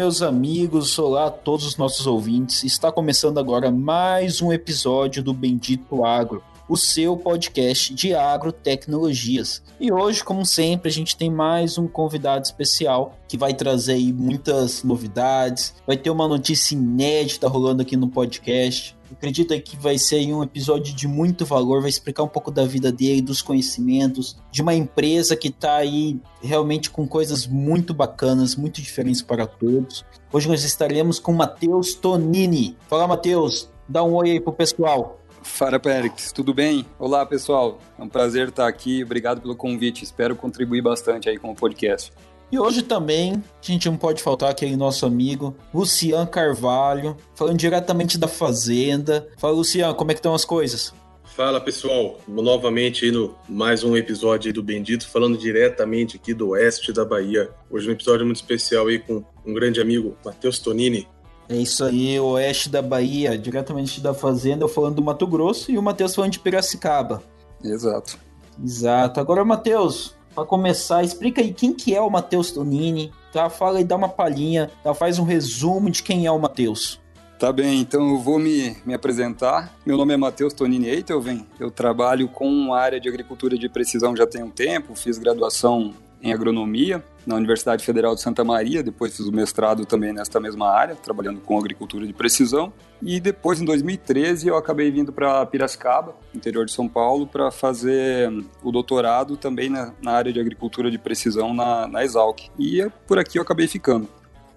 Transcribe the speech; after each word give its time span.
Meus 0.00 0.22
amigos, 0.22 0.98
olá 0.98 1.26
a 1.26 1.30
todos 1.30 1.66
os 1.66 1.76
nossos 1.76 2.06
ouvintes. 2.06 2.64
Está 2.64 2.90
começando 2.90 3.36
agora 3.36 3.70
mais 3.70 4.40
um 4.40 4.50
episódio 4.50 5.22
do 5.22 5.34
Bendito 5.34 6.06
Agro, 6.06 6.42
o 6.70 6.76
seu 6.76 7.16
podcast 7.16 7.92
de 7.92 8.14
agrotecnologias. 8.14 9.60
E 9.80 9.90
hoje, 9.90 10.22
como 10.22 10.46
sempre, 10.46 10.88
a 10.88 10.92
gente 10.92 11.16
tem 11.16 11.28
mais 11.28 11.76
um 11.76 11.88
convidado 11.88 12.44
especial 12.44 13.18
que 13.26 13.36
vai 13.36 13.52
trazer 13.52 13.94
aí 13.94 14.12
muitas 14.12 14.84
novidades, 14.84 15.74
vai 15.84 15.96
ter 15.96 16.10
uma 16.10 16.28
notícia 16.28 16.76
inédita 16.76 17.48
rolando 17.48 17.82
aqui 17.82 17.96
no 17.96 18.08
podcast. 18.08 18.96
Acredito 19.10 19.60
que 19.62 19.76
vai 19.76 19.98
ser 19.98 20.32
um 20.32 20.44
episódio 20.44 20.94
de 20.94 21.08
muito 21.08 21.44
valor, 21.44 21.80
vai 21.80 21.90
explicar 21.90 22.22
um 22.22 22.28
pouco 22.28 22.52
da 22.52 22.64
vida 22.64 22.92
dele, 22.92 23.20
dos 23.20 23.42
conhecimentos, 23.42 24.36
de 24.52 24.62
uma 24.62 24.72
empresa 24.72 25.34
que 25.34 25.48
está 25.48 25.74
aí 25.74 26.20
realmente 26.40 26.88
com 26.88 27.04
coisas 27.08 27.48
muito 27.48 27.92
bacanas, 27.92 28.54
muito 28.54 28.80
diferentes 28.80 29.22
para 29.22 29.44
todos. 29.44 30.04
Hoje 30.32 30.46
nós 30.46 30.62
estaremos 30.62 31.18
com 31.18 31.32
Matheus 31.32 31.94
Tonini. 31.94 32.76
Fala, 32.88 33.08
Matheus, 33.08 33.68
dá 33.88 34.04
um 34.04 34.14
oi 34.14 34.30
aí 34.30 34.40
pro 34.40 34.52
pessoal. 34.52 35.19
Fala, 35.42 35.78
Périx, 35.78 36.32
tudo 36.32 36.52
bem? 36.52 36.84
Olá, 36.98 37.24
pessoal. 37.24 37.78
É 37.98 38.02
um 38.02 38.08
prazer 38.08 38.48
estar 38.48 38.68
aqui. 38.68 39.02
Obrigado 39.02 39.40
pelo 39.40 39.56
convite. 39.56 40.04
Espero 40.04 40.36
contribuir 40.36 40.82
bastante 40.82 41.28
aí 41.28 41.38
com 41.38 41.50
o 41.50 41.54
podcast. 41.54 42.12
E 42.52 42.58
hoje 42.58 42.82
também, 42.82 43.34
a 43.34 43.66
gente 43.66 43.88
não 43.88 43.96
pode 43.96 44.22
faltar 44.22 44.50
aquele 44.50 44.76
nosso 44.76 45.06
amigo 45.06 45.56
Lucian 45.72 46.26
Carvalho, 46.26 47.16
falando 47.34 47.56
diretamente 47.56 48.18
da 48.18 48.26
Fazenda. 48.26 49.28
Fala, 49.38 49.54
Lucian, 49.54 49.94
como 49.94 50.10
é 50.10 50.14
que 50.14 50.18
estão 50.18 50.34
as 50.34 50.44
coisas? 50.44 50.92
Fala 51.24 51.60
pessoal, 51.60 52.18
novamente 52.26 53.04
aí 53.04 53.12
no 53.12 53.36
mais 53.48 53.84
um 53.84 53.96
episódio 53.96 54.52
do 54.52 54.64
Bendito, 54.64 55.08
falando 55.08 55.38
diretamente 55.38 56.16
aqui 56.16 56.34
do 56.34 56.48
oeste 56.50 56.92
da 56.92 57.04
Bahia. 57.04 57.50
Hoje 57.70 57.88
um 57.88 57.92
episódio 57.92 58.26
muito 58.26 58.38
especial 58.38 58.88
aí 58.88 58.98
com 58.98 59.24
um 59.46 59.54
grande 59.54 59.80
amigo, 59.80 60.18
Matheus 60.24 60.58
Tonini. 60.58 61.06
É 61.50 61.56
isso 61.56 61.84
aí, 61.84 62.18
oeste 62.20 62.68
da 62.68 62.80
Bahia, 62.80 63.36
diretamente 63.36 64.00
da 64.00 64.14
Fazenda, 64.14 64.62
eu 64.62 64.68
falando 64.68 64.94
do 64.94 65.02
Mato 65.02 65.26
Grosso 65.26 65.72
e 65.72 65.76
o 65.76 65.82
Matheus 65.82 66.14
falando 66.14 66.30
de 66.30 66.38
Piracicaba. 66.38 67.24
Exato. 67.60 68.16
Exato. 68.62 69.18
Agora, 69.18 69.44
Matheus, 69.44 70.14
para 70.32 70.44
começar, 70.44 71.02
explica 71.02 71.40
aí 71.40 71.52
quem 71.52 71.74
que 71.74 71.92
é 71.92 72.00
o 72.00 72.08
Matheus 72.08 72.52
Tonini, 72.52 73.12
tá? 73.32 73.50
Fala 73.50 73.78
aí, 73.78 73.84
dá 73.84 73.96
uma 73.96 74.08
palhinha, 74.08 74.70
tá? 74.84 74.94
faz 74.94 75.18
um 75.18 75.24
resumo 75.24 75.90
de 75.90 76.04
quem 76.04 76.24
é 76.24 76.30
o 76.30 76.38
Matheus. 76.38 77.00
Tá 77.36 77.52
bem, 77.52 77.80
então 77.80 78.10
eu 78.10 78.18
vou 78.20 78.38
me, 78.38 78.76
me 78.86 78.94
apresentar. 78.94 79.74
Meu 79.84 79.96
nome 79.96 80.14
é 80.14 80.16
Matheus 80.16 80.54
Tonini 80.54 80.86
Eitelven, 80.86 81.44
eu 81.58 81.68
trabalho 81.68 82.28
com 82.28 82.72
a 82.72 82.78
área 82.78 83.00
de 83.00 83.08
agricultura 83.08 83.58
de 83.58 83.68
precisão 83.68 84.14
já 84.14 84.24
tem 84.24 84.44
um 84.44 84.50
tempo, 84.50 84.94
fiz 84.94 85.18
graduação 85.18 85.94
em 86.22 86.32
agronomia 86.32 87.02
na 87.26 87.34
Universidade 87.34 87.84
Federal 87.84 88.14
de 88.14 88.20
Santa 88.20 88.42
Maria, 88.44 88.82
depois 88.82 89.16
fiz 89.16 89.26
o 89.26 89.32
mestrado 89.32 89.84
também 89.84 90.12
nesta 90.12 90.40
mesma 90.40 90.68
área, 90.68 90.94
trabalhando 90.94 91.40
com 91.40 91.58
agricultura 91.58 92.06
de 92.06 92.12
precisão. 92.12 92.72
E 93.02 93.18
depois, 93.18 93.60
em 93.60 93.64
2013, 93.64 94.48
eu 94.48 94.56
acabei 94.56 94.90
vindo 94.90 95.12
para 95.12 95.44
Piracicaba, 95.46 96.14
interior 96.34 96.66
de 96.66 96.72
São 96.72 96.88
Paulo, 96.88 97.26
para 97.26 97.50
fazer 97.50 98.30
o 98.62 98.70
doutorado 98.70 99.36
também 99.36 99.70
na, 99.70 99.92
na, 100.02 100.12
área 100.12 100.32
de 100.32 100.40
agricultura 100.40 100.90
de 100.90 100.98
precisão 100.98 101.54
na, 101.54 101.86
na 101.86 102.04
Exalc. 102.04 102.48
E 102.58 102.86
por 103.06 103.18
aqui 103.18 103.38
eu 103.38 103.42
acabei 103.42 103.66
ficando. 103.66 104.08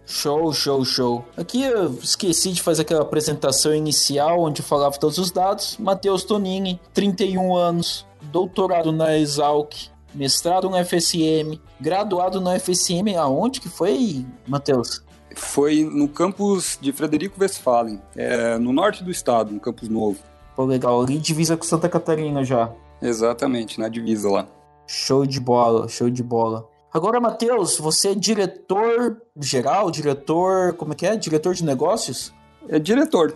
Show, 0.06 0.52
show, 0.52 0.84
show. 0.84 1.26
Aqui 1.38 1.64
eu 1.64 1.94
esqueci 1.94 2.52
de 2.52 2.62
fazer 2.62 2.82
aquela 2.82 3.04
apresentação 3.04 3.74
inicial 3.74 4.42
onde 4.42 4.62
eu 4.62 4.66
falava 4.66 4.98
todos 4.98 5.18
os 5.18 5.32
dados. 5.32 5.78
Matheus 5.80 6.26
Tonini, 6.26 6.80
31 6.94 7.56
anos, 7.56 8.06
doutorado 8.22 8.92
na 8.92 9.18
Exalc, 9.18 9.74
mestrado 10.14 10.70
no 10.70 10.78
FSM, 10.84 11.60
graduado 11.80 12.40
no 12.40 12.50
FSM 12.60 13.16
aonde 13.18 13.60
que 13.60 13.70
foi, 13.70 14.26
Matheus? 14.48 15.04
Foi 15.36 15.84
no 15.84 16.08
campus 16.08 16.78
de 16.80 16.92
Frederico 16.92 17.42
Westphalen, 17.42 18.02
é, 18.16 18.58
no 18.58 18.72
norte 18.72 19.04
do 19.04 19.10
estado, 19.10 19.52
no 19.52 19.60
campus 19.60 19.90
novo. 19.90 20.20
Pô, 20.56 20.66
legal, 20.66 21.02
ali 21.02 21.18
divisa 21.18 21.58
com 21.58 21.64
Santa 21.64 21.90
Catarina 21.90 22.44
já. 22.44 22.72
Exatamente, 23.02 23.80
na 23.80 23.90
divisa 23.90 24.30
lá. 24.30 24.48
Show 24.86 25.26
de 25.26 25.40
bola, 25.40 25.88
show 25.88 26.10
de 26.10 26.22
bola. 26.22 26.68
Agora, 26.94 27.20
Matheus, 27.20 27.78
você 27.78 28.10
é 28.10 28.16
diretor 28.16 29.18
geral, 29.40 29.90
diretor, 29.90 30.74
como 30.74 30.94
é 30.94 30.96
que 30.96 31.08
é? 31.08 31.16
Diretor 31.16 31.56
de 31.56 31.66
negócios? 31.66 32.32
É 32.70 32.78
diretor. 32.78 33.36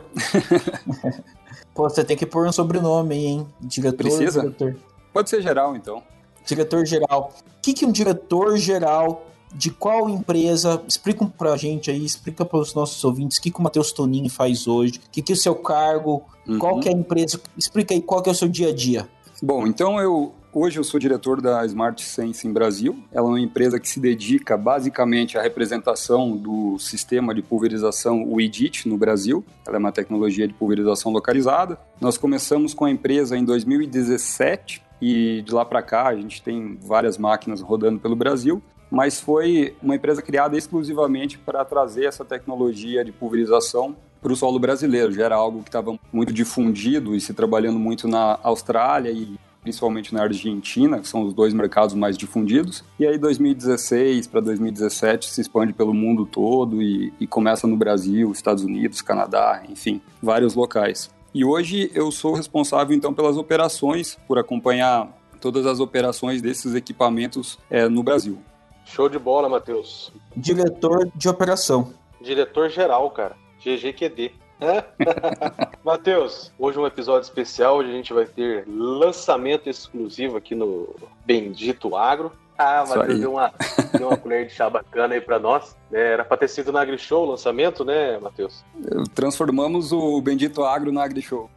Pô, 1.74 1.90
você 1.90 2.04
tem 2.04 2.16
que 2.16 2.26
pôr 2.26 2.48
um 2.48 2.52
sobrenome 2.52 3.16
aí, 3.16 3.26
hein? 3.26 3.48
Diretor, 3.60 3.98
Precisa? 3.98 4.42
diretor. 4.42 4.78
Pode 5.12 5.30
ser 5.30 5.42
geral, 5.42 5.76
então. 5.76 6.04
Diretor-geral. 6.48 7.34
O 7.46 7.62
que, 7.62 7.74
que 7.74 7.86
um 7.86 7.92
diretor-geral 7.92 9.26
de 9.54 9.70
qual 9.70 10.10
empresa? 10.10 10.82
Explica 10.88 11.26
pra 11.26 11.56
gente 11.58 11.92
aí, 11.92 12.04
explica 12.04 12.46
para 12.46 12.60
os 12.60 12.74
nossos 12.74 13.04
ouvintes 13.04 13.38
o 13.38 13.42
que, 13.42 13.52
que 13.52 13.60
o 13.60 13.64
Matheus 13.64 13.92
Tonini 13.92 14.30
faz 14.30 14.68
hoje, 14.68 15.00
o 15.06 15.12
que, 15.12 15.22
que 15.22 15.34
é 15.34 15.36
o 15.36 15.38
seu 15.38 15.56
cargo, 15.56 16.24
uhum. 16.48 16.58
qual 16.58 16.80
que 16.80 16.88
é 16.88 16.92
a 16.92 16.96
empresa, 16.96 17.40
explica 17.58 17.94
aí 17.94 18.02
qual 18.02 18.22
que 18.22 18.30
é 18.30 18.32
o 18.32 18.36
seu 18.36 18.48
dia 18.48 18.70
a 18.70 18.74
dia. 18.74 19.08
Bom, 19.42 19.68
então 19.68 20.00
eu 20.00 20.34
hoje 20.54 20.80
eu 20.80 20.84
sou 20.84 21.00
diretor 21.00 21.42
da 21.42 21.66
Smart 21.66 22.02
Sense 22.04 22.48
em 22.48 22.52
Brasil. 22.52 22.98
Ela 23.12 23.28
é 23.28 23.30
uma 23.30 23.40
empresa 23.40 23.80
que 23.80 23.88
se 23.88 24.00
dedica 24.00 24.58
basicamente 24.58 25.38
à 25.38 25.42
representação 25.42 26.36
do 26.36 26.78
sistema 26.80 27.34
de 27.34 27.42
pulverização 27.42 28.24
WIDIT 28.32 28.88
no 28.88 28.98
Brasil. 28.98 29.46
Ela 29.66 29.78
é 29.78 29.80
uma 29.80 29.92
tecnologia 29.92 30.48
de 30.48 30.54
pulverização 30.54 31.12
localizada. 31.12 31.80
Nós 32.00 32.18
começamos 32.18 32.74
com 32.74 32.86
a 32.86 32.92
empresa 32.92 33.38
em 33.38 33.46
2017 33.46 34.84
e 35.02 35.42
de 35.44 35.54
lá 35.54 35.64
para 35.64 35.82
cá 35.82 36.08
a 36.08 36.16
gente 36.16 36.42
tem 36.42 36.78
várias 36.82 37.18
máquinas 37.18 37.62
rodando 37.62 38.00
pelo 38.00 38.16
Brasil, 38.16 38.62
mas 38.90 39.20
foi 39.20 39.76
uma 39.82 39.96
empresa 39.96 40.22
criada 40.22 40.58
exclusivamente 40.58 41.38
para 41.38 41.64
trazer 41.64 42.06
essa 42.06 42.26
tecnologia 42.26 43.04
de 43.04 43.12
pulverização 43.12 43.96
para 44.22 44.34
o 44.34 44.36
solo 44.36 44.60
brasileiro. 44.60 45.12
Já 45.12 45.26
era 45.26 45.36
algo 45.36 45.62
que 45.62 45.70
estava 45.70 45.98
muito 46.12 46.34
difundido 46.34 47.16
e 47.16 47.22
se 47.22 47.34
trabalhando 47.34 47.80
muito 47.80 48.08
na 48.08 48.40
Austrália 48.42 49.12
e 49.12 49.38
principalmente 49.68 50.14
na 50.14 50.24
Argentina, 50.24 50.98
que 50.98 51.08
são 51.10 51.24
os 51.24 51.34
dois 51.34 51.54
mercados 51.54 51.94
mais 51.94 52.18
difundidos. 52.18 52.86
E 52.98 53.06
aí 53.06 53.18
2016 53.18 54.26
para 54.26 54.40
2017 54.40 55.30
se 55.30 55.42
expande 55.42 55.74
pelo 55.74 55.94
mundo 55.94 56.26
todo 56.26 56.82
e, 56.82 57.14
e 57.20 57.28
começa 57.28 57.68
no 57.68 57.76
Brasil, 57.76 58.32
Estados 58.32 58.64
Unidos, 58.64 59.02
Canadá, 59.02 59.62
enfim, 59.68 60.02
vários 60.24 60.56
locais. 60.56 61.14
E 61.34 61.44
hoje 61.44 61.92
eu 61.94 62.10
sou 62.14 62.34
responsável 62.34 62.96
então 62.96 63.14
pelas 63.14 63.36
operações, 63.36 64.18
por 64.26 64.40
acompanhar 64.40 65.10
todas 65.42 65.66
as 65.66 65.82
operações 65.82 66.42
desses 66.42 66.74
equipamentos 66.74 67.60
é, 67.70 67.90
no 67.90 68.02
Brasil. 68.02 68.40
Show 68.86 69.10
de 69.10 69.20
bola, 69.20 69.50
Matheus. 69.50 70.14
Diretor 70.36 71.12
de 71.14 71.28
operação. 71.28 71.94
Diretor 72.22 72.70
geral, 72.70 73.12
cara. 73.12 73.36
GGQD. 73.60 74.32
Matheus, 75.84 76.52
hoje 76.58 76.78
é 76.78 76.82
um 76.82 76.88
episódio 76.88 77.22
especial 77.22 77.80
onde 77.80 77.90
a 77.90 77.94
gente 77.94 78.14
vai 78.14 78.26
ter 78.26 78.66
lançamento 78.68 79.70
exclusivo 79.70 80.38
aqui 80.38 80.56
no 80.56 80.96
Bendito 81.26 81.96
Agro. 81.96 82.32
Ah, 82.58 82.84
Matheus 82.88 83.20
deu 83.20 83.34
uma, 83.34 83.54
deu 83.96 84.08
uma 84.08 84.18
colher 84.18 84.48
de 84.48 84.54
chá 84.54 84.68
bacana 84.68 85.14
aí 85.14 85.22
pra 85.22 85.38
nós. 85.38 85.78
É, 85.92 86.14
era 86.14 86.26
pra 86.26 86.36
ter 86.38 86.48
sido 86.48 86.72
na 86.72 86.82
AgriShow 86.82 87.24
o 87.24 87.30
lançamento, 87.32 87.86
né, 87.86 88.18
Matheus? 88.18 88.66
Transformamos 89.14 89.92
o 89.92 90.20
Bendito 90.22 90.64
Agro 90.64 90.92
na 90.92 91.04
AgriShow. 91.04 91.50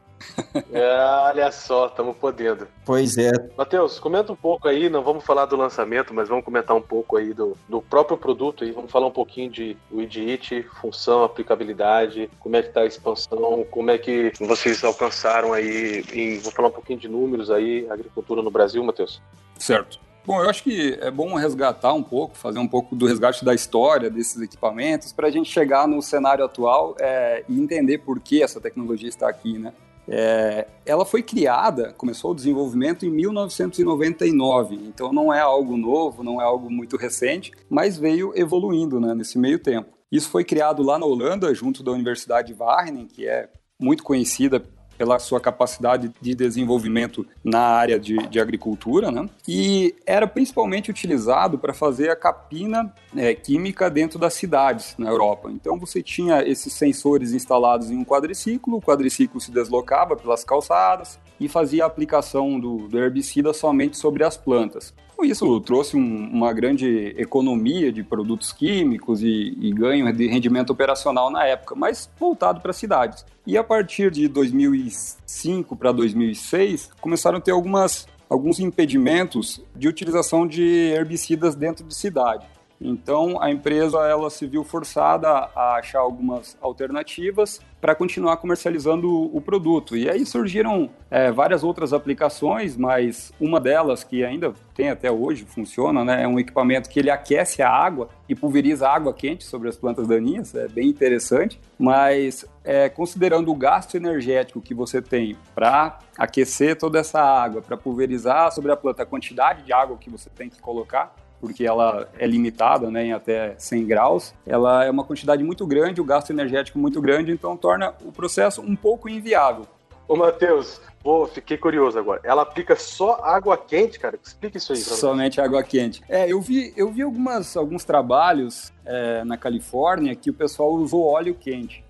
É, 0.73 0.99
olha 1.25 1.51
só, 1.53 1.87
estamos 1.87 2.17
podendo. 2.17 2.67
Pois 2.85 3.17
é. 3.17 3.31
Matheus, 3.57 3.99
comenta 3.99 4.33
um 4.33 4.37
pouco 4.37 4.69
aí, 4.69 4.89
não 4.89 5.03
vamos 5.03 5.25
falar 5.25 5.47
do 5.47 5.57
lançamento, 5.57 6.13
mas 6.13 6.29
vamos 6.29 6.45
comentar 6.45 6.77
um 6.77 6.83
pouco 6.83 7.17
aí 7.17 7.33
do, 7.33 7.57
do 7.69 7.81
próprio 7.81 8.17
produto 8.17 8.65
aí, 8.65 8.73
vamos 8.73 8.91
falar 8.91 9.07
um 9.07 9.13
pouquinho 9.13 9.51
de 9.51 9.77
o 9.91 10.01
IDIT, 10.01 10.63
função, 10.81 11.25
aplicabilidade, 11.25 12.31
como 12.39 12.57
é 12.57 12.63
que 12.63 12.69
está 12.69 12.83
a 12.83 12.87
expansão, 12.87 13.65
como 13.71 13.91
é 13.91 13.99
que 13.99 14.33
vocês 14.41 14.83
alcançaram 14.85 15.53
aí, 15.53 16.05
em, 16.13 16.39
vou 16.39 16.53
falar 16.53 16.69
um 16.69 16.73
pouquinho 16.73 16.99
de 16.99 17.09
números 17.09 17.51
aí, 17.51 17.87
agricultura 17.91 18.43
no 18.43 18.51
Brasil, 18.51 18.83
Matheus. 18.83 19.21
Certo. 19.59 19.99
Bom, 20.25 20.43
eu 20.43 20.51
acho 20.51 20.63
que 20.63 20.99
é 21.01 21.11
bom 21.11 21.35
resgatar 21.35 21.93
um 21.93 22.03
pouco, 22.03 22.37
fazer 22.37 22.59
um 22.59 22.69
pouco 22.69 22.95
do 22.95 23.07
resgate 23.07 23.45
da 23.45 23.55
história 23.55 24.11
desses 24.11 24.41
equipamentos 24.41 25.13
para 25.13 25.29
a 25.29 25.31
gente 25.31 25.51
chegar 25.51 25.89
no 25.89 26.01
cenário 26.03 26.45
atual 26.45 26.95
é, 27.01 27.43
e 27.49 27.59
entender 27.59 27.99
por 27.99 28.21
que 28.21 28.43
essa 28.43 28.61
tecnologia 28.61 29.09
está 29.09 29.29
aqui, 29.29 29.59
né? 29.59 29.73
É, 30.13 30.67
ela 30.85 31.05
foi 31.05 31.23
criada, 31.23 31.93
começou 31.93 32.33
o 32.33 32.35
desenvolvimento 32.35 33.07
em 33.07 33.11
1999, 33.11 34.75
então 34.75 35.13
não 35.13 35.33
é 35.33 35.39
algo 35.39 35.77
novo, 35.77 36.25
não 36.25 36.41
é 36.41 36.45
algo 36.45 36.69
muito 36.69 36.97
recente, 36.97 37.53
mas 37.69 37.97
veio 37.97 38.33
evoluindo 38.35 38.99
né, 38.99 39.15
nesse 39.15 39.39
meio 39.39 39.61
tempo. 39.61 39.97
Isso 40.11 40.29
foi 40.29 40.43
criado 40.43 40.83
lá 40.83 40.99
na 40.99 41.07
Holanda, 41.07 41.55
junto 41.55 41.85
da 41.85 41.93
Universidade 41.93 42.49
de 42.49 42.55
Wageningen, 42.55 43.07
que 43.07 43.29
é 43.29 43.49
muito 43.81 44.03
conhecida 44.03 44.61
pela 45.01 45.19
sua 45.19 45.41
capacidade 45.41 46.13
de 46.21 46.35
desenvolvimento 46.35 47.27
na 47.43 47.61
área 47.61 47.99
de, 47.99 48.19
de 48.29 48.39
agricultura, 48.39 49.11
né? 49.11 49.31
E 49.49 49.95
era 50.05 50.27
principalmente 50.27 50.91
utilizado 50.91 51.59
para 51.59 51.73
fazer 51.73 52.11
a 52.11 52.17
capina 52.17 52.93
é, 53.17 53.35
química 53.35 53.89
dentro 53.89 54.19
das 54.19 54.35
cidades 54.35 54.95
na 54.99 55.09
Europa. 55.09 55.51
Então 55.51 55.79
você 55.79 56.03
tinha 56.03 56.43
esses 56.47 56.75
sensores 56.75 57.33
instalados 57.33 57.91
em 57.91 57.97
um 57.97 58.05
quadriciclo, 58.05 58.77
o 58.77 58.83
quadriciclo 58.83 59.41
se 59.41 59.51
deslocava 59.51 60.15
pelas 60.17 60.45
calçadas 60.45 61.19
e 61.41 61.49
fazia 61.49 61.85
a 61.85 61.87
aplicação 61.87 62.61
do, 62.61 62.87
do 62.87 62.99
herbicida 62.99 63.53
somente 63.53 63.97
sobre 63.97 64.23
as 64.23 64.37
plantas. 64.37 64.95
Isso, 65.23 65.61
trouxe 65.61 65.97
um, 65.97 66.31
uma 66.33 66.53
grande 66.53 67.15
economia 67.19 67.93
de 67.93 68.03
produtos 68.03 68.53
químicos 68.53 69.23
e, 69.23 69.57
e, 69.61 69.73
ganho 69.73 70.11
de 70.13 70.27
rendimento 70.27 70.71
operacional 70.71 71.31
na 71.31 71.45
época, 71.45 71.75
mas 71.75 72.11
voltado 72.19 72.61
para 72.61 72.73
cidades. 72.73 73.25
E 73.47 73.57
a 73.59 73.65
partir 73.65 74.11
de 74.11 74.29
2005 74.29 75.77
para 75.77 75.93
2006, 75.93 76.91
começaram 77.01 77.37
a 77.37 77.41
ter 77.41 77.51
algumas, 77.51 78.09
alguns 78.31 78.61
impedimentos 78.61 79.63
de 79.77 79.89
utilização 79.89 80.47
de 80.47 80.63
herbicidas 80.63 81.55
dentro 81.55 81.85
de 81.85 81.95
cidade. 81.95 82.47
Então 82.81 83.41
a 83.43 83.51
empresa 83.51 83.99
ela 84.07 84.31
se 84.31 84.47
viu 84.47 84.65
forçada 84.65 85.29
a 85.29 85.77
achar 85.77 86.01
algumas 86.01 86.57
alternativas 86.61 87.61
para 87.81 87.95
continuar 87.95 88.37
comercializando 88.37 89.09
o 89.35 89.41
produto. 89.41 89.97
E 89.97 90.09
aí 90.09 90.25
surgiram 90.25 90.91
é, 91.11 91.31
várias 91.31 91.65
outras 91.65 91.93
aplicações, 91.93 92.77
mas 92.77 93.33
uma 93.41 93.59
delas 93.59 94.05
que 94.05 94.25
ainda 94.25 94.53
tem 94.75 94.91
até 94.91 95.11
hoje, 95.11 95.45
funciona, 95.45 96.05
né, 96.05 96.23
é 96.23 96.29
um 96.29 96.39
equipamento 96.39 96.89
que 96.89 96.99
ele 96.99 97.11
aquece 97.11 97.63
a 97.63 97.71
água 97.71 98.09
e 98.29 98.35
pulveriza 98.35 98.89
água 98.89 99.13
quente 99.13 99.45
sobre 99.45 99.69
as 99.69 99.77
plantas 99.77 100.07
daninhas, 100.07 100.55
é 100.55 100.69
bem 100.69 100.89
interessante, 100.89 101.61
mas 101.79 102.45
é, 102.63 102.89
considerando 102.89 103.51
o 103.51 103.55
gasto 103.55 103.97
energético 103.97 104.61
que 104.61 104.75
você 104.75 105.01
tem 105.01 105.37
para 105.55 105.99
aquecer 106.17 106.77
toda 106.77 106.99
essa 106.99 107.21
água, 107.21 107.63
para 107.63 107.77
pulverizar 107.77 108.53
sobre 108.53 108.71
a 108.71 108.77
planta, 108.77 109.03
a 109.03 109.07
quantidade 109.07 109.63
de 109.63 109.73
água 109.73 109.97
que 109.97 110.11
você 110.11 110.29
tem 110.31 110.49
que 110.49 110.61
colocar, 110.61 111.15
porque 111.41 111.65
ela 111.65 112.09
é 112.19 112.27
limitada 112.27 112.91
né, 112.91 113.07
em 113.07 113.13
até 113.13 113.55
100 113.59 113.87
graus, 113.87 114.35
ela 114.47 114.85
é 114.85 114.91
uma 114.91 115.05
quantidade 115.05 115.43
muito 115.43 115.67
grande, 115.67 116.01
o 116.01 116.05
gasto 116.05 116.31
energético 116.31 116.79
muito 116.79 117.01
grande, 117.01 117.33
então 117.33 117.57
torna 117.57 117.95
o 118.05 118.13
processo 118.13 118.61
um 118.61 118.77
pouco 118.77 119.09
inviável. 119.09 119.67
Ô, 120.07 120.17
Matheus, 120.17 120.81
Pô, 121.03 121.27
fiquei 121.27 121.57
curioso 121.57 121.99
agora. 121.99 122.21
Ela 122.23 122.43
aplica 122.43 122.77
só 122.77 123.21
água 123.25 123.57
quente, 123.57 123.99
cara? 123.99 124.19
Explica 124.23 124.59
isso 124.59 124.73
aí. 124.73 124.79
Somente 124.79 125.41
água 125.41 125.63
quente. 125.63 126.03
É, 126.07 126.31
eu 126.31 126.41
vi, 126.43 126.75
eu 126.77 126.91
vi 126.91 127.01
algumas, 127.01 127.57
alguns 127.57 127.85
trabalhos 127.85 128.71
é, 128.85 129.25
na 129.25 129.39
Califórnia 129.39 130.15
que 130.15 130.29
o 130.29 130.35
pessoal 130.35 130.75
usou 130.75 131.07
óleo 131.07 131.35
quente. 131.35 131.83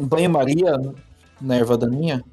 Banho-maria 0.00 0.74
na 1.38 1.56
erva 1.56 1.76
daninha? 1.76 2.24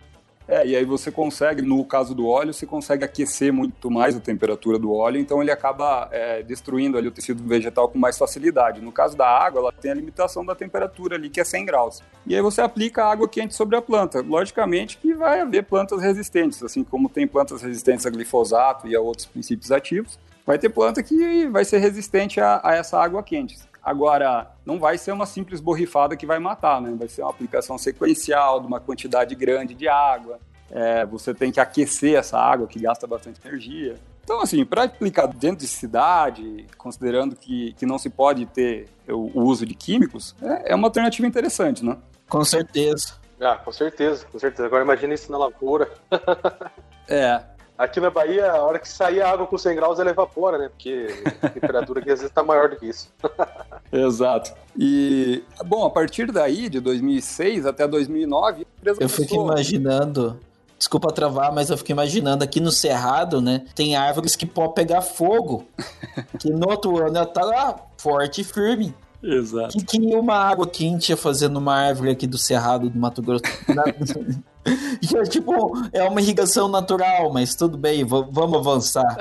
É, 0.47 0.65
e 0.67 0.75
aí 0.75 0.83
você 0.83 1.11
consegue, 1.11 1.61
no 1.61 1.83
caso 1.85 2.13
do 2.13 2.27
óleo, 2.27 2.53
você 2.53 2.65
consegue 2.65 3.05
aquecer 3.05 3.53
muito 3.53 3.89
mais 3.89 4.15
a 4.15 4.19
temperatura 4.19 4.77
do 4.77 4.93
óleo, 4.93 5.17
então 5.17 5.41
ele 5.41 5.51
acaba 5.51 6.09
é, 6.11 6.43
destruindo 6.43 6.97
ali 6.97 7.07
o 7.07 7.11
tecido 7.11 7.41
vegetal 7.43 7.87
com 7.87 7.97
mais 7.97 8.17
facilidade. 8.17 8.81
No 8.81 8.91
caso 8.91 9.15
da 9.15 9.27
água, 9.27 9.59
ela 9.61 9.71
tem 9.71 9.91
a 9.91 9.93
limitação 9.93 10.45
da 10.45 10.53
temperatura 10.53 11.15
ali, 11.15 11.29
que 11.29 11.39
é 11.39 11.43
100 11.43 11.65
graus. 11.65 12.03
E 12.27 12.35
aí 12.35 12.41
você 12.41 12.61
aplica 12.61 13.05
água 13.05 13.27
quente 13.27 13.55
sobre 13.55 13.75
a 13.75 13.81
planta. 13.81 14.21
Logicamente 14.21 14.97
que 14.97 15.13
vai 15.13 15.41
haver 15.41 15.63
plantas 15.63 16.01
resistentes, 16.01 16.61
assim 16.61 16.83
como 16.83 17.07
tem 17.07 17.25
plantas 17.25 17.61
resistentes 17.61 18.05
a 18.05 18.09
glifosato 18.09 18.87
e 18.87 18.95
a 18.95 18.99
outros 18.99 19.25
princípios 19.25 19.71
ativos. 19.71 20.19
Vai 20.45 20.57
ter 20.57 20.69
planta 20.69 21.01
que 21.01 21.47
vai 21.47 21.63
ser 21.63 21.77
resistente 21.77 22.41
a, 22.41 22.59
a 22.63 22.75
essa 22.75 22.99
água 22.99 23.23
quente. 23.23 23.57
Agora, 23.83 24.51
não 24.65 24.79
vai 24.79 24.97
ser 24.97 25.11
uma 25.11 25.25
simples 25.25 25.59
borrifada 25.59 26.15
que 26.15 26.25
vai 26.25 26.39
matar, 26.39 26.81
né? 26.81 26.95
Vai 26.97 27.09
ser 27.09 27.21
uma 27.21 27.31
aplicação 27.31 27.77
sequencial 27.77 28.61
de 28.61 28.67
uma 28.67 28.79
quantidade 28.79 29.35
grande 29.35 29.73
de 29.73 29.89
água. 29.89 30.39
É, 30.71 31.05
você 31.05 31.33
tem 31.33 31.51
que 31.51 31.59
aquecer 31.59 32.15
essa 32.15 32.39
água 32.39 32.65
que 32.65 32.79
gasta 32.79 33.05
bastante 33.05 33.39
energia. 33.45 33.95
Então, 34.23 34.39
assim, 34.41 34.63
para 34.63 34.83
aplicar 34.83 35.27
dentro 35.27 35.57
de 35.57 35.67
cidade, 35.67 36.65
considerando 36.77 37.35
que, 37.35 37.73
que 37.73 37.85
não 37.85 37.99
se 37.99 38.09
pode 38.09 38.45
ter 38.45 38.87
o, 39.07 39.37
o 39.37 39.43
uso 39.43 39.65
de 39.65 39.75
químicos, 39.75 40.33
é, 40.41 40.71
é, 40.71 40.75
uma 40.75 40.87
alternativa 40.87 41.27
interessante, 41.27 41.83
né? 41.83 41.97
Com 42.29 42.43
certeza. 42.45 43.15
Ah, 43.39 43.57
com 43.57 43.73
certeza, 43.73 44.25
com 44.31 44.39
certeza. 44.39 44.65
Agora 44.65 44.83
imagine 44.83 45.13
isso 45.13 45.29
na 45.29 45.37
lavoura. 45.37 45.91
é, 47.09 47.43
Aqui 47.77 47.99
na 47.99 48.09
Bahia, 48.09 48.51
a 48.51 48.61
hora 48.61 48.77
que 48.77 48.87
sair 48.87 49.21
a 49.21 49.31
água 49.31 49.47
com 49.47 49.57
100 49.57 49.75
graus, 49.75 49.99
ela 49.99 50.11
evapora, 50.11 50.57
né? 50.57 50.69
Porque 50.69 51.07
a 51.41 51.49
temperatura 51.49 51.99
aqui 51.99 52.11
às 52.11 52.19
vezes 52.19 52.31
está 52.31 52.43
maior 52.43 52.69
do 52.69 52.75
que 52.75 52.87
isso. 52.87 53.09
Exato. 53.91 54.53
E, 54.77 55.43
bom, 55.65 55.85
a 55.85 55.89
partir 55.89 56.31
daí, 56.31 56.69
de 56.69 56.79
2006 56.79 57.65
até 57.65 57.87
2009, 57.87 58.59
a 58.59 58.79
empresa 58.79 59.03
Eu 59.03 59.09
fico 59.09 59.35
imaginando 59.35 60.39
Desculpa 60.83 61.13
travar, 61.13 61.49
mas 61.53 61.69
eu 61.69 61.77
fiquei 61.77 61.93
imaginando 61.93 62.43
aqui 62.43 62.59
no 62.59 62.69
Cerrado, 62.69 63.41
né? 63.41 63.63
Tem 63.73 63.95
árvores 63.95 64.35
que 64.35 64.45
podem 64.45 64.73
pegar 64.73 65.01
fogo. 65.01 65.65
que 66.37 66.49
no 66.49 66.69
outro 66.69 66.97
ano 66.97 67.15
ela 67.15 67.25
tá 67.25 67.41
lá, 67.41 67.75
forte 67.97 68.41
e 68.41 68.43
firme. 68.43 68.93
Exato. 69.23 69.77
Que, 69.77 69.85
que 69.85 70.15
uma 70.15 70.35
água 70.35 70.67
quente 70.67 71.13
ia 71.13 71.15
fazer 71.15 71.47
numa 71.47 71.73
árvore 71.73 72.11
aqui 72.11 72.27
do 72.27 72.37
Cerrado 72.37 72.89
do 72.89 72.99
Mato 72.99 73.21
Grosso? 73.21 73.43
E 75.01 75.17
é 75.17 75.23
tipo, 75.23 75.73
é 75.91 76.03
uma 76.03 76.21
irrigação 76.21 76.69
natural, 76.69 77.31
mas 77.31 77.55
tudo 77.55 77.77
bem, 77.77 78.05
vamos 78.05 78.57
avançar. 78.57 79.17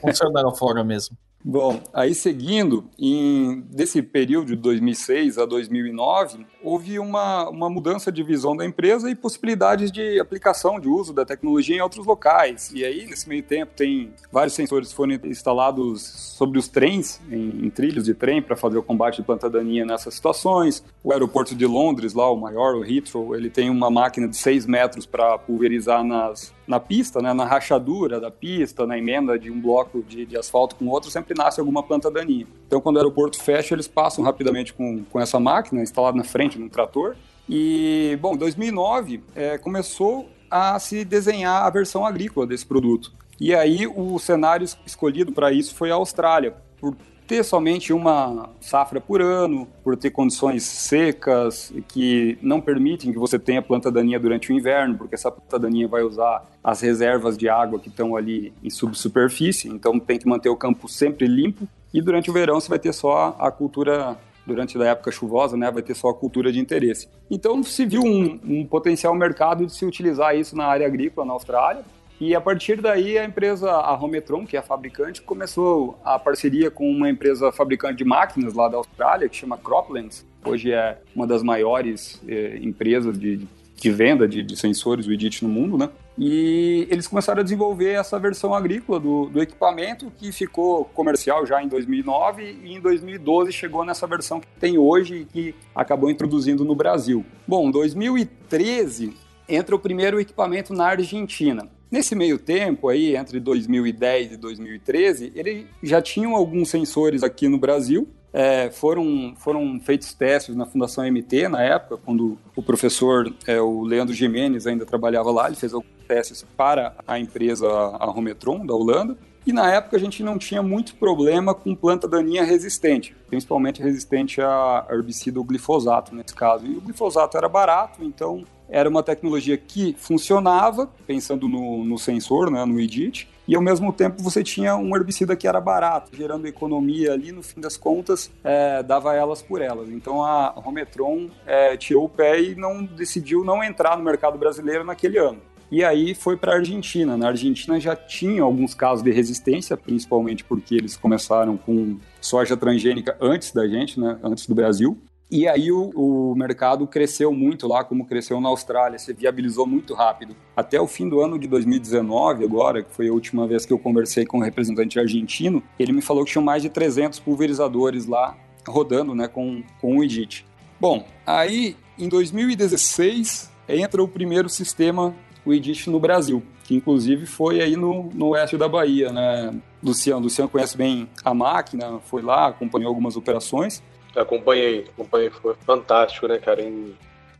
Funciona 0.00 0.42
lá 0.42 0.52
fora 0.52 0.82
mesmo. 0.82 1.16
Bom, 1.44 1.80
aí 1.92 2.14
seguindo, 2.14 2.84
em, 2.96 3.62
desse 3.62 4.00
período 4.00 4.46
de 4.48 4.56
2006 4.56 5.38
a 5.38 5.44
2009, 5.44 6.46
houve 6.62 7.00
uma, 7.00 7.48
uma 7.48 7.68
mudança 7.68 8.12
de 8.12 8.22
visão 8.22 8.56
da 8.56 8.64
empresa 8.64 9.10
e 9.10 9.14
possibilidades 9.16 9.90
de 9.90 10.20
aplicação, 10.20 10.78
de 10.78 10.88
uso 10.88 11.12
da 11.12 11.24
tecnologia 11.24 11.76
em 11.76 11.80
outros 11.80 12.06
locais. 12.06 12.70
E 12.72 12.84
aí, 12.84 13.06
nesse 13.06 13.28
meio 13.28 13.42
tempo, 13.42 13.72
tem 13.74 14.12
vários 14.30 14.54
sensores 14.54 14.92
foram 14.92 15.14
instalados 15.24 16.02
sobre 16.02 16.60
os 16.60 16.68
trens, 16.68 17.20
em, 17.28 17.66
em 17.66 17.70
trilhos 17.70 18.04
de 18.04 18.14
trem, 18.14 18.40
para 18.40 18.54
fazer 18.54 18.78
o 18.78 18.82
combate 18.82 19.16
de 19.16 19.22
planta 19.24 19.50
daninha 19.50 19.84
nessas 19.84 20.14
situações. 20.14 20.84
O 21.02 21.12
aeroporto 21.12 21.56
de 21.56 21.66
Londres, 21.66 22.14
lá, 22.14 22.30
o 22.30 22.36
maior, 22.36 22.76
o 22.76 22.84
Heathrow, 22.84 23.34
ele 23.34 23.50
tem 23.50 23.68
uma 23.68 23.90
máquina 23.90 24.28
de 24.28 24.36
6 24.36 24.64
metros 24.72 25.04
para 25.04 25.36
pulverizar 25.36 26.02
nas, 26.02 26.54
na 26.66 26.80
pista, 26.80 27.20
né, 27.20 27.34
na 27.34 27.44
rachadura 27.44 28.18
da 28.18 28.30
pista, 28.30 28.86
na 28.86 28.96
emenda 28.96 29.38
de 29.38 29.50
um 29.50 29.60
bloco 29.60 30.02
de, 30.02 30.24
de, 30.24 30.38
asfalto 30.38 30.74
com 30.76 30.86
outro, 30.88 31.10
sempre 31.10 31.34
nasce 31.36 31.60
alguma 31.60 31.82
planta 31.82 32.10
daninha. 32.10 32.46
Então, 32.66 32.80
quando 32.80 32.96
o 32.96 32.98
aeroporto 33.00 33.40
fecha, 33.42 33.74
eles 33.74 33.86
passam 33.86 34.24
rapidamente 34.24 34.72
com, 34.72 35.04
com 35.04 35.20
essa 35.20 35.38
máquina 35.38 35.82
instalada 35.82 36.16
na 36.16 36.24
frente 36.24 36.56
de 36.56 36.64
um 36.64 36.68
trator. 36.68 37.14
E, 37.46 38.18
bom, 38.20 38.34
em 38.34 38.38
2009 38.38 39.22
é, 39.34 39.58
começou 39.58 40.30
a 40.50 40.78
se 40.78 41.04
desenhar 41.04 41.64
a 41.64 41.70
versão 41.70 42.06
agrícola 42.06 42.46
desse 42.46 42.64
produto. 42.64 43.12
E 43.38 43.54
aí 43.54 43.86
o 43.86 44.18
cenário 44.18 44.66
escolhido 44.86 45.32
para 45.32 45.52
isso 45.52 45.74
foi 45.74 45.90
a 45.90 45.94
Austrália, 45.94 46.54
por 46.80 46.96
ter 47.26 47.42
somente 47.44 47.92
uma 47.92 48.50
safra 48.60 49.00
por 49.00 49.20
ano, 49.22 49.66
por 49.82 49.96
ter 49.96 50.10
condições 50.10 50.64
secas 50.64 51.72
que 51.88 52.38
não 52.42 52.60
permitem 52.60 53.12
que 53.12 53.18
você 53.18 53.38
tenha 53.38 53.62
planta 53.62 53.90
daninha 53.90 54.18
durante 54.18 54.52
o 54.52 54.54
inverno, 54.54 54.98
porque 54.98 55.14
essa 55.14 55.30
planta 55.30 55.58
daninha 55.58 55.88
vai 55.88 56.02
usar 56.02 56.44
as 56.62 56.80
reservas 56.80 57.36
de 57.36 57.48
água 57.48 57.78
que 57.78 57.88
estão 57.88 58.16
ali 58.16 58.52
em 58.62 58.70
subsuperfície, 58.70 59.70
então 59.70 59.98
tem 59.98 60.18
que 60.18 60.28
manter 60.28 60.48
o 60.48 60.56
campo 60.56 60.88
sempre 60.88 61.26
limpo. 61.26 61.66
E 61.92 62.00
durante 62.00 62.30
o 62.30 62.32
verão 62.32 62.60
você 62.60 62.68
vai 62.68 62.78
ter 62.78 62.92
só 62.92 63.36
a 63.38 63.50
cultura 63.50 64.16
durante 64.46 64.80
a 64.80 64.84
época 64.86 65.12
chuvosa, 65.12 65.56
né, 65.56 65.70
vai 65.70 65.82
ter 65.82 65.94
só 65.94 66.08
a 66.08 66.14
cultura 66.14 66.52
de 66.52 66.58
interesse. 66.58 67.08
Então 67.30 67.62
se 67.62 67.86
viu 67.86 68.02
um, 68.02 68.40
um 68.44 68.66
potencial 68.66 69.14
mercado 69.14 69.66
de 69.66 69.72
se 69.72 69.84
utilizar 69.84 70.36
isso 70.36 70.56
na 70.56 70.66
área 70.66 70.86
agrícola 70.86 71.26
na 71.26 71.32
Austrália, 71.32 71.84
e 72.22 72.36
a 72.36 72.40
partir 72.40 72.80
daí 72.80 73.18
a 73.18 73.24
empresa, 73.24 73.68
a 73.68 73.98
que 74.46 74.56
é 74.56 74.60
a 74.60 74.62
fabricante, 74.62 75.20
começou 75.20 75.98
a 76.04 76.20
parceria 76.20 76.70
com 76.70 76.88
uma 76.88 77.10
empresa 77.10 77.50
fabricante 77.50 77.96
de 77.96 78.04
máquinas 78.04 78.54
lá 78.54 78.68
da 78.68 78.76
Austrália, 78.76 79.28
que 79.28 79.34
chama 79.34 79.58
Croplands. 79.58 80.24
Hoje 80.44 80.70
é 80.70 80.98
uma 81.16 81.26
das 81.26 81.42
maiores 81.42 82.22
eh, 82.28 82.60
empresas 82.62 83.18
de, 83.18 83.40
de 83.74 83.90
venda 83.90 84.28
de, 84.28 84.40
de 84.40 84.56
sensores 84.56 85.08
WIDIT 85.08 85.42
no 85.42 85.48
mundo, 85.48 85.76
né? 85.76 85.90
E 86.16 86.86
eles 86.88 87.08
começaram 87.08 87.40
a 87.40 87.42
desenvolver 87.42 87.90
essa 87.94 88.20
versão 88.20 88.54
agrícola 88.54 89.00
do, 89.00 89.26
do, 89.26 89.42
equipamento 89.42 90.12
que 90.16 90.30
ficou 90.30 90.84
comercial 90.84 91.44
já 91.44 91.60
em 91.60 91.66
2009 91.66 92.60
e 92.62 92.72
em 92.72 92.80
2012 92.80 93.50
chegou 93.50 93.84
nessa 93.84 94.06
versão 94.06 94.38
que 94.38 94.46
tem 94.60 94.78
hoje 94.78 95.16
e 95.16 95.24
que 95.24 95.54
acabou 95.74 96.08
introduzindo 96.08 96.64
no 96.64 96.76
Brasil. 96.76 97.26
Bom, 97.48 97.68
2013 97.68 99.12
entra 99.48 99.74
o 99.74 99.78
primeiro 99.80 100.20
equipamento 100.20 100.72
na 100.72 100.86
Argentina. 100.86 101.68
Nesse 101.92 102.14
meio 102.14 102.38
tempo 102.38 102.88
aí, 102.88 103.14
entre 103.14 103.38
2010 103.38 104.32
e 104.32 104.36
2013, 104.38 105.30
ele 105.34 105.66
já 105.82 106.00
tinham 106.00 106.34
alguns 106.34 106.70
sensores 106.70 107.22
aqui 107.22 107.48
no 107.48 107.58
Brasil. 107.58 108.08
É, 108.32 108.70
foram, 108.70 109.34
foram 109.36 109.78
feitos 109.78 110.14
testes 110.14 110.56
na 110.56 110.64
Fundação 110.64 111.04
MT 111.04 111.48
na 111.48 111.62
época, 111.62 111.98
quando 111.98 112.38
o 112.56 112.62
professor, 112.62 113.30
é, 113.46 113.60
o 113.60 113.82
Leandro 113.82 114.14
Jimenez, 114.14 114.66
ainda 114.66 114.86
trabalhava 114.86 115.30
lá. 115.30 115.48
Ele 115.48 115.56
fez 115.56 115.74
alguns 115.74 115.90
testes 116.08 116.42
para 116.56 116.94
a 117.06 117.18
empresa, 117.18 117.68
a 117.68 118.06
Rometron, 118.06 118.64
da 118.64 118.72
Holanda. 118.72 119.14
E 119.46 119.52
na 119.52 119.72
época 119.72 119.96
a 119.96 120.00
gente 120.00 120.22
não 120.22 120.38
tinha 120.38 120.62
muito 120.62 120.94
problema 120.94 121.52
com 121.54 121.74
planta 121.74 122.06
daninha 122.06 122.44
resistente, 122.44 123.14
principalmente 123.28 123.82
resistente 123.82 124.40
a 124.40 124.86
herbicida 124.88 125.40
glifosato 125.42 126.14
nesse 126.14 126.34
caso. 126.34 126.64
E 126.66 126.76
o 126.76 126.80
glifosato 126.80 127.36
era 127.36 127.48
barato, 127.48 128.04
então 128.04 128.44
era 128.68 128.88
uma 128.88 129.02
tecnologia 129.02 129.58
que 129.58 129.94
funcionava, 129.98 130.88
pensando 131.06 131.48
no, 131.48 131.84
no 131.84 131.98
sensor, 131.98 132.50
né, 132.50 132.64
no 132.64 132.80
EDIT, 132.80 133.28
e 133.46 133.56
ao 133.56 133.60
mesmo 133.60 133.92
tempo 133.92 134.22
você 134.22 134.42
tinha 134.42 134.76
um 134.76 134.96
herbicida 134.96 135.34
que 135.34 135.48
era 135.48 135.60
barato, 135.60 136.16
gerando 136.16 136.46
economia 136.46 137.12
ali, 137.12 137.32
no 137.32 137.42
fim 137.42 137.60
das 137.60 137.76
contas, 137.76 138.30
é, 138.44 138.82
dava 138.82 139.14
elas 139.14 139.42
por 139.42 139.60
elas. 139.60 139.88
Então 139.88 140.22
a 140.22 140.48
Rometron 140.56 141.28
é, 141.44 141.76
tirou 141.76 142.04
o 142.04 142.08
pé 142.08 142.40
e 142.40 142.54
não 142.54 142.84
decidiu 142.84 143.44
não 143.44 143.62
entrar 143.62 143.96
no 143.98 144.04
mercado 144.04 144.38
brasileiro 144.38 144.84
naquele 144.84 145.18
ano. 145.18 145.40
E 145.72 145.82
aí 145.82 146.14
foi 146.14 146.36
para 146.36 146.52
a 146.52 146.56
Argentina. 146.56 147.16
Na 147.16 147.28
Argentina 147.28 147.80
já 147.80 147.96
tinha 147.96 148.42
alguns 148.42 148.74
casos 148.74 149.02
de 149.02 149.10
resistência, 149.10 149.74
principalmente 149.74 150.44
porque 150.44 150.74
eles 150.74 150.98
começaram 150.98 151.56
com 151.56 151.96
soja 152.20 152.54
transgênica 152.58 153.16
antes 153.18 153.52
da 153.52 153.66
gente, 153.66 153.98
né, 153.98 154.18
antes 154.22 154.46
do 154.46 154.54
Brasil. 154.54 154.98
E 155.30 155.48
aí 155.48 155.72
o, 155.72 155.90
o, 155.94 156.34
mercado 156.36 156.86
cresceu 156.86 157.32
muito 157.32 157.66
lá, 157.66 157.82
como 157.82 158.04
cresceu 158.04 158.38
na 158.38 158.50
Austrália, 158.50 158.98
se 158.98 159.14
viabilizou 159.14 159.66
muito 159.66 159.94
rápido. 159.94 160.36
Até 160.54 160.78
o 160.78 160.86
fim 160.86 161.08
do 161.08 161.22
ano 161.22 161.38
de 161.38 161.48
2019, 161.48 162.44
agora, 162.44 162.82
que 162.82 162.92
foi 162.92 163.08
a 163.08 163.12
última 163.14 163.46
vez 163.46 163.64
que 163.64 163.72
eu 163.72 163.78
conversei 163.78 164.26
com 164.26 164.36
um 164.36 164.42
representante 164.42 165.00
argentino, 165.00 165.62
ele 165.78 165.90
me 165.90 166.02
falou 166.02 166.22
que 166.22 166.32
tinha 166.32 166.44
mais 166.44 166.60
de 166.60 166.68
300 166.68 167.18
pulverizadores 167.18 168.04
lá 168.04 168.36
rodando 168.68 169.14
né, 169.14 169.26
com, 169.26 169.62
com 169.80 169.96
o 169.96 170.04
IDIT. 170.04 170.44
Bom, 170.78 171.06
aí 171.24 171.76
em 171.98 172.10
2016 172.10 173.50
entra 173.66 174.02
o 174.02 174.08
primeiro 174.08 174.50
sistema, 174.50 175.14
o 175.44 175.52
IDIT 175.52 175.90
no 175.90 175.98
Brasil, 175.98 176.42
que 176.64 176.74
inclusive 176.74 177.26
foi 177.26 177.60
aí 177.60 177.76
no, 177.76 178.10
no 178.14 178.28
oeste 178.28 178.56
da 178.56 178.68
Bahia, 178.68 179.12
né? 179.12 179.54
Luciano, 179.82 180.22
Luciano 180.22 180.48
conhece 180.48 180.76
bem 180.76 181.08
a 181.24 181.34
máquina, 181.34 181.98
foi 182.00 182.22
lá, 182.22 182.48
acompanhou 182.48 182.88
algumas 182.88 183.16
operações. 183.16 183.82
Acompanhei, 184.14 184.86
acompanhei, 184.92 185.30
foi 185.30 185.54
fantástico, 185.66 186.28
né, 186.28 186.38
cara? 186.38 186.62
Em, 186.62 186.94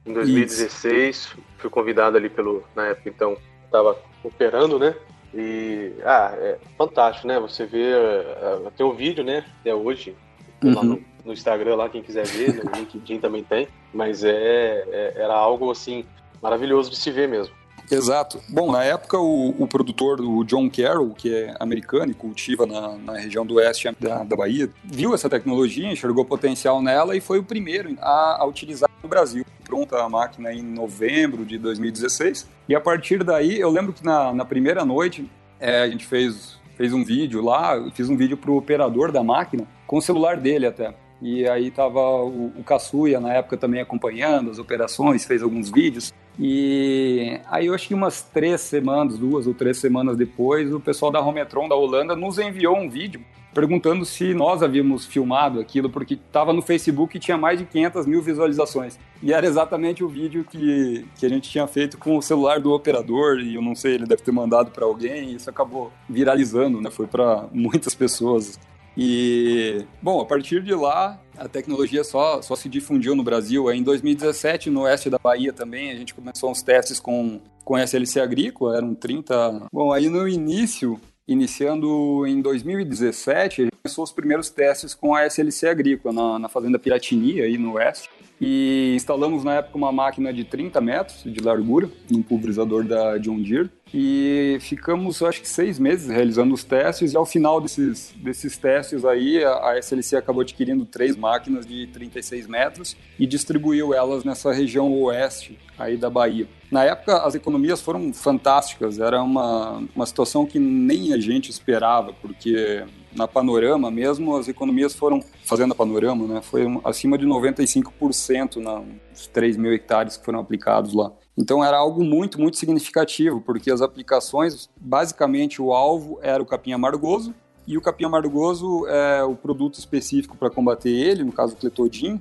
em 0.04 0.12
2016, 0.12 1.16
Isso. 1.16 1.38
fui 1.58 1.70
convidado 1.70 2.16
ali 2.16 2.28
pelo, 2.28 2.64
na 2.74 2.86
época 2.86 3.08
então, 3.08 3.36
estava 3.64 3.96
operando, 4.24 4.78
né? 4.78 4.94
E, 5.34 5.92
ah, 6.04 6.32
é 6.36 6.58
fantástico, 6.76 7.26
né? 7.26 7.38
Você 7.40 7.64
vê, 7.64 7.94
uh, 7.94 8.70
tem 8.76 8.84
um 8.84 8.92
vídeo, 8.92 9.24
né, 9.24 9.44
até 9.60 9.74
hoje, 9.74 10.14
uhum. 10.62 10.74
lá 10.74 10.82
no, 10.82 11.02
no, 11.24 11.32
Instagram, 11.32 11.76
lá, 11.76 11.88
quem 11.88 12.02
quiser 12.02 12.26
ver, 12.26 12.62
no 12.64 12.70
LinkedIn 12.72 13.18
também 13.18 13.42
tem, 13.42 13.68
mas 13.94 14.24
é, 14.24 14.84
é, 14.88 15.12
era 15.16 15.34
algo, 15.34 15.70
assim, 15.70 16.04
maravilhoso 16.42 16.90
de 16.90 16.96
se 16.96 17.10
ver 17.10 17.28
mesmo. 17.28 17.54
Exato. 17.92 18.40
Bom, 18.48 18.72
na 18.72 18.82
época 18.82 19.18
o, 19.18 19.50
o 19.62 19.68
produtor, 19.68 20.18
o 20.22 20.42
John 20.44 20.70
Carroll, 20.70 21.10
que 21.10 21.34
é 21.34 21.54
americano 21.60 22.10
e 22.10 22.14
cultiva 22.14 22.64
na, 22.64 22.96
na 22.96 23.18
região 23.18 23.44
do 23.44 23.56
oeste 23.56 23.94
da, 24.00 24.24
da 24.24 24.34
Bahia, 24.34 24.70
viu 24.82 25.12
essa 25.12 25.28
tecnologia, 25.28 25.92
enxergou 25.92 26.24
potencial 26.24 26.80
nela 26.80 27.14
e 27.14 27.20
foi 27.20 27.38
o 27.38 27.44
primeiro 27.44 27.94
a, 28.00 28.38
a 28.40 28.46
utilizar 28.46 28.88
no 29.02 29.08
Brasil. 29.08 29.44
Pronta 29.62 30.02
a 30.02 30.08
máquina 30.08 30.54
em 30.54 30.62
novembro 30.62 31.44
de 31.44 31.58
2016. 31.58 32.48
E 32.66 32.74
a 32.74 32.80
partir 32.80 33.22
daí, 33.22 33.60
eu 33.60 33.70
lembro 33.70 33.92
que 33.92 34.02
na, 34.02 34.32
na 34.32 34.44
primeira 34.46 34.86
noite 34.86 35.30
é, 35.60 35.82
a 35.82 35.88
gente 35.88 36.06
fez, 36.06 36.56
fez 36.78 36.94
um 36.94 37.04
vídeo 37.04 37.42
lá, 37.42 37.78
fiz 37.92 38.08
um 38.08 38.16
vídeo 38.16 38.38
para 38.38 38.50
o 38.50 38.56
operador 38.56 39.12
da 39.12 39.22
máquina, 39.22 39.66
com 39.86 39.98
o 39.98 40.02
celular 40.02 40.38
dele 40.38 40.66
até. 40.66 40.94
E 41.20 41.46
aí 41.46 41.70
tava 41.70 42.00
o, 42.00 42.52
o 42.56 43.20
na 43.20 43.34
época 43.34 43.56
também 43.56 43.80
acompanhando 43.80 44.50
as 44.50 44.58
operações, 44.58 45.24
fez 45.24 45.42
alguns 45.42 45.70
vídeos. 45.70 46.12
E 46.38 47.40
aí 47.46 47.66
eu 47.66 47.74
acho 47.74 47.88
que 47.88 47.94
umas 47.94 48.22
três 48.22 48.60
semanas, 48.60 49.18
duas 49.18 49.46
ou 49.46 49.54
três 49.54 49.78
semanas 49.78 50.16
depois, 50.16 50.72
o 50.72 50.80
pessoal 50.80 51.10
da 51.12 51.20
Rometron 51.20 51.68
da 51.68 51.74
Holanda 51.74 52.16
nos 52.16 52.38
enviou 52.38 52.76
um 52.76 52.88
vídeo 52.88 53.20
perguntando 53.52 54.04
se 54.04 54.32
nós 54.34 54.62
havíamos 54.62 55.04
filmado 55.04 55.60
aquilo, 55.60 55.90
porque 55.90 56.14
estava 56.14 56.52
no 56.52 56.62
Facebook 56.62 57.16
e 57.16 57.20
tinha 57.20 57.36
mais 57.36 57.58
de 57.58 57.64
500 57.66 58.06
mil 58.06 58.22
visualizações. 58.22 58.98
E 59.22 59.32
era 59.32 59.46
exatamente 59.46 60.02
o 60.02 60.08
vídeo 60.08 60.44
que, 60.44 61.04
que 61.18 61.26
a 61.26 61.28
gente 61.28 61.50
tinha 61.50 61.66
feito 61.66 61.98
com 61.98 62.16
o 62.16 62.22
celular 62.22 62.60
do 62.60 62.72
operador, 62.72 63.38
e 63.38 63.54
eu 63.54 63.62
não 63.62 63.74
sei, 63.74 63.94
ele 63.94 64.06
deve 64.06 64.22
ter 64.22 64.32
mandado 64.32 64.70
para 64.70 64.84
alguém, 64.84 65.30
e 65.30 65.34
isso 65.34 65.50
acabou 65.50 65.92
viralizando, 66.08 66.80
né? 66.80 66.90
Foi 66.90 67.06
para 67.06 67.46
muitas 67.52 67.94
pessoas. 67.94 68.58
E, 68.96 69.84
bom, 70.02 70.20
a 70.20 70.26
partir 70.26 70.62
de 70.62 70.74
lá, 70.74 71.18
a 71.36 71.48
tecnologia 71.48 72.04
só, 72.04 72.42
só 72.42 72.54
se 72.54 72.68
difundiu 72.68 73.14
no 73.14 73.22
Brasil. 73.22 73.70
Em 73.72 73.82
2017, 73.82 74.70
no 74.70 74.82
oeste 74.82 75.08
da 75.08 75.18
Bahia 75.18 75.52
também, 75.52 75.90
a 75.90 75.94
gente 75.94 76.14
começou 76.14 76.50
uns 76.50 76.62
testes 76.62 77.00
com, 77.00 77.40
com 77.64 77.78
SLC 77.78 78.20
agrícola, 78.20 78.76
eram 78.76 78.94
30. 78.94 79.66
Bom, 79.72 79.92
aí 79.92 80.08
no 80.08 80.28
início, 80.28 81.00
iniciando 81.26 82.26
em 82.26 82.40
2017, 82.40 83.62
a 83.62 83.64
gente 83.64 83.76
começou 83.82 84.04
os 84.04 84.12
primeiros 84.12 84.50
testes 84.50 84.94
com 84.94 85.14
a 85.14 85.26
SLC 85.26 85.68
agrícola 85.68 86.14
na, 86.14 86.38
na 86.40 86.48
fazenda 86.48 86.78
Piratini, 86.78 87.40
aí 87.40 87.56
no 87.56 87.74
oeste. 87.74 88.10
E 88.40 88.92
instalamos 88.96 89.44
na 89.44 89.54
época 89.54 89.78
uma 89.78 89.92
máquina 89.92 90.32
de 90.32 90.44
30 90.44 90.80
metros 90.80 91.22
de 91.24 91.40
largura, 91.40 91.88
num 92.10 92.22
pulverizador 92.22 92.84
da 92.84 93.16
John 93.18 93.40
Deere. 93.40 93.70
E 93.94 94.56
ficamos, 94.60 95.22
acho 95.22 95.42
que, 95.42 95.48
seis 95.48 95.78
meses 95.78 96.08
realizando 96.08 96.54
os 96.54 96.64
testes. 96.64 97.12
E 97.12 97.16
ao 97.16 97.26
final 97.26 97.60
desses, 97.60 98.12
desses 98.16 98.56
testes 98.56 99.04
aí, 99.04 99.44
a 99.44 99.78
SLC 99.78 100.16
acabou 100.16 100.42
adquirindo 100.42 100.84
três 100.84 101.14
máquinas 101.14 101.66
de 101.66 101.86
36 101.88 102.46
metros 102.46 102.96
e 103.18 103.26
distribuiu 103.26 103.92
elas 103.92 104.24
nessa 104.24 104.52
região 104.52 104.92
oeste 105.02 105.58
aí 105.78 105.96
da 105.96 106.08
Bahia. 106.08 106.48
Na 106.70 106.84
época, 106.84 107.18
as 107.18 107.34
economias 107.34 107.82
foram 107.82 108.12
fantásticas. 108.12 108.98
Era 108.98 109.22
uma, 109.22 109.84
uma 109.94 110.06
situação 110.06 110.46
que 110.46 110.58
nem 110.58 111.12
a 111.12 111.18
gente 111.18 111.50
esperava, 111.50 112.12
porque 112.14 112.84
na 113.14 113.28
Panorama 113.28 113.90
mesmo, 113.90 114.36
as 114.36 114.48
economias 114.48 114.94
foram, 114.94 115.22
fazendo 115.44 115.72
a 115.72 115.74
Panorama, 115.74 116.26
né, 116.26 116.40
foi 116.42 116.62
acima 116.84 117.16
de 117.18 117.26
95% 117.26 118.56
nos 118.56 119.26
3 119.26 119.56
mil 119.56 119.72
hectares 119.72 120.16
que 120.16 120.24
foram 120.24 120.40
aplicados 120.40 120.94
lá. 120.94 121.12
Então 121.36 121.64
era 121.64 121.76
algo 121.76 122.04
muito, 122.04 122.40
muito 122.40 122.56
significativo, 122.56 123.40
porque 123.40 123.70
as 123.70 123.80
aplicações, 123.80 124.68
basicamente 124.80 125.60
o 125.60 125.72
alvo 125.72 126.18
era 126.22 126.42
o 126.42 126.46
capim 126.46 126.72
amargoso, 126.72 127.34
e 127.66 127.78
o 127.78 127.80
capim 127.80 128.04
amargoso 128.04 128.86
é 128.88 129.22
o 129.22 129.36
produto 129.36 129.78
específico 129.78 130.36
para 130.36 130.50
combater 130.50 130.90
ele, 130.90 131.22
no 131.22 131.32
caso 131.32 131.54
o 131.54 131.56
cletodin, 131.56 132.20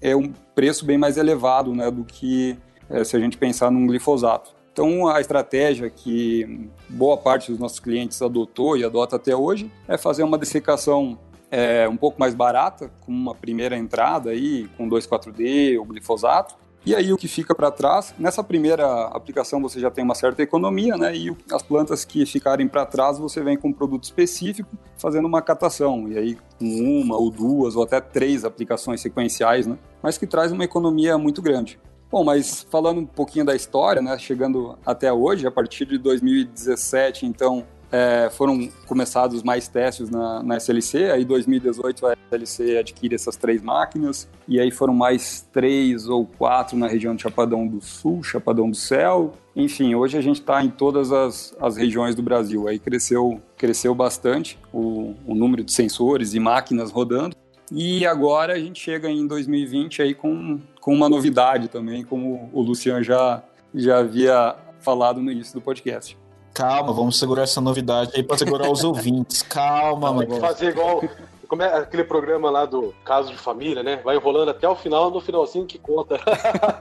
é 0.00 0.14
um 0.14 0.32
preço 0.54 0.84
bem 0.84 0.98
mais 0.98 1.16
elevado 1.16 1.74
né, 1.74 1.90
do 1.90 2.04
que 2.04 2.56
é, 2.90 3.02
se 3.04 3.16
a 3.16 3.20
gente 3.20 3.36
pensar 3.36 3.70
num 3.70 3.86
glifosato. 3.86 4.57
Então, 4.78 5.08
a 5.08 5.20
estratégia 5.20 5.90
que 5.90 6.70
boa 6.88 7.16
parte 7.16 7.50
dos 7.50 7.58
nossos 7.58 7.80
clientes 7.80 8.22
adotou 8.22 8.76
e 8.76 8.84
adota 8.84 9.16
até 9.16 9.34
hoje 9.34 9.68
é 9.88 9.98
fazer 9.98 10.22
uma 10.22 10.38
dessecação 10.38 11.18
é, 11.50 11.88
um 11.88 11.96
pouco 11.96 12.20
mais 12.20 12.32
barata, 12.32 12.88
com 13.00 13.10
uma 13.10 13.34
primeira 13.34 13.76
entrada 13.76 14.30
aí, 14.30 14.68
com 14.76 14.88
2,4-D 14.88 15.78
ou 15.78 15.84
glifosato. 15.84 16.54
E 16.86 16.94
aí 16.94 17.12
o 17.12 17.16
que 17.16 17.26
fica 17.26 17.56
para 17.56 17.72
trás, 17.72 18.14
nessa 18.16 18.44
primeira 18.44 19.06
aplicação 19.06 19.60
você 19.60 19.80
já 19.80 19.90
tem 19.90 20.04
uma 20.04 20.14
certa 20.14 20.44
economia, 20.44 20.96
né? 20.96 21.12
E 21.12 21.36
as 21.50 21.60
plantas 21.60 22.04
que 22.04 22.24
ficarem 22.24 22.68
para 22.68 22.86
trás 22.86 23.18
você 23.18 23.42
vem 23.42 23.56
com 23.56 23.70
um 23.70 23.72
produto 23.72 24.04
específico, 24.04 24.70
fazendo 24.96 25.26
uma 25.26 25.42
catação. 25.42 26.08
E 26.08 26.16
aí 26.16 26.38
com 26.56 26.66
uma 27.02 27.16
ou 27.16 27.32
duas 27.32 27.74
ou 27.74 27.82
até 27.82 28.00
três 28.00 28.44
aplicações 28.44 29.00
sequenciais, 29.00 29.66
né? 29.66 29.76
Mas 30.00 30.16
que 30.16 30.26
traz 30.26 30.52
uma 30.52 30.62
economia 30.62 31.18
muito 31.18 31.42
grande. 31.42 31.80
Bom, 32.10 32.24
mas 32.24 32.66
falando 32.70 33.02
um 33.02 33.06
pouquinho 33.06 33.44
da 33.44 33.54
história, 33.54 34.00
né, 34.00 34.18
chegando 34.18 34.78
até 34.84 35.12
hoje, 35.12 35.46
a 35.46 35.50
partir 35.50 35.84
de 35.84 35.98
2017, 35.98 37.26
então, 37.26 37.66
é, 37.92 38.30
foram 38.30 38.66
começados 38.86 39.42
mais 39.42 39.68
testes 39.68 40.08
na, 40.08 40.42
na 40.42 40.56
SLC, 40.56 41.10
aí 41.10 41.22
2018 41.22 42.06
a 42.06 42.16
SLC 42.30 42.78
adquire 42.78 43.14
essas 43.14 43.36
três 43.36 43.60
máquinas, 43.60 44.26
e 44.46 44.58
aí 44.58 44.70
foram 44.70 44.94
mais 44.94 45.46
três 45.52 46.08
ou 46.08 46.24
quatro 46.24 46.78
na 46.78 46.88
região 46.88 47.14
de 47.14 47.22
Chapadão 47.22 47.66
do 47.66 47.80
Sul, 47.82 48.22
Chapadão 48.22 48.70
do 48.70 48.76
Céu, 48.76 49.34
enfim, 49.54 49.94
hoje 49.94 50.16
a 50.16 50.22
gente 50.22 50.40
está 50.40 50.64
em 50.64 50.70
todas 50.70 51.12
as, 51.12 51.54
as 51.60 51.76
regiões 51.76 52.14
do 52.14 52.22
Brasil, 52.22 52.68
aí 52.68 52.78
cresceu, 52.78 53.38
cresceu 53.54 53.94
bastante 53.94 54.58
o, 54.72 55.14
o 55.26 55.34
número 55.34 55.62
de 55.62 55.72
sensores 55.72 56.32
e 56.32 56.40
máquinas 56.40 56.90
rodando, 56.90 57.36
e 57.70 58.06
agora 58.06 58.54
a 58.54 58.58
gente 58.58 58.80
chega 58.80 59.10
em 59.10 59.26
2020 59.26 60.00
aí 60.00 60.14
com, 60.14 60.58
com 60.88 60.94
uma 60.94 61.06
novidade 61.06 61.68
também, 61.68 62.02
como 62.02 62.48
o 62.50 62.62
Luciano 62.62 63.04
já, 63.04 63.42
já 63.74 63.98
havia 63.98 64.56
falado 64.80 65.20
no 65.20 65.30
início 65.30 65.52
do 65.52 65.60
podcast. 65.60 66.16
Calma, 66.54 66.94
vamos 66.94 67.18
segurar 67.18 67.42
essa 67.42 67.60
novidade 67.60 68.12
aí 68.14 68.22
para 68.22 68.38
segurar 68.38 68.70
os 68.70 68.82
ouvintes. 68.88 69.42
Calma, 69.42 70.10
mano. 70.10 70.40
Fazer 70.40 70.70
igual 70.70 71.02
como 71.46 71.62
é 71.62 71.76
aquele 71.76 72.04
programa 72.04 72.48
lá 72.48 72.64
do 72.64 72.94
caso 73.04 73.30
de 73.30 73.36
família, 73.36 73.82
né? 73.82 74.00
Vai 74.02 74.16
enrolando 74.16 74.48
até 74.48 74.66
o 74.66 74.74
final, 74.74 75.10
no 75.10 75.20
finalzinho 75.20 75.66
que 75.66 75.78
conta. 75.78 76.18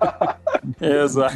Exato. 0.80 1.36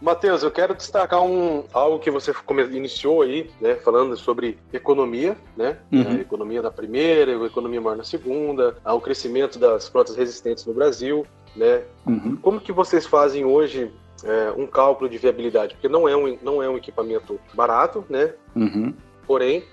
Matheus, 0.00 0.42
eu 0.42 0.50
quero 0.50 0.74
destacar 0.74 1.22
um, 1.22 1.64
algo 1.72 1.98
que 1.98 2.10
você 2.10 2.32
iniciou 2.72 3.22
aí, 3.22 3.50
né, 3.60 3.74
falando 3.76 4.16
sobre 4.16 4.56
economia, 4.72 5.36
né, 5.56 5.76
uhum. 5.90 6.20
economia 6.20 6.62
na 6.62 6.70
primeira, 6.70 7.32
economia 7.44 7.80
maior 7.80 7.96
na 7.96 8.04
segunda, 8.04 8.76
o 8.84 9.00
crescimento 9.00 9.58
das 9.58 9.88
plantas 9.88 10.14
resistentes 10.14 10.64
no 10.64 10.72
Brasil, 10.72 11.26
né. 11.56 11.82
Uhum. 12.06 12.36
Como 12.36 12.60
que 12.60 12.72
vocês 12.72 13.06
fazem 13.06 13.44
hoje 13.44 13.90
é, 14.24 14.52
um 14.56 14.66
cálculo 14.66 15.08
de 15.08 15.18
viabilidade? 15.18 15.74
Porque 15.74 15.88
não 15.88 16.08
é 16.08 16.16
um, 16.16 16.38
não 16.42 16.62
é 16.62 16.68
um 16.68 16.76
equipamento 16.76 17.38
barato, 17.54 18.04
né, 18.08 18.34
uhum. 18.54 18.94
porém 19.26 19.64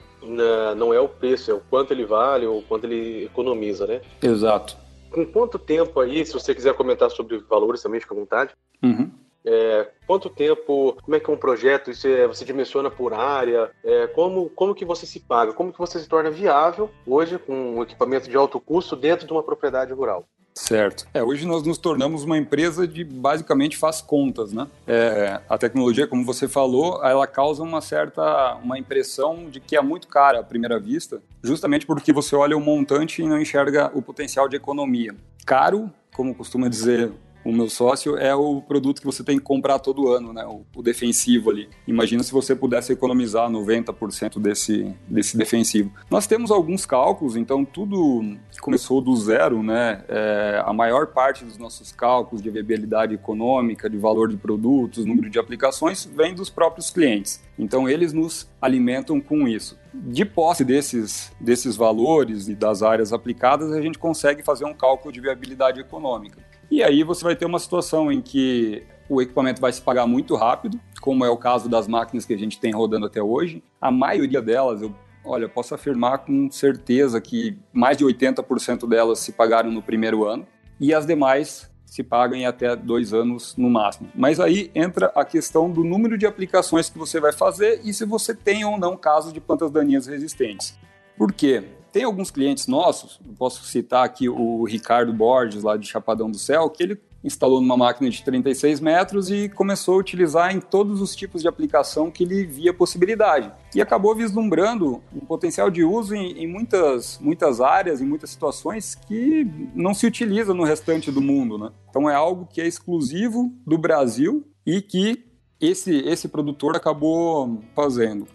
não 0.75 0.93
é 0.93 0.99
o 0.99 1.07
preço, 1.07 1.51
é 1.51 1.53
o 1.53 1.61
quanto 1.69 1.91
ele 1.91 2.05
vale 2.05 2.47
ou 2.47 2.61
quanto 2.63 2.85
ele 2.85 3.25
economiza, 3.25 3.85
né? 3.85 4.01
Exato. 4.21 4.75
Com 5.11 5.25
quanto 5.25 5.59
tempo 5.59 5.99
aí, 5.99 6.25
se 6.25 6.33
você 6.33 6.55
quiser 6.55 6.73
comentar 6.73 7.11
sobre 7.11 7.37
valores 7.47 7.83
também, 7.83 7.99
fica 7.99 8.15
à 8.15 8.17
vontade. 8.17 8.53
Uhum. 8.81 9.11
É, 9.45 9.87
quanto 10.07 10.29
tempo, 10.29 10.97
como 11.01 11.15
é 11.15 11.19
que 11.19 11.29
é 11.29 11.33
um 11.33 11.37
projeto, 11.37 11.91
isso 11.91 12.07
é, 12.07 12.27
você 12.27 12.43
dimensiona 12.43 12.89
por 12.89 13.13
área, 13.13 13.69
é, 13.83 14.07
como, 14.07 14.49
como 14.49 14.73
que 14.73 14.83
você 14.83 15.05
se 15.05 15.19
paga, 15.19 15.53
como 15.53 15.71
que 15.71 15.79
você 15.79 15.99
se 15.99 16.09
torna 16.09 16.31
viável 16.31 16.89
hoje 17.05 17.37
com 17.37 17.77
um 17.77 17.83
equipamento 17.83 18.29
de 18.29 18.35
alto 18.35 18.59
custo 18.59 18.95
dentro 18.95 19.27
de 19.27 19.33
uma 19.33 19.43
propriedade 19.43 19.93
rural? 19.93 20.25
Certo. 20.57 21.05
É, 21.13 21.21
hoje 21.21 21.45
nós 21.45 21.63
nos 21.63 21.77
tornamos 21.77 22.23
uma 22.23 22.37
empresa 22.37 22.87
de 22.87 23.03
basicamente 23.03 23.75
faz 23.75 24.01
contas, 24.01 24.53
né? 24.53 24.65
É, 24.87 25.41
a 25.49 25.57
tecnologia, 25.57 26.07
como 26.07 26.23
você 26.23 26.47
falou, 26.47 27.03
ela 27.03 27.27
causa 27.27 27.61
uma 27.61 27.81
certa 27.81 28.55
uma 28.63 28.79
impressão 28.79 29.49
de 29.49 29.59
que 29.59 29.75
é 29.75 29.81
muito 29.81 30.07
cara 30.07 30.39
à 30.39 30.43
primeira 30.43 30.79
vista, 30.79 31.21
justamente 31.43 31.85
porque 31.85 32.13
você 32.13 32.37
olha 32.37 32.55
o 32.55 32.61
montante 32.61 33.21
e 33.21 33.27
não 33.27 33.39
enxerga 33.39 33.91
o 33.93 34.01
potencial 34.01 34.47
de 34.47 34.55
economia. 34.55 35.13
Caro, 35.45 35.91
como 36.15 36.33
costuma 36.33 36.69
dizer 36.69 37.11
o 37.45 37.53
meu 37.53 37.69
sócio, 37.69 38.17
é 38.17 38.33
o 38.33 38.59
produto 38.59 38.99
que 38.99 39.05
você 39.05 39.23
tem 39.23 39.37
que 39.37 39.43
comprar 39.43 39.77
todo 39.77 40.11
ano, 40.11 40.33
né? 40.33 40.43
O, 40.45 40.65
o 40.75 40.81
defensivo 40.81 41.51
ali. 41.51 41.69
Imagina 41.87 42.23
se 42.23 42.31
você 42.31 42.55
pudesse 42.55 42.91
economizar 42.91 43.47
90% 43.49 44.39
desse, 44.39 44.91
desse 45.07 45.37
defensivo. 45.37 45.91
Nós 46.09 46.25
temos 46.25 46.49
alguns 46.49 46.87
cálculos, 46.87 47.35
então 47.35 47.63
tudo 47.63 48.35
começou 48.59 48.99
do 48.99 49.15
zero, 49.15 49.61
né? 49.61 50.03
É, 50.07 50.63
a 50.65 50.73
maior 50.73 51.07
parte 51.07 51.45
dos 51.45 51.57
nossos 51.59 51.91
cálculos 51.91 52.41
de 52.41 52.49
viabilidade 52.49 53.13
econômica, 53.13 53.87
de 53.87 53.97
valor 53.97 54.27
de 54.27 54.37
produtos, 54.37 55.05
número 55.05 55.29
de 55.29 55.37
aplicações, 55.37 56.03
vem 56.03 56.33
dos 56.33 56.49
próprios 56.49 56.89
clientes. 56.89 57.43
Então 57.59 57.87
eles 57.87 58.11
nos 58.11 58.49
alimentam 58.59 59.21
com 59.21 59.47
isso. 59.47 59.77
De 59.93 60.25
posse 60.25 60.65
desses, 60.65 61.31
desses 61.39 61.75
valores 61.75 62.47
e 62.47 62.55
das 62.55 62.81
áreas 62.81 63.13
aplicadas, 63.13 63.71
a 63.71 63.81
gente 63.81 63.99
consegue 63.99 64.43
fazer 64.43 64.65
um 64.65 64.73
cálculo 64.73 65.13
de 65.13 65.21
viabilidade 65.21 65.79
econômica. 65.79 66.43
E 66.69 66.83
aí 66.83 67.03
você 67.03 67.23
vai 67.23 67.35
ter 67.35 67.45
uma 67.45 67.59
situação 67.59 68.11
em 68.11 68.21
que 68.21 68.83
o 69.09 69.21
equipamento 69.21 69.61
vai 69.61 69.71
se 69.71 69.81
pagar 69.81 70.07
muito 70.07 70.35
rápido, 70.35 70.79
como 70.99 71.23
é 71.23 71.29
o 71.29 71.37
caso 71.37 71.69
das 71.69 71.87
máquinas 71.87 72.25
que 72.25 72.33
a 72.33 72.37
gente 72.37 72.59
tem 72.59 72.71
rodando 72.71 73.05
até 73.05 73.21
hoje. 73.21 73.63
A 73.79 73.91
maioria 73.91 74.41
delas, 74.41 74.81
eu 74.81 74.93
olha, 75.23 75.49
posso 75.49 75.73
afirmar 75.73 76.19
com 76.19 76.49
certeza 76.51 77.19
que 77.19 77.57
mais 77.73 77.97
de 77.97 78.05
80% 78.05 78.87
delas 78.87 79.19
se 79.19 79.31
pagaram 79.31 79.71
no 79.71 79.81
primeiro 79.81 80.23
ano 80.25 80.45
e 80.79 80.93
as 80.93 81.05
demais 81.05 81.69
se 81.85 82.03
pagam 82.03 82.37
em 82.37 82.45
até 82.45 82.75
dois 82.75 83.13
anos 83.13 83.55
no 83.57 83.69
máximo. 83.69 84.09
Mas 84.13 84.39
aí 84.39 84.69
entra 84.75 85.11
a 85.15 85.23
questão 85.23 85.69
do 85.69 85.83
número 85.83 86.17
de 86.17 86.25
aplicações 86.25 86.89
que 86.89 86.97
você 86.97 87.19
vai 87.19 87.31
fazer 87.31 87.81
e 87.83 87.93
se 87.93 88.05
você 88.05 88.33
tem 88.33 88.65
ou 88.65 88.77
não 88.77 88.97
casos 88.97 89.31
de 89.31 89.39
plantas 89.39 89.71
daninhas 89.71 90.05
resistentes. 90.05 90.77
Por 91.17 91.31
quê? 91.31 91.63
Tem 91.95 92.03
alguns 92.03 92.29
clientes 92.29 92.67
nossos, 92.67 93.21
posso 93.37 93.63
citar 93.63 94.03
aqui 94.03 94.27
o 94.27 94.65
Ricardo 94.65 95.13
Borges, 95.13 95.63
lá 95.63 95.77
de 95.77 95.87
Chapadão 95.87 96.29
do 96.29 96.37
Céu, 96.37 96.69
que 96.69 96.83
ele 96.83 96.99
instalou 97.23 97.61
numa 97.61 97.77
máquina 97.77 98.09
de 98.09 98.21
36 98.21 98.81
metros 98.81 99.31
e 99.31 99.47
começou 99.47 99.95
a 99.95 99.99
utilizar 99.99 100.53
em 100.53 100.59
todos 100.59 100.99
os 100.99 101.15
tipos 101.15 101.41
de 101.41 101.47
aplicação 101.47 102.11
que 102.11 102.25
ele 102.25 102.45
via 102.45 102.73
possibilidade. 102.73 103.49
E 103.73 103.81
acabou 103.81 104.13
vislumbrando 104.13 105.01
um 105.15 105.21
potencial 105.21 105.71
de 105.71 105.85
uso 105.85 106.13
em, 106.13 106.33
em, 106.43 106.47
muitas, 106.47 107.17
muitas 107.21 107.61
áreas, 107.61 108.01
em 108.01 108.05
muitas 108.05 108.29
situações 108.29 108.93
que 108.93 109.49
não 109.73 109.93
se 109.93 110.05
utiliza 110.05 110.53
no 110.53 110.65
restante 110.65 111.09
do 111.09 111.21
mundo. 111.21 111.57
Né? 111.57 111.71
Então 111.89 112.09
é 112.09 112.13
algo 112.13 112.45
que 112.45 112.59
é 112.59 112.67
exclusivo 112.67 113.53
do 113.65 113.77
Brasil 113.77 114.45
e 114.65 114.81
que 114.81 115.23
esse, 115.61 115.99
esse 115.99 116.27
produtor 116.27 116.75
acabou 116.75 117.63
fazendo. 117.73 118.27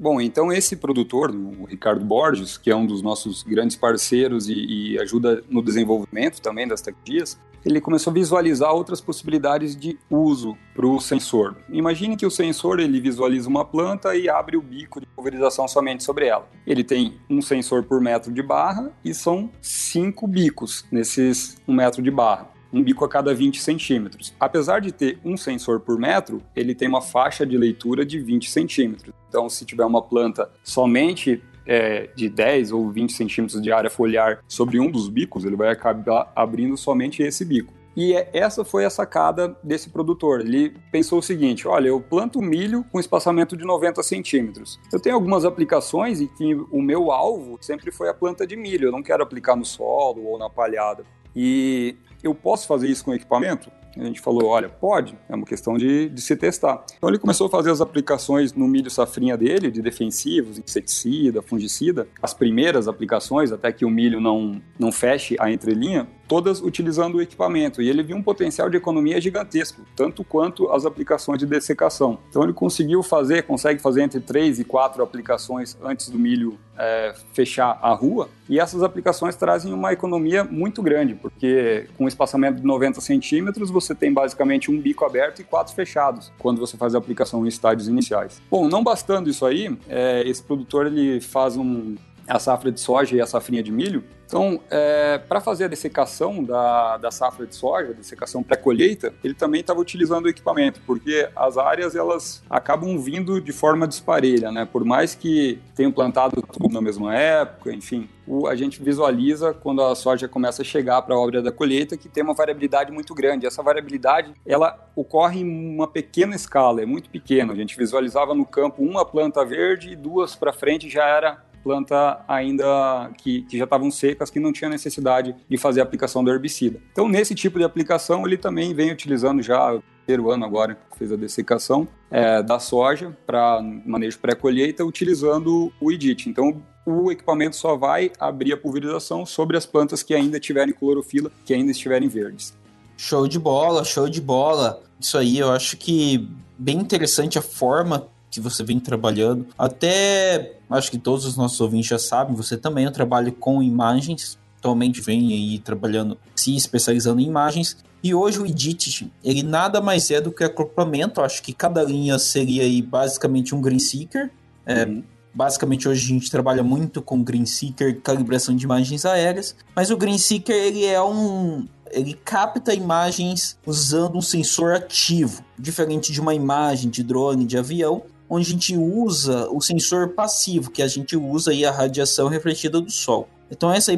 Bom, 0.00 0.20
então 0.20 0.52
esse 0.52 0.76
produtor, 0.76 1.34
o 1.34 1.64
Ricardo 1.64 2.04
Borges, 2.04 2.56
que 2.56 2.70
é 2.70 2.76
um 2.76 2.86
dos 2.86 3.02
nossos 3.02 3.42
grandes 3.42 3.76
parceiros 3.76 4.48
e, 4.48 4.54
e 4.54 4.98
ajuda 5.00 5.42
no 5.50 5.60
desenvolvimento 5.60 6.40
também 6.40 6.68
das 6.68 6.80
tecnologias, 6.80 7.36
ele 7.64 7.80
começou 7.80 8.12
a 8.12 8.14
visualizar 8.14 8.72
outras 8.72 9.00
possibilidades 9.00 9.74
de 9.74 9.98
uso 10.08 10.56
para 10.72 10.86
o 10.86 11.00
sensor. 11.00 11.56
Imagine 11.68 12.16
que 12.16 12.24
o 12.24 12.30
sensor 12.30 12.78
ele 12.78 13.00
visualiza 13.00 13.48
uma 13.48 13.64
planta 13.64 14.14
e 14.14 14.28
abre 14.28 14.56
o 14.56 14.62
bico 14.62 15.00
de 15.00 15.06
pulverização 15.06 15.66
somente 15.66 16.04
sobre 16.04 16.26
ela. 16.26 16.48
Ele 16.64 16.84
tem 16.84 17.18
um 17.28 17.42
sensor 17.42 17.82
por 17.82 18.00
metro 18.00 18.32
de 18.32 18.42
barra 18.42 18.92
e 19.04 19.12
são 19.12 19.50
cinco 19.60 20.28
bicos 20.28 20.84
nesses 20.92 21.56
um 21.66 21.74
metro 21.74 22.00
de 22.00 22.10
barra 22.10 22.56
um 22.72 22.82
bico 22.82 23.04
a 23.04 23.08
cada 23.08 23.34
20 23.34 23.60
centímetros. 23.60 24.34
Apesar 24.38 24.80
de 24.80 24.92
ter 24.92 25.18
um 25.24 25.36
sensor 25.36 25.80
por 25.80 25.98
metro, 25.98 26.42
ele 26.54 26.74
tem 26.74 26.86
uma 26.86 27.00
faixa 27.00 27.46
de 27.46 27.56
leitura 27.56 28.04
de 28.04 28.20
20 28.20 28.50
centímetros. 28.50 29.14
Então, 29.28 29.48
se 29.48 29.64
tiver 29.64 29.84
uma 29.84 30.02
planta 30.02 30.50
somente 30.62 31.42
é, 31.66 32.08
de 32.14 32.28
10 32.28 32.72
ou 32.72 32.90
20 32.90 33.12
centímetros 33.12 33.60
de 33.60 33.70
área 33.70 33.90
foliar 33.90 34.42
sobre 34.48 34.80
um 34.80 34.90
dos 34.90 35.08
bicos, 35.08 35.44
ele 35.44 35.56
vai 35.56 35.70
acabar 35.70 36.32
abrindo 36.34 36.76
somente 36.76 37.22
esse 37.22 37.44
bico. 37.44 37.74
E 37.94 38.14
é, 38.14 38.30
essa 38.32 38.64
foi 38.64 38.84
a 38.84 38.90
sacada 38.90 39.56
desse 39.62 39.90
produtor. 39.90 40.40
Ele 40.40 40.72
pensou 40.90 41.18
o 41.18 41.22
seguinte: 41.22 41.66
olha, 41.66 41.88
eu 41.88 42.00
planto 42.00 42.40
milho 42.40 42.84
com 42.92 43.00
espaçamento 43.00 43.56
de 43.56 43.64
90 43.64 44.02
centímetros. 44.04 44.78
Eu 44.92 45.00
tenho 45.00 45.16
algumas 45.16 45.44
aplicações 45.44 46.20
e 46.20 46.28
que 46.28 46.54
o 46.70 46.80
meu 46.80 47.10
alvo 47.10 47.58
sempre 47.60 47.90
foi 47.90 48.08
a 48.08 48.14
planta 48.14 48.46
de 48.46 48.56
milho. 48.56 48.86
Eu 48.86 48.92
não 48.92 49.02
quero 49.02 49.22
aplicar 49.22 49.56
no 49.56 49.64
solo 49.64 50.24
ou 50.24 50.38
na 50.38 50.48
palhada. 50.48 51.04
E 51.34 51.96
eu 52.22 52.34
posso 52.34 52.66
fazer 52.66 52.88
isso 52.88 53.04
com 53.04 53.12
equipamento? 53.12 53.70
A 53.98 54.04
gente 54.04 54.20
falou, 54.20 54.46
olha, 54.46 54.68
pode, 54.68 55.18
é 55.28 55.34
uma 55.34 55.46
questão 55.46 55.76
de, 55.76 56.08
de 56.08 56.20
se 56.20 56.36
testar. 56.36 56.84
Então 56.96 57.08
ele 57.08 57.18
começou 57.18 57.46
a 57.46 57.50
fazer 57.50 57.70
as 57.70 57.80
aplicações 57.80 58.52
no 58.52 58.68
milho 58.68 58.90
safrinha 58.90 59.36
dele, 59.36 59.70
de 59.70 59.82
defensivos, 59.82 60.58
inseticida, 60.58 61.42
fungicida, 61.42 62.06
as 62.22 62.32
primeiras 62.32 62.88
aplicações, 62.88 63.50
até 63.50 63.72
que 63.72 63.84
o 63.84 63.90
milho 63.90 64.20
não, 64.20 64.60
não 64.78 64.92
feche 64.92 65.36
a 65.40 65.50
entrelinha, 65.50 66.08
todas 66.28 66.60
utilizando 66.60 67.16
o 67.16 67.22
equipamento. 67.22 67.80
E 67.80 67.88
ele 67.88 68.02
viu 68.02 68.16
um 68.16 68.22
potencial 68.22 68.68
de 68.68 68.76
economia 68.76 69.20
gigantesco, 69.20 69.82
tanto 69.96 70.22
quanto 70.22 70.70
as 70.70 70.84
aplicações 70.84 71.38
de 71.38 71.46
dessecação. 71.46 72.18
Então 72.28 72.44
ele 72.44 72.52
conseguiu 72.52 73.02
fazer, 73.02 73.42
consegue 73.42 73.80
fazer 73.80 74.02
entre 74.02 74.20
três 74.20 74.60
e 74.60 74.64
quatro 74.64 75.02
aplicações 75.02 75.76
antes 75.82 76.08
do 76.10 76.18
milho 76.18 76.58
é, 76.78 77.12
fechar 77.32 77.78
a 77.82 77.92
rua. 77.92 78.28
E 78.48 78.58
essas 78.58 78.82
aplicações 78.82 79.36
trazem 79.36 79.72
uma 79.72 79.92
economia 79.92 80.44
muito 80.44 80.80
grande, 80.80 81.14
porque 81.14 81.86
com 81.96 82.04
um 82.04 82.08
espaçamento 82.08 82.60
de 82.60 82.66
90 82.66 83.00
centímetros 83.00 83.70
você 83.70 83.94
tem 83.94 84.12
basicamente 84.12 84.70
um 84.70 84.80
bico 84.80 85.04
aberto 85.04 85.40
e 85.40 85.44
quatro 85.44 85.74
fechados 85.74 86.32
quando 86.38 86.58
você 86.58 86.76
faz 86.76 86.94
a 86.94 86.98
aplicação 86.98 87.44
em 87.44 87.48
estádios 87.48 87.88
iniciais. 87.88 88.40
Bom, 88.50 88.68
não 88.68 88.82
bastando 88.82 89.28
isso 89.28 89.44
aí, 89.44 89.76
é, 89.88 90.22
esse 90.26 90.42
produtor 90.42 90.86
ele 90.86 91.20
faz 91.20 91.56
um, 91.56 91.96
a 92.28 92.38
safra 92.38 92.70
de 92.70 92.80
soja 92.80 93.16
e 93.16 93.20
a 93.20 93.26
safrinha 93.26 93.62
de 93.62 93.72
milho, 93.72 94.04
então, 94.28 94.60
é, 94.70 95.16
para 95.16 95.40
fazer 95.40 95.64
a 95.64 95.68
dessecação 95.68 96.44
da, 96.44 96.98
da 96.98 97.10
safra 97.10 97.46
de 97.46 97.54
soja, 97.54 97.94
dessecação 97.94 98.42
pré-colheita, 98.42 99.14
ele 99.24 99.32
também 99.32 99.62
estava 99.62 99.80
utilizando 99.80 100.26
o 100.26 100.28
equipamento, 100.28 100.82
porque 100.86 101.26
as 101.34 101.56
áreas 101.56 101.96
elas 101.96 102.42
acabam 102.50 102.98
vindo 102.98 103.40
de 103.40 103.52
forma 103.52 103.88
disparelha, 103.88 104.52
né? 104.52 104.68
Por 104.70 104.84
mais 104.84 105.14
que 105.14 105.58
tenham 105.74 105.90
plantado 105.90 106.42
tudo 106.42 106.74
na 106.74 106.82
mesma 106.82 107.16
época, 107.16 107.72
enfim, 107.72 108.06
o, 108.26 108.46
a 108.46 108.54
gente 108.54 108.82
visualiza 108.82 109.54
quando 109.54 109.80
a 109.80 109.94
soja 109.94 110.28
começa 110.28 110.60
a 110.60 110.64
chegar 110.64 111.00
para 111.00 111.14
a 111.14 111.18
obra 111.18 111.40
da 111.40 111.50
colheita 111.50 111.96
que 111.96 112.10
tem 112.10 112.22
uma 112.22 112.34
variabilidade 112.34 112.92
muito 112.92 113.14
grande. 113.14 113.46
Essa 113.46 113.62
variabilidade 113.62 114.34
ela 114.44 114.90
ocorre 114.94 115.40
em 115.40 115.74
uma 115.74 115.88
pequena 115.88 116.36
escala, 116.36 116.82
é 116.82 116.86
muito 116.86 117.08
pequena. 117.08 117.54
A 117.54 117.56
gente 117.56 117.78
visualizava 117.78 118.34
no 118.34 118.44
campo 118.44 118.82
uma 118.82 119.06
planta 119.06 119.42
verde 119.42 119.92
e 119.92 119.96
duas 119.96 120.36
para 120.36 120.52
frente 120.52 120.90
já 120.90 121.06
era 121.06 121.47
planta 121.68 122.24
ainda 122.26 123.10
que, 123.18 123.42
que 123.42 123.58
já 123.58 123.64
estavam 123.64 123.90
secas, 123.90 124.30
que 124.30 124.40
não 124.40 124.54
tinha 124.54 124.70
necessidade 124.70 125.36
de 125.46 125.58
fazer 125.58 125.80
a 125.80 125.82
aplicação 125.82 126.24
do 126.24 126.30
herbicida. 126.30 126.80
Então, 126.90 127.06
nesse 127.06 127.34
tipo 127.34 127.58
de 127.58 127.64
aplicação, 127.64 128.26
ele 128.26 128.38
também 128.38 128.72
vem 128.72 128.90
utilizando 128.90 129.42
já 129.42 129.74
o 129.74 129.82
terceiro 130.06 130.30
ano 130.30 130.46
agora 130.46 130.74
que 130.74 130.96
fez 130.96 131.12
a 131.12 131.16
dessecação 131.16 131.86
é, 132.10 132.42
da 132.42 132.58
soja 132.58 133.14
para 133.26 133.60
manejo 133.84 134.18
pré-colheita, 134.18 134.82
utilizando 134.82 135.70
o 135.78 135.92
IDIT. 135.92 136.30
Então, 136.30 136.62
o 136.86 137.12
equipamento 137.12 137.54
só 137.54 137.76
vai 137.76 138.10
abrir 138.18 138.54
a 138.54 138.56
pulverização 138.56 139.26
sobre 139.26 139.58
as 139.58 139.66
plantas 139.66 140.02
que 140.02 140.14
ainda 140.14 140.40
tiverem 140.40 140.72
clorofila, 140.72 141.30
que 141.44 141.52
ainda 141.52 141.70
estiverem 141.70 142.08
verdes. 142.08 142.54
Show 142.96 143.28
de 143.28 143.38
bola, 143.38 143.84
show 143.84 144.08
de 144.08 144.22
bola. 144.22 144.82
Isso 144.98 145.18
aí 145.18 145.38
eu 145.38 145.52
acho 145.52 145.76
que 145.76 146.26
bem 146.56 146.78
interessante 146.78 147.38
a 147.38 147.42
forma 147.42 148.08
que 148.30 148.40
você 148.40 148.64
vem 148.64 148.80
trabalhando. 148.80 149.46
Até 149.58 150.57
acho 150.70 150.90
que 150.90 150.98
todos 150.98 151.24
os 151.24 151.36
nossos 151.36 151.60
ouvintes 151.60 151.88
já 151.88 151.98
sabem, 151.98 152.34
você 152.34 152.56
também 152.56 152.84
eu 152.84 152.92
trabalho 152.92 153.32
com 153.32 153.62
imagens. 153.62 154.38
Atualmente 154.58 155.00
vem 155.00 155.32
aí 155.32 155.58
trabalhando, 155.58 156.18
se 156.34 156.54
especializando 156.56 157.20
em 157.20 157.26
imagens. 157.26 157.76
E 158.02 158.14
hoje 158.14 158.40
o 158.40 158.46
Edit, 158.46 159.10
ele 159.24 159.42
nada 159.42 159.80
mais 159.80 160.10
é 160.10 160.20
do 160.20 160.32
que 160.32 160.44
acoplamento. 160.44 161.20
Acho 161.20 161.42
que 161.42 161.52
cada 161.52 161.82
linha 161.82 162.18
seria 162.18 162.62
aí 162.62 162.82
basicamente 162.82 163.54
um 163.54 163.60
Green 163.60 163.78
Seeker. 163.78 164.30
É, 164.66 164.84
uhum. 164.84 165.02
Basicamente 165.32 165.88
hoje 165.88 166.04
a 166.04 166.08
gente 166.08 166.30
trabalha 166.30 166.62
muito 166.62 167.00
com 167.00 167.22
Green 167.22 167.46
Seeker, 167.46 168.00
calibração 168.00 168.54
de 168.54 168.64
imagens 168.64 169.04
aéreas. 169.04 169.54
Mas 169.74 169.90
o 169.90 169.96
Green 169.96 170.18
Seeker 170.18 170.54
ele 170.54 170.84
é 170.84 171.00
um, 171.00 171.66
ele 171.90 172.14
capta 172.14 172.74
imagens 172.74 173.58
usando 173.66 174.16
um 174.16 174.22
sensor 174.22 174.74
ativo, 174.74 175.44
diferente 175.58 176.12
de 176.12 176.20
uma 176.20 176.34
imagem 176.34 176.90
de 176.90 177.02
drone, 177.02 177.44
de 177.44 177.56
avião, 177.56 178.02
onde 178.28 178.48
a 178.48 178.50
gente 178.50 178.76
usa 178.76 179.48
o 179.50 179.60
sensor 179.60 180.10
passivo, 180.10 180.70
que 180.70 180.82
a 180.82 180.88
gente 180.88 181.16
usa 181.16 181.50
aí 181.50 181.64
a 181.64 181.70
radiação 181.70 182.28
refletida 182.28 182.80
do 182.80 182.90
Sol. 182.90 183.28
Então 183.50 183.72
essa 183.72 183.92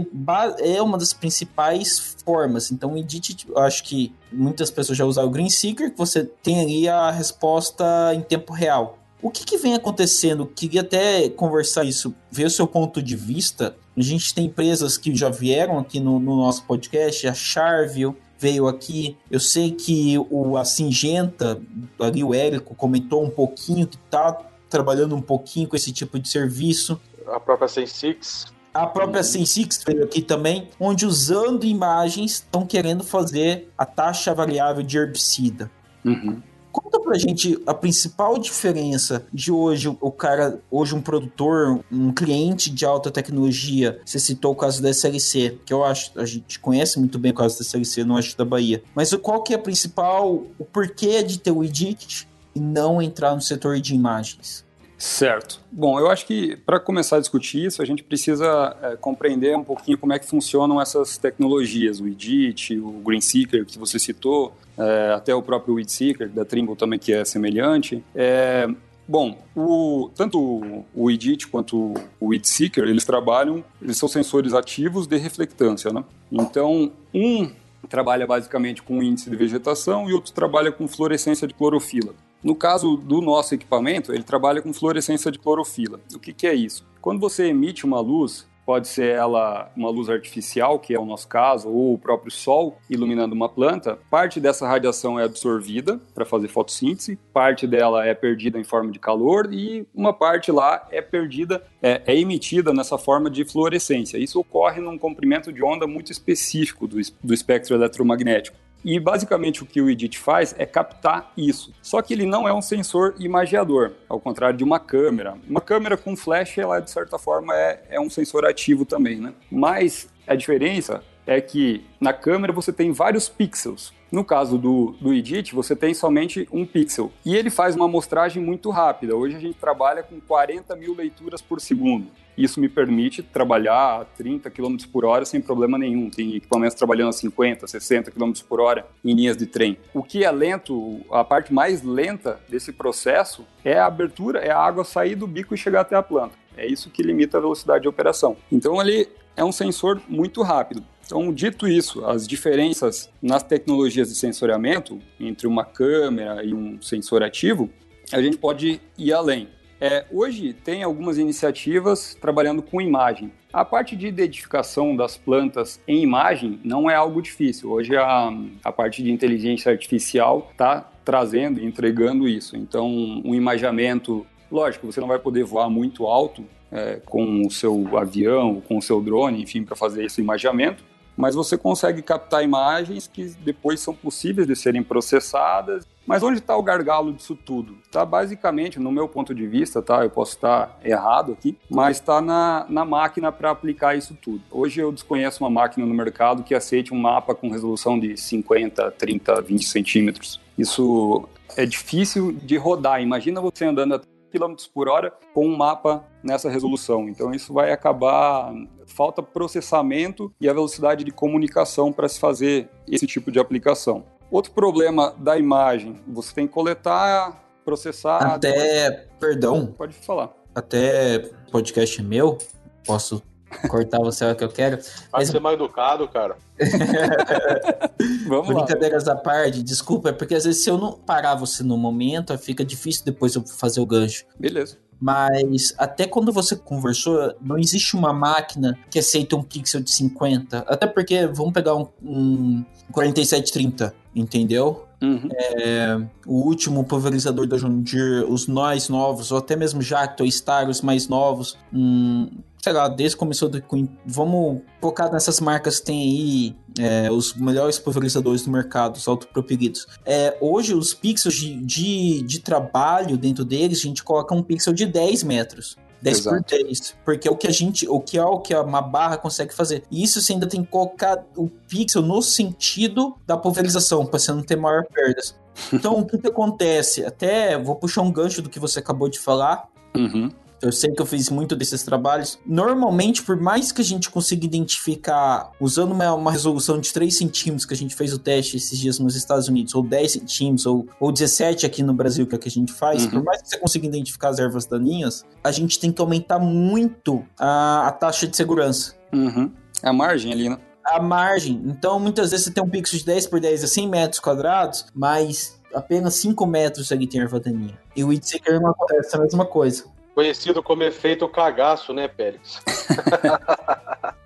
é 0.60 0.80
uma 0.80 0.96
das 0.96 1.12
principais 1.12 2.16
formas. 2.24 2.70
Então 2.70 2.92
o 2.92 2.98
Edit, 2.98 3.46
eu 3.48 3.58
acho 3.58 3.82
que 3.82 4.14
muitas 4.32 4.70
pessoas 4.70 4.96
já 4.96 5.04
usaram 5.04 5.28
o 5.28 5.30
Green 5.30 5.50
Seeker, 5.50 5.90
que 5.90 5.98
você 5.98 6.24
tem 6.24 6.60
ali 6.60 6.88
a 6.88 7.10
resposta 7.10 7.84
em 8.14 8.20
tempo 8.20 8.52
real. 8.52 8.98
O 9.22 9.30
que, 9.30 9.44
que 9.44 9.58
vem 9.58 9.74
acontecendo? 9.74 10.46
Queria 10.46 10.80
até 10.80 11.28
conversar 11.28 11.84
isso, 11.84 12.14
ver 12.30 12.46
o 12.46 12.50
seu 12.50 12.66
ponto 12.66 13.02
de 13.02 13.16
vista. 13.16 13.76
A 13.94 14.00
gente 14.00 14.32
tem 14.32 14.46
empresas 14.46 14.96
que 14.96 15.14
já 15.14 15.28
vieram 15.28 15.78
aqui 15.78 16.00
no, 16.00 16.18
no 16.18 16.36
nosso 16.36 16.64
podcast, 16.64 17.26
a 17.26 17.34
Charville 17.34 18.16
veio 18.40 18.66
aqui. 18.66 19.16
Eu 19.30 19.38
sei 19.38 19.70
que 19.72 20.16
o, 20.30 20.56
a 20.56 20.64
Singenta, 20.64 21.60
ali 22.00 22.24
o 22.24 22.34
Érico 22.34 22.74
comentou 22.74 23.22
um 23.22 23.30
pouquinho 23.30 23.86
que 23.86 23.96
está 23.96 24.32
trabalhando 24.68 25.14
um 25.14 25.20
pouquinho 25.20 25.68
com 25.68 25.76
esse 25.76 25.92
tipo 25.92 26.18
de 26.18 26.28
serviço. 26.28 26.98
A 27.26 27.38
própria 27.38 27.68
Sensix 27.68 28.46
a 28.72 28.86
própria 28.86 29.22
Sensix 29.22 29.82
veio 29.84 30.04
aqui 30.04 30.22
também, 30.22 30.68
onde 30.78 31.04
usando 31.04 31.64
imagens 31.64 32.34
estão 32.34 32.64
querendo 32.64 33.02
fazer 33.02 33.68
a 33.76 33.84
taxa 33.84 34.32
variável 34.32 34.82
de 34.82 34.96
herbicida. 34.96 35.70
Uhum. 36.04 36.40
Conta 36.72 37.00
pra 37.00 37.18
gente 37.18 37.60
a 37.66 37.74
principal 37.74 38.38
diferença 38.38 39.26
de 39.32 39.50
hoje, 39.50 39.88
o 40.00 40.10
cara, 40.10 40.60
hoje 40.70 40.94
um 40.94 41.00
produtor, 41.00 41.84
um 41.90 42.12
cliente 42.12 42.70
de 42.70 42.84
alta 42.84 43.10
tecnologia, 43.10 44.00
você 44.04 44.18
citou 44.18 44.52
o 44.52 44.56
caso 44.56 44.80
da 44.80 44.90
SLC, 44.90 45.58
que 45.66 45.72
eu 45.72 45.84
acho, 45.84 46.12
a 46.18 46.24
gente 46.24 46.60
conhece 46.60 46.98
muito 46.98 47.18
bem 47.18 47.32
o 47.32 47.34
caso 47.34 47.58
da 47.58 47.62
SLC 47.62 48.04
no 48.04 48.14
oeste 48.14 48.36
da 48.36 48.44
Bahia, 48.44 48.82
mas 48.94 49.12
qual 49.14 49.42
que 49.42 49.52
é 49.52 49.56
a 49.56 49.60
principal, 49.60 50.44
o 50.58 50.64
porquê 50.64 51.22
de 51.22 51.38
ter 51.38 51.50
o 51.50 51.64
Edit 51.64 52.28
e 52.54 52.60
não 52.60 53.02
entrar 53.02 53.34
no 53.34 53.40
setor 53.40 53.80
de 53.80 53.94
imagens? 53.94 54.64
Certo. 55.00 55.58
Bom, 55.72 55.98
eu 55.98 56.10
acho 56.10 56.26
que 56.26 56.56
para 56.56 56.78
começar 56.78 57.16
a 57.16 57.20
discutir 57.20 57.64
isso, 57.64 57.80
a 57.80 57.86
gente 57.86 58.02
precisa 58.02 58.76
é, 58.82 58.96
compreender 58.96 59.56
um 59.56 59.64
pouquinho 59.64 59.96
como 59.96 60.12
é 60.12 60.18
que 60.18 60.26
funcionam 60.26 60.78
essas 60.78 61.16
tecnologias, 61.16 62.00
o 62.00 62.06
Edit, 62.06 62.78
o 62.78 63.00
Green 63.02 63.22
Seeker 63.22 63.64
que 63.64 63.78
você 63.78 63.98
citou, 63.98 64.54
é, 64.76 65.14
até 65.14 65.34
o 65.34 65.40
próprio 65.40 65.76
Weed 65.76 65.88
Seeker 65.88 66.28
da 66.28 66.44
Trimble 66.44 66.76
também 66.76 66.98
que 66.98 67.14
é 67.14 67.24
semelhante. 67.24 68.04
É, 68.14 68.68
bom, 69.08 69.38
o, 69.56 70.10
tanto 70.14 70.84
o 70.94 71.10
Edit 71.10 71.46
quanto 71.46 71.94
o 72.20 72.26
Weed 72.28 72.44
Seeker, 72.44 72.84
eles 72.84 73.06
trabalham, 73.06 73.64
eles 73.80 73.96
são 73.96 74.06
sensores 74.06 74.52
ativos 74.52 75.06
de 75.06 75.16
reflectância, 75.16 75.90
né? 75.90 76.04
Então, 76.30 76.92
um 77.14 77.50
trabalha 77.88 78.26
basicamente 78.26 78.82
com 78.82 79.02
índice 79.02 79.30
de 79.30 79.36
vegetação 79.36 80.10
e 80.10 80.12
outro 80.12 80.30
trabalha 80.30 80.70
com 80.70 80.86
fluorescência 80.86 81.48
de 81.48 81.54
clorofila. 81.54 82.14
No 82.42 82.54
caso 82.54 82.96
do 82.96 83.20
nosso 83.20 83.54
equipamento, 83.54 84.12
ele 84.12 84.22
trabalha 84.22 84.62
com 84.62 84.72
fluorescência 84.72 85.30
de 85.30 85.38
clorofila. 85.38 86.00
O 86.14 86.18
que, 86.18 86.32
que 86.32 86.46
é 86.46 86.54
isso? 86.54 86.86
Quando 87.00 87.20
você 87.20 87.46
emite 87.46 87.84
uma 87.84 88.00
luz, 88.00 88.48
pode 88.70 88.86
ser 88.86 89.16
ela 89.16 89.68
uma 89.76 89.90
luz 89.90 90.08
artificial, 90.08 90.78
que 90.78 90.94
é 90.94 90.98
o 90.98 91.04
nosso 91.04 91.26
caso, 91.26 91.68
ou 91.68 91.94
o 91.94 91.98
próprio 91.98 92.30
sol 92.30 92.78
iluminando 92.88 93.34
uma 93.34 93.48
planta, 93.48 93.98
parte 94.08 94.38
dessa 94.38 94.64
radiação 94.64 95.18
é 95.18 95.24
absorvida 95.24 96.00
para 96.14 96.24
fazer 96.24 96.46
fotossíntese, 96.46 97.18
parte 97.32 97.66
dela 97.66 98.06
é 98.06 98.14
perdida 98.14 98.60
em 98.60 98.62
forma 98.64 98.92
de 98.92 99.00
calor 99.00 99.52
e 99.52 99.84
uma 99.92 100.12
parte 100.12 100.52
lá 100.52 100.86
é 100.92 101.02
perdida, 101.02 101.66
é, 101.82 102.00
é 102.06 102.16
emitida 102.16 102.72
nessa 102.72 102.96
forma 102.96 103.28
de 103.28 103.44
fluorescência. 103.44 104.18
Isso 104.18 104.38
ocorre 104.38 104.80
num 104.80 104.96
comprimento 104.96 105.52
de 105.52 105.64
onda 105.64 105.86
muito 105.86 106.12
específico 106.12 106.86
do, 106.86 106.96
do 107.24 107.34
espectro 107.34 107.74
eletromagnético. 107.74 108.56
E 108.84 108.98
basicamente 108.98 109.62
o 109.62 109.66
que 109.66 109.80
o 109.80 109.90
Edit 109.90 110.18
faz 110.18 110.54
é 110.58 110.64
captar 110.64 111.32
isso. 111.36 111.72
Só 111.82 112.00
que 112.00 112.14
ele 112.14 112.26
não 112.26 112.48
é 112.48 112.52
um 112.52 112.62
sensor 112.62 113.14
imagiador, 113.18 113.92
ao 114.08 114.20
contrário 114.20 114.56
de 114.56 114.64
uma 114.64 114.80
câmera. 114.80 115.36
Uma 115.48 115.60
câmera 115.60 115.96
com 115.96 116.16
flash, 116.16 116.58
ela 116.58 116.80
de 116.80 116.90
certa 116.90 117.18
forma 117.18 117.54
é, 117.54 117.82
é 117.90 118.00
um 118.00 118.08
sensor 118.08 118.44
ativo 118.44 118.84
também, 118.84 119.20
né? 119.20 119.34
Mas 119.50 120.08
a 120.26 120.34
diferença 120.34 121.02
é 121.30 121.40
que 121.40 121.84
na 122.00 122.12
câmera 122.12 122.52
você 122.52 122.72
tem 122.72 122.90
vários 122.90 123.28
pixels. 123.28 123.92
No 124.10 124.24
caso 124.24 124.58
do, 124.58 124.96
do 125.00 125.14
Edit, 125.14 125.54
você 125.54 125.76
tem 125.76 125.94
somente 125.94 126.48
um 126.50 126.66
pixel. 126.66 127.12
E 127.24 127.36
ele 127.36 127.50
faz 127.50 127.76
uma 127.76 127.84
amostragem 127.84 128.42
muito 128.42 128.68
rápida. 128.70 129.14
Hoje 129.14 129.36
a 129.36 129.38
gente 129.38 129.54
trabalha 129.54 130.02
com 130.02 130.20
40 130.20 130.74
mil 130.74 130.92
leituras 130.92 131.40
por 131.40 131.60
segundo. 131.60 132.08
Isso 132.36 132.58
me 132.58 132.68
permite 132.68 133.22
trabalhar 133.22 134.00
a 134.00 134.04
30 134.04 134.50
km 134.50 134.76
por 134.92 135.04
hora 135.04 135.24
sem 135.24 135.40
problema 135.40 135.78
nenhum. 135.78 136.10
Tem 136.10 136.34
equipamentos 136.34 136.74
trabalhando 136.74 137.10
a 137.10 137.12
50, 137.12 137.64
60 137.64 138.10
km 138.10 138.32
por 138.48 138.60
hora 138.60 138.84
em 139.04 139.14
linhas 139.14 139.36
de 139.36 139.46
trem. 139.46 139.78
O 139.94 140.02
que 140.02 140.24
é 140.24 140.30
lento, 140.32 141.00
a 141.12 141.22
parte 141.22 141.54
mais 141.54 141.80
lenta 141.84 142.40
desse 142.48 142.72
processo 142.72 143.46
é 143.64 143.78
a 143.78 143.86
abertura, 143.86 144.40
é 144.40 144.50
a 144.50 144.58
água 144.58 144.82
sair 144.82 145.14
do 145.14 145.28
bico 145.28 145.54
e 145.54 145.58
chegar 145.58 145.82
até 145.82 145.94
a 145.94 146.02
planta. 146.02 146.34
É 146.56 146.66
isso 146.66 146.90
que 146.90 147.04
limita 147.04 147.38
a 147.38 147.40
velocidade 147.40 147.82
de 147.82 147.88
operação. 147.88 148.36
Então 148.50 148.80
ele 148.80 149.08
é 149.36 149.44
um 149.44 149.52
sensor 149.52 150.00
muito 150.08 150.42
rápido. 150.42 150.82
Então, 151.10 151.34
dito 151.34 151.66
isso, 151.66 152.04
as 152.04 152.24
diferenças 152.24 153.10
nas 153.20 153.42
tecnologias 153.42 154.08
de 154.08 154.14
sensoriamento 154.14 155.00
entre 155.18 155.48
uma 155.48 155.64
câmera 155.64 156.44
e 156.44 156.54
um 156.54 156.80
sensor 156.80 157.20
ativo, 157.24 157.68
a 158.12 158.22
gente 158.22 158.38
pode 158.38 158.80
ir 158.96 159.12
além. 159.12 159.48
É, 159.80 160.04
hoje 160.12 160.52
tem 160.52 160.84
algumas 160.84 161.18
iniciativas 161.18 162.16
trabalhando 162.20 162.62
com 162.62 162.80
imagem. 162.80 163.32
A 163.52 163.64
parte 163.64 163.96
de 163.96 164.06
identificação 164.06 164.94
das 164.94 165.16
plantas 165.16 165.80
em 165.88 166.00
imagem 166.00 166.60
não 166.62 166.88
é 166.88 166.94
algo 166.94 167.20
difícil. 167.20 167.72
Hoje 167.72 167.96
a, 167.96 168.32
a 168.62 168.70
parte 168.70 169.02
de 169.02 169.10
inteligência 169.10 169.72
artificial 169.72 170.48
está 170.52 170.92
trazendo 171.04 171.60
entregando 171.60 172.28
isso. 172.28 172.56
Então, 172.56 172.86
um 172.88 173.34
imaginamento, 173.34 174.24
lógico, 174.48 174.86
você 174.86 175.00
não 175.00 175.08
vai 175.08 175.18
poder 175.18 175.42
voar 175.42 175.68
muito 175.68 176.06
alto 176.06 176.44
é, 176.70 177.00
com 177.04 177.44
o 177.44 177.50
seu 177.50 177.98
avião, 177.98 178.60
com 178.60 178.78
o 178.78 178.82
seu 178.82 179.00
drone, 179.00 179.42
enfim, 179.42 179.64
para 179.64 179.74
fazer 179.74 180.04
esse 180.04 180.20
imaginamento, 180.20 180.84
mas 181.20 181.34
você 181.34 181.56
consegue 181.56 182.02
captar 182.02 182.42
imagens 182.42 183.06
que 183.06 183.26
depois 183.44 183.80
são 183.80 183.94
possíveis 183.94 184.46
de 184.46 184.56
serem 184.56 184.82
processadas 184.82 185.86
mas 186.10 186.24
onde 186.24 186.38
está 186.38 186.56
o 186.56 186.62
gargalo 186.64 187.12
disso 187.12 187.36
tudo? 187.36 187.78
Está 187.84 188.04
basicamente, 188.04 188.80
no 188.80 188.90
meu 188.90 189.08
ponto 189.08 189.32
de 189.32 189.46
vista, 189.46 189.80
tá? 189.80 190.02
Eu 190.02 190.10
posso 190.10 190.32
estar 190.32 190.76
errado 190.82 191.30
aqui, 191.30 191.56
mas 191.70 191.98
está 191.98 192.20
na, 192.20 192.66
na 192.68 192.84
máquina 192.84 193.30
para 193.30 193.52
aplicar 193.52 193.96
isso 193.96 194.18
tudo. 194.20 194.42
Hoje 194.50 194.80
eu 194.80 194.90
desconheço 194.90 195.44
uma 195.44 195.48
máquina 195.48 195.86
no 195.86 195.94
mercado 195.94 196.42
que 196.42 196.52
aceite 196.52 196.92
um 196.92 196.98
mapa 196.98 197.32
com 197.32 197.48
resolução 197.48 197.96
de 197.96 198.16
50, 198.16 198.90
30, 198.90 199.40
20 199.40 199.64
centímetros. 199.64 200.40
Isso 200.58 201.28
é 201.56 201.64
difícil 201.64 202.32
de 202.32 202.56
rodar. 202.56 203.00
Imagina 203.00 203.40
você 203.40 203.64
andando 203.64 203.94
a 203.94 204.00
km 204.32 204.54
por 204.74 204.88
hora 204.88 205.12
com 205.32 205.46
um 205.46 205.56
mapa 205.56 206.04
nessa 206.22 206.50
resolução. 206.50 207.08
Então 207.08 207.32
isso 207.32 207.52
vai 207.52 207.72
acabar 207.72 208.52
falta 208.86 209.22
processamento 209.22 210.32
e 210.40 210.48
a 210.48 210.52
velocidade 210.52 211.04
de 211.04 211.10
comunicação 211.10 211.92
para 211.92 212.08
se 212.08 212.18
fazer 212.18 212.68
esse 212.88 213.06
tipo 213.06 213.30
de 213.30 213.38
aplicação. 213.38 214.04
Outro 214.30 214.52
problema 214.52 215.14
da 215.18 215.38
imagem, 215.38 216.00
você 216.06 216.32
tem 216.34 216.46
que 216.46 216.52
coletar, 216.52 217.42
processar. 217.64 218.34
Até, 218.34 218.90
depois... 218.90 219.08
perdão. 219.18 219.66
Pode 219.66 219.94
falar. 219.94 220.30
Até 220.54 221.18
podcast 221.50 222.02
meu, 222.02 222.38
posso 222.86 223.22
cortar 223.68 223.98
você 223.98 224.24
a 224.24 224.34
que 224.34 224.44
eu 224.44 224.48
quero. 224.48 224.78
Vai 225.10 225.24
ser 225.26 225.40
mais 225.40 225.54
educado, 225.54 226.08
cara. 226.08 226.36
Vamos 228.28 228.48
Brincadeiras 228.48 229.04
lá. 229.04 229.14
à 229.14 229.16
parte, 229.16 229.62
desculpa, 229.62 230.10
é 230.10 230.12
porque 230.12 230.34
às 230.34 230.44
vezes 230.44 230.62
se 230.62 230.70
eu 230.70 230.78
não 230.78 230.92
parar 230.92 231.34
você 231.34 231.62
no 231.62 231.76
momento, 231.76 232.36
fica 232.38 232.64
difícil 232.64 233.04
depois 233.04 233.34
eu 233.34 233.44
fazer 233.44 233.80
o 233.80 233.86
gancho. 233.86 234.24
Beleza. 234.38 234.78
Mas 235.00 235.74
até 235.78 236.06
quando 236.06 236.30
você 236.30 236.54
conversou, 236.54 237.34
não 237.40 237.58
existe 237.58 237.96
uma 237.96 238.12
máquina 238.12 238.78
que 238.90 238.98
aceita 238.98 239.34
um 239.34 239.42
pixel 239.42 239.80
de 239.80 239.90
50. 239.90 240.58
Até 240.68 240.86
porque, 240.86 241.26
vamos 241.26 241.52
pegar 241.54 241.74
um, 241.74 241.88
um 242.02 242.64
4730, 242.92 243.94
entendeu? 244.14 244.84
Uhum. 245.02 245.28
É, 245.32 245.98
o 246.26 246.46
último 246.46 246.84
pulverizador 246.84 247.46
da 247.46 247.56
Deere, 247.56 248.24
os 248.28 248.46
nós 248.46 248.90
novos, 248.90 249.32
ou 249.32 249.38
até 249.38 249.56
mesmo 249.56 249.80
Jacto, 249.80 250.30
Star, 250.30 250.68
os 250.68 250.82
mais 250.82 251.08
novos, 251.08 251.56
hum, 251.72 252.28
sei 252.62 252.72
lá, 252.74 252.86
desde 252.88 253.16
que 253.16 253.20
começou, 253.20 253.48
de, 253.48 253.64
vamos 254.04 254.60
focar 254.80 255.10
nessas 255.10 255.40
marcas 255.40 255.80
que 255.80 255.86
tem 255.86 256.02
aí 256.02 256.56
é, 256.80 257.10
os 257.10 257.34
melhores 257.34 257.78
pulverizadores 257.78 258.42
do 258.42 258.50
mercado, 258.50 258.96
os 258.96 259.06
autopropelidos. 259.06 259.86
É, 260.04 260.36
hoje, 260.40 260.74
os 260.74 260.94
pixels 260.94 261.34
de, 261.34 261.56
de, 261.56 262.22
de, 262.22 262.40
trabalho 262.40 263.16
dentro 263.16 263.44
deles, 263.44 263.78
a 263.78 263.82
gente 263.82 264.02
coloca 264.02 264.34
um 264.34 264.42
pixel 264.42 264.72
de 264.72 264.86
10 264.86 265.22
metros. 265.22 265.76
10 266.02 266.18
Exato. 266.18 266.36
por 266.36 266.44
10. 266.64 266.94
Porque 267.04 267.28
é 267.28 267.30
o 267.30 267.36
que 267.36 267.46
a 267.46 267.50
gente, 267.50 267.86
o 267.86 268.00
que 268.00 268.16
é 268.16 268.24
o 268.24 268.38
que 268.40 268.54
uma 268.54 268.80
barra 268.80 269.18
consegue 269.18 269.54
fazer. 269.54 269.84
E 269.90 270.02
isso 270.02 270.20
você 270.20 270.32
ainda 270.32 270.46
tem 270.46 270.64
que 270.64 270.70
colocar 270.70 271.24
o 271.36 271.48
pixel 271.68 272.00
no 272.00 272.22
sentido 272.22 273.16
da 273.26 273.36
pulverização, 273.36 274.06
para 274.06 274.18
você 274.18 274.32
não 274.32 274.42
ter 274.42 274.56
maior 274.56 274.84
perdas. 274.86 275.38
Então, 275.72 275.98
o 275.98 276.06
que, 276.06 276.16
que 276.16 276.28
acontece? 276.28 277.04
Até 277.04 277.58
vou 277.58 277.76
puxar 277.76 278.00
um 278.00 278.10
gancho 278.10 278.40
do 278.40 278.48
que 278.48 278.58
você 278.58 278.78
acabou 278.78 279.10
de 279.10 279.18
falar. 279.18 279.68
Uhum 279.94 280.30
Eu 280.62 280.70
sei 280.70 280.90
que 280.92 281.00
eu 281.00 281.06
fiz 281.06 281.30
muito 281.30 281.56
desses 281.56 281.82
trabalhos. 281.82 282.38
Normalmente, 282.44 283.22
por 283.22 283.36
mais 283.36 283.72
que 283.72 283.80
a 283.80 283.84
gente 283.84 284.10
consiga 284.10 284.44
identificar, 284.44 285.52
usando 285.58 285.92
uma, 285.92 286.12
uma 286.14 286.30
resolução 286.30 286.78
de 286.78 286.92
3 286.92 287.16
centímetros 287.16 287.64
que 287.64 287.72
a 287.72 287.76
gente 287.76 287.94
fez 287.94 288.12
o 288.12 288.18
teste 288.18 288.56
esses 288.56 288.78
dias 288.78 288.98
nos 288.98 289.16
Estados 289.16 289.48
Unidos, 289.48 289.74
ou 289.74 289.82
10 289.82 290.12
centímetros, 290.12 290.66
ou, 290.66 290.86
ou 290.98 291.10
17 291.10 291.64
aqui 291.64 291.82
no 291.82 291.94
Brasil, 291.94 292.26
que 292.26 292.34
é 292.34 292.38
o 292.38 292.40
que 292.40 292.48
a 292.48 292.50
gente 292.50 292.72
faz, 292.72 293.04
uhum. 293.04 293.10
por 293.10 293.24
mais 293.24 293.42
que 293.42 293.48
você 293.48 293.58
consiga 293.58 293.86
identificar 293.86 294.28
as 294.28 294.38
ervas 294.38 294.66
daninhas, 294.66 295.24
a 295.42 295.50
gente 295.50 295.78
tem 295.78 295.90
que 295.90 296.00
aumentar 296.00 296.38
muito 296.38 297.24
a, 297.38 297.88
a 297.88 297.92
taxa 297.92 298.26
de 298.26 298.36
segurança. 298.36 298.94
Uhum. 299.12 299.50
A 299.82 299.92
margem 299.92 300.32
ali, 300.32 300.48
né? 300.48 300.58
A 300.84 301.00
margem. 301.00 301.62
Então, 301.66 301.98
muitas 301.98 302.30
vezes 302.30 302.46
você 302.46 302.52
tem 302.52 302.62
um 302.62 302.68
pixel 302.68 302.98
de 302.98 303.06
10 303.06 303.26
por 303.28 303.40
10 303.40 303.64
a 303.64 303.66
100 303.66 303.88
metros 303.88 304.20
quadrados, 304.20 304.86
mas 304.94 305.58
apenas 305.74 306.14
5 306.14 306.46
metros 306.46 306.90
ali 306.92 307.06
tem 307.06 307.20
erva 307.20 307.40
daninha. 307.40 307.78
E 307.94 308.04
o 308.04 308.08
Weed 308.08 308.24
Seeker 308.24 308.60
não 308.60 308.70
acontece 308.70 309.16
a 309.16 309.20
mesma 309.20 309.44
coisa. 309.46 309.84
Conhecido 310.14 310.62
como 310.62 310.82
efeito 310.82 311.28
cagaço, 311.28 311.92
né, 311.92 312.08
Pérez? 312.08 312.60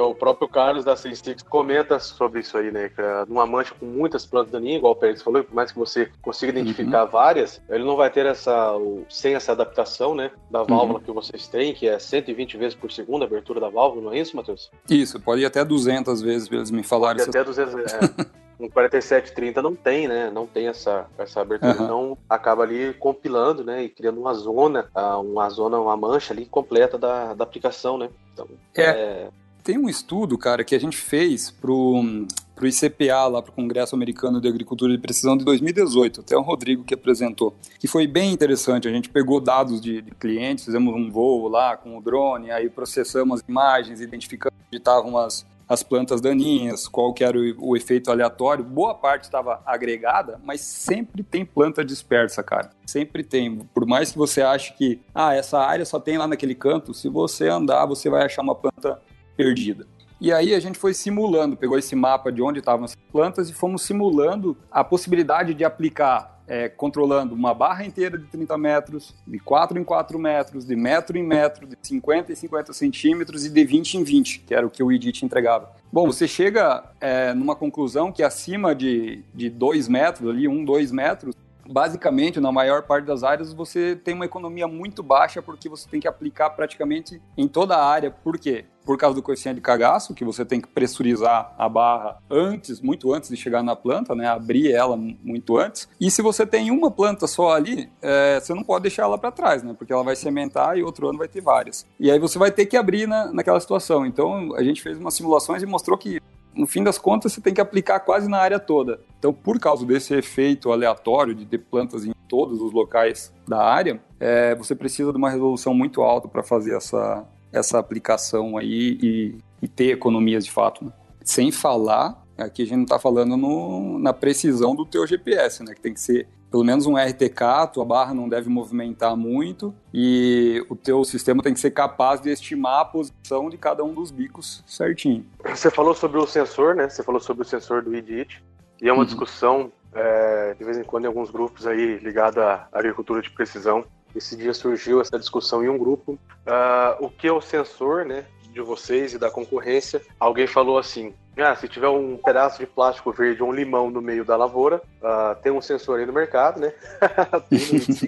o 0.00 0.14
próprio 0.14 0.48
Carlos 0.48 0.84
da 0.84 0.96
Sensix 0.96 1.42
comenta 1.42 1.98
sobre 1.98 2.40
isso 2.40 2.56
aí, 2.58 2.70
né? 2.70 2.88
Que 2.88 3.02
numa 3.28 3.46
mancha 3.46 3.74
com 3.78 3.86
muitas 3.86 4.26
plantas 4.26 4.52
daninhas, 4.52 4.78
igual 4.78 4.92
o 4.92 4.96
Pérez 4.96 5.22
falou, 5.22 5.44
por 5.44 5.54
mais 5.54 5.70
que 5.70 5.78
você 5.78 6.10
consiga 6.20 6.52
identificar 6.52 7.04
uhum. 7.04 7.10
várias, 7.10 7.60
ele 7.68 7.84
não 7.84 7.96
vai 7.96 8.10
ter 8.10 8.26
essa, 8.26 8.72
sem 9.08 9.34
essa 9.34 9.52
adaptação, 9.52 10.14
né? 10.14 10.30
Da 10.50 10.60
uhum. 10.60 10.66
válvula 10.66 10.98
uhum. 10.98 11.04
que 11.04 11.12
vocês 11.12 11.46
têm, 11.46 11.74
que 11.74 11.88
é 11.88 11.98
120 11.98 12.56
vezes 12.56 12.74
por 12.74 12.90
segundo 12.90 13.22
a 13.22 13.26
abertura 13.26 13.60
da 13.60 13.68
válvula, 13.68 14.02
não 14.06 14.12
é 14.12 14.18
isso, 14.18 14.36
Matheus? 14.36 14.70
Isso, 14.88 15.20
pode 15.20 15.42
ir 15.42 15.46
até 15.46 15.64
200 15.64 16.20
vezes, 16.22 16.50
eles 16.50 16.70
me 16.70 16.82
falaram. 16.82 17.18
Pode 17.18 17.28
ir 17.36 17.40
até 17.40 17.44
200 17.44 17.74
vezes, 17.74 17.94
é. 17.94 17.98
um 18.58 18.68
4730 18.68 19.62
não 19.62 19.74
tem, 19.74 20.08
né? 20.08 20.30
Não 20.30 20.46
tem 20.46 20.68
essa, 20.68 21.06
essa 21.18 21.40
abertura. 21.40 21.76
Uhum. 21.76 21.84
Então 21.84 22.18
acaba 22.28 22.62
ali 22.62 22.94
compilando, 22.94 23.64
né? 23.64 23.84
E 23.84 23.88
criando 23.88 24.20
uma 24.20 24.34
zona, 24.34 24.88
ah, 24.94 25.18
uma 25.18 25.48
zona, 25.50 25.78
uma 25.78 25.96
mancha 25.96 26.32
ali 26.32 26.46
completa 26.46 26.98
da, 26.98 27.34
da 27.34 27.44
aplicação, 27.44 27.98
né? 27.98 28.08
Então, 28.32 28.48
é. 28.74 28.82
é... 28.82 29.28
Tem 29.62 29.78
um 29.78 29.88
estudo, 29.88 30.36
cara, 30.36 30.62
que 30.62 30.74
a 30.74 30.78
gente 30.78 30.94
fez 30.94 31.50
pro, 31.50 32.26
pro 32.54 32.68
ICPA, 32.68 33.26
lá 33.28 33.40
pro 33.40 33.50
Congresso 33.50 33.94
Americano 33.94 34.38
de 34.38 34.46
Agricultura 34.46 34.92
de 34.92 34.98
Precisão 34.98 35.38
de 35.38 35.44
2018, 35.44 36.20
até 36.20 36.36
o 36.36 36.42
Rodrigo 36.42 36.84
que 36.84 36.92
apresentou, 36.92 37.54
que 37.80 37.88
foi 37.88 38.06
bem 38.06 38.30
interessante. 38.30 38.86
A 38.86 38.90
gente 38.90 39.08
pegou 39.08 39.40
dados 39.40 39.80
de, 39.80 40.02
de 40.02 40.10
clientes, 40.10 40.66
fizemos 40.66 40.94
um 40.94 41.10
voo 41.10 41.48
lá 41.48 41.78
com 41.78 41.96
o 41.96 42.02
drone, 42.02 42.50
aí 42.50 42.68
processamos 42.68 43.40
as 43.40 43.48
imagens, 43.48 44.02
identificamos 44.02 44.58
onde 44.68 44.76
estavam 44.76 45.16
as, 45.16 45.46
as 45.68 45.82
plantas 45.82 46.20
daninhas, 46.20 46.86
qual 46.86 47.12
que 47.12 47.24
era 47.24 47.38
o, 47.38 47.70
o 47.70 47.76
efeito 47.76 48.10
aleatório. 48.10 48.64
Boa 48.64 48.94
parte 48.94 49.24
estava 49.24 49.62
agregada, 49.64 50.40
mas 50.44 50.60
sempre 50.60 51.22
tem 51.22 51.44
planta 51.44 51.84
dispersa, 51.84 52.42
cara. 52.42 52.70
Sempre 52.86 53.22
tem. 53.22 53.58
Por 53.74 53.86
mais 53.86 54.12
que 54.12 54.18
você 54.18 54.42
ache 54.42 54.74
que, 54.74 55.00
ah, 55.14 55.34
essa 55.34 55.58
área 55.58 55.84
só 55.84 55.98
tem 55.98 56.18
lá 56.18 56.26
naquele 56.26 56.54
canto, 56.54 56.92
se 56.92 57.08
você 57.08 57.48
andar, 57.48 57.86
você 57.86 58.10
vai 58.10 58.24
achar 58.24 58.42
uma 58.42 58.54
planta 58.54 59.00
perdida. 59.36 59.86
E 60.20 60.32
aí 60.32 60.54
a 60.54 60.60
gente 60.60 60.78
foi 60.78 60.94
simulando, 60.94 61.56
pegou 61.56 61.76
esse 61.76 61.94
mapa 61.94 62.30
de 62.30 62.40
onde 62.40 62.60
estavam 62.60 62.84
as 62.84 62.94
plantas 62.94 63.50
e 63.50 63.52
fomos 63.52 63.82
simulando 63.82 64.56
a 64.70 64.82
possibilidade 64.82 65.52
de 65.52 65.64
aplicar 65.64 66.33
é, 66.46 66.68
controlando 66.68 67.34
uma 67.34 67.54
barra 67.54 67.84
inteira 67.84 68.18
de 68.18 68.26
30 68.26 68.56
metros, 68.58 69.14
de 69.26 69.38
4 69.38 69.78
em 69.78 69.84
4 69.84 70.18
metros, 70.18 70.64
de 70.64 70.76
metro 70.76 71.16
em 71.16 71.22
metro, 71.22 71.66
de 71.66 71.76
50 71.80 72.32
em 72.32 72.34
50 72.34 72.72
centímetros 72.72 73.44
e 73.46 73.50
de 73.50 73.64
20 73.64 73.94
em 73.94 74.04
20, 74.04 74.40
que 74.40 74.54
era 74.54 74.66
o 74.66 74.70
que 74.70 74.82
o 74.82 74.92
Edit 74.92 75.24
entregava. 75.24 75.70
Bom, 75.92 76.06
você 76.06 76.26
chega 76.26 76.84
é, 77.00 77.32
numa 77.32 77.54
conclusão 77.54 78.10
que 78.10 78.22
acima 78.22 78.74
de, 78.74 79.22
de 79.32 79.48
2 79.48 79.88
metros, 79.88 80.28
ali, 80.28 80.48
1, 80.48 80.64
2 80.64 80.92
metros, 80.92 81.34
basicamente, 81.68 82.40
na 82.40 82.52
maior 82.52 82.82
parte 82.82 83.04
das 83.04 83.22
áreas, 83.22 83.52
você 83.52 83.96
tem 83.96 84.14
uma 84.14 84.24
economia 84.24 84.66
muito 84.66 85.02
baixa 85.02 85.42
porque 85.42 85.68
você 85.68 85.88
tem 85.88 86.00
que 86.00 86.08
aplicar 86.08 86.50
praticamente 86.50 87.20
em 87.36 87.48
toda 87.48 87.76
a 87.76 87.84
área. 87.84 88.10
Por 88.10 88.38
quê? 88.38 88.64
Por 88.84 88.98
causa 88.98 89.14
do 89.14 89.22
coeficiente 89.22 89.56
de 89.56 89.60
cagaço, 89.62 90.14
que 90.14 90.24
você 90.24 90.44
tem 90.44 90.60
que 90.60 90.68
pressurizar 90.68 91.54
a 91.56 91.68
barra 91.68 92.18
antes, 92.30 92.82
muito 92.82 93.14
antes 93.14 93.30
de 93.30 93.36
chegar 93.36 93.62
na 93.62 93.74
planta, 93.74 94.14
né? 94.14 94.26
Abrir 94.28 94.72
ela 94.72 94.94
muito 94.96 95.56
antes. 95.56 95.88
E 95.98 96.10
se 96.10 96.20
você 96.20 96.46
tem 96.46 96.70
uma 96.70 96.90
planta 96.90 97.26
só 97.26 97.52
ali, 97.52 97.90
é, 98.02 98.38
você 98.38 98.52
não 98.52 98.62
pode 98.62 98.82
deixar 98.82 99.04
ela 99.04 99.16
para 99.16 99.32
trás, 99.32 99.62
né? 99.62 99.74
Porque 99.76 99.92
ela 99.92 100.04
vai 100.04 100.14
sementar 100.14 100.76
e 100.76 100.82
outro 100.82 101.08
ano 101.08 101.18
vai 101.18 101.28
ter 101.28 101.40
várias. 101.40 101.86
E 101.98 102.10
aí 102.10 102.18
você 102.18 102.38
vai 102.38 102.50
ter 102.50 102.66
que 102.66 102.76
abrir 102.76 103.06
na, 103.08 103.32
naquela 103.32 103.58
situação. 103.58 104.04
Então, 104.04 104.54
a 104.54 104.62
gente 104.62 104.82
fez 104.82 104.98
umas 104.98 105.14
simulações 105.14 105.62
e 105.62 105.66
mostrou 105.66 105.96
que 105.96 106.20
no 106.56 106.66
fim 106.66 106.82
das 106.82 106.98
contas, 106.98 107.32
você 107.32 107.40
tem 107.40 107.52
que 107.52 107.60
aplicar 107.60 108.00
quase 108.00 108.28
na 108.28 108.38
área 108.38 108.58
toda. 108.58 109.00
Então, 109.18 109.32
por 109.32 109.58
causa 109.58 109.84
desse 109.84 110.14
efeito 110.14 110.70
aleatório 110.70 111.34
de 111.34 111.44
ter 111.44 111.58
plantas 111.58 112.04
em 112.04 112.12
todos 112.28 112.60
os 112.60 112.72
locais 112.72 113.32
da 113.46 113.62
área, 113.62 114.00
é, 114.20 114.54
você 114.54 114.74
precisa 114.74 115.10
de 115.12 115.18
uma 115.18 115.30
resolução 115.30 115.74
muito 115.74 116.02
alta 116.02 116.28
para 116.28 116.42
fazer 116.42 116.76
essa, 116.76 117.26
essa 117.52 117.78
aplicação 117.78 118.56
aí 118.56 118.98
e, 119.02 119.38
e 119.62 119.68
ter 119.68 119.90
economias 119.90 120.44
de 120.44 120.50
fato. 120.50 120.84
Né? 120.84 120.92
Sem 121.22 121.50
falar, 121.50 122.24
aqui 122.36 122.62
a 122.62 122.66
gente 122.66 122.76
não 122.76 122.84
está 122.84 122.98
falando 122.98 123.36
no, 123.36 123.98
na 123.98 124.12
precisão 124.12 124.74
do 124.74 124.84
teu 124.84 125.06
GPS, 125.06 125.62
né? 125.62 125.74
que 125.74 125.80
tem 125.80 125.94
que 125.94 126.00
ser 126.00 126.28
pelo 126.54 126.62
menos 126.62 126.86
um 126.86 126.96
RTK, 126.96 127.42
a 127.42 127.66
tua 127.66 127.84
barra 127.84 128.14
não 128.14 128.28
deve 128.28 128.48
movimentar 128.48 129.16
muito 129.16 129.74
e 129.92 130.64
o 130.70 130.76
teu 130.76 131.02
sistema 131.02 131.42
tem 131.42 131.52
que 131.52 131.58
ser 131.58 131.72
capaz 131.72 132.20
de 132.20 132.30
estimar 132.30 132.82
a 132.82 132.84
posição 132.84 133.50
de 133.50 133.58
cada 133.58 133.82
um 133.82 133.92
dos 133.92 134.12
bicos 134.12 134.62
certinho. 134.64 135.26
Você 135.44 135.68
falou 135.68 135.96
sobre 135.96 136.16
o 136.16 136.26
sensor, 136.28 136.76
né? 136.76 136.88
Você 136.88 137.02
falou 137.02 137.20
sobre 137.20 137.42
o 137.42 137.44
sensor 137.44 137.82
do 137.82 137.92
IDIT 137.92 138.40
e 138.80 138.88
é 138.88 138.92
uma 138.92 139.00
uhum. 139.00 139.04
discussão 139.04 139.72
é, 139.92 140.54
de 140.56 140.62
vez 140.62 140.78
em 140.78 140.84
quando 140.84 141.06
em 141.06 141.08
alguns 141.08 141.28
grupos 141.28 141.66
aí 141.66 141.98
ligado 141.98 142.38
à 142.38 142.68
agricultura 142.72 143.20
de 143.20 143.30
precisão. 143.30 143.84
Esse 144.14 144.36
dia 144.36 144.54
surgiu 144.54 145.00
essa 145.00 145.18
discussão 145.18 145.64
em 145.64 145.68
um 145.68 145.76
grupo. 145.76 146.12
Uh, 146.12 147.04
o 147.04 147.10
que 147.10 147.26
é 147.26 147.32
o 147.32 147.40
sensor, 147.40 148.04
né? 148.04 148.26
De 148.54 148.62
vocês 148.62 149.12
e 149.12 149.18
da 149.18 149.30
concorrência, 149.30 150.00
alguém 150.18 150.46
falou 150.46 150.78
assim: 150.78 151.12
ah, 151.36 151.54
se 151.56 151.68
tiver 151.68 151.88
um 151.88 152.16
pedaço 152.16 152.58
de 152.58 152.66
plástico 152.66 153.12
verde 153.12 153.42
ou 153.42 153.48
um 153.48 153.52
limão 153.52 153.90
no 153.90 154.00
meio 154.00 154.24
da 154.24 154.36
lavoura, 154.36 154.80
uh, 155.02 155.34
tem 155.42 155.52
um 155.52 155.60
sensor 155.60 155.98
aí 155.98 156.06
no 156.06 156.12
mercado, 156.12 156.60
né? 156.60 156.72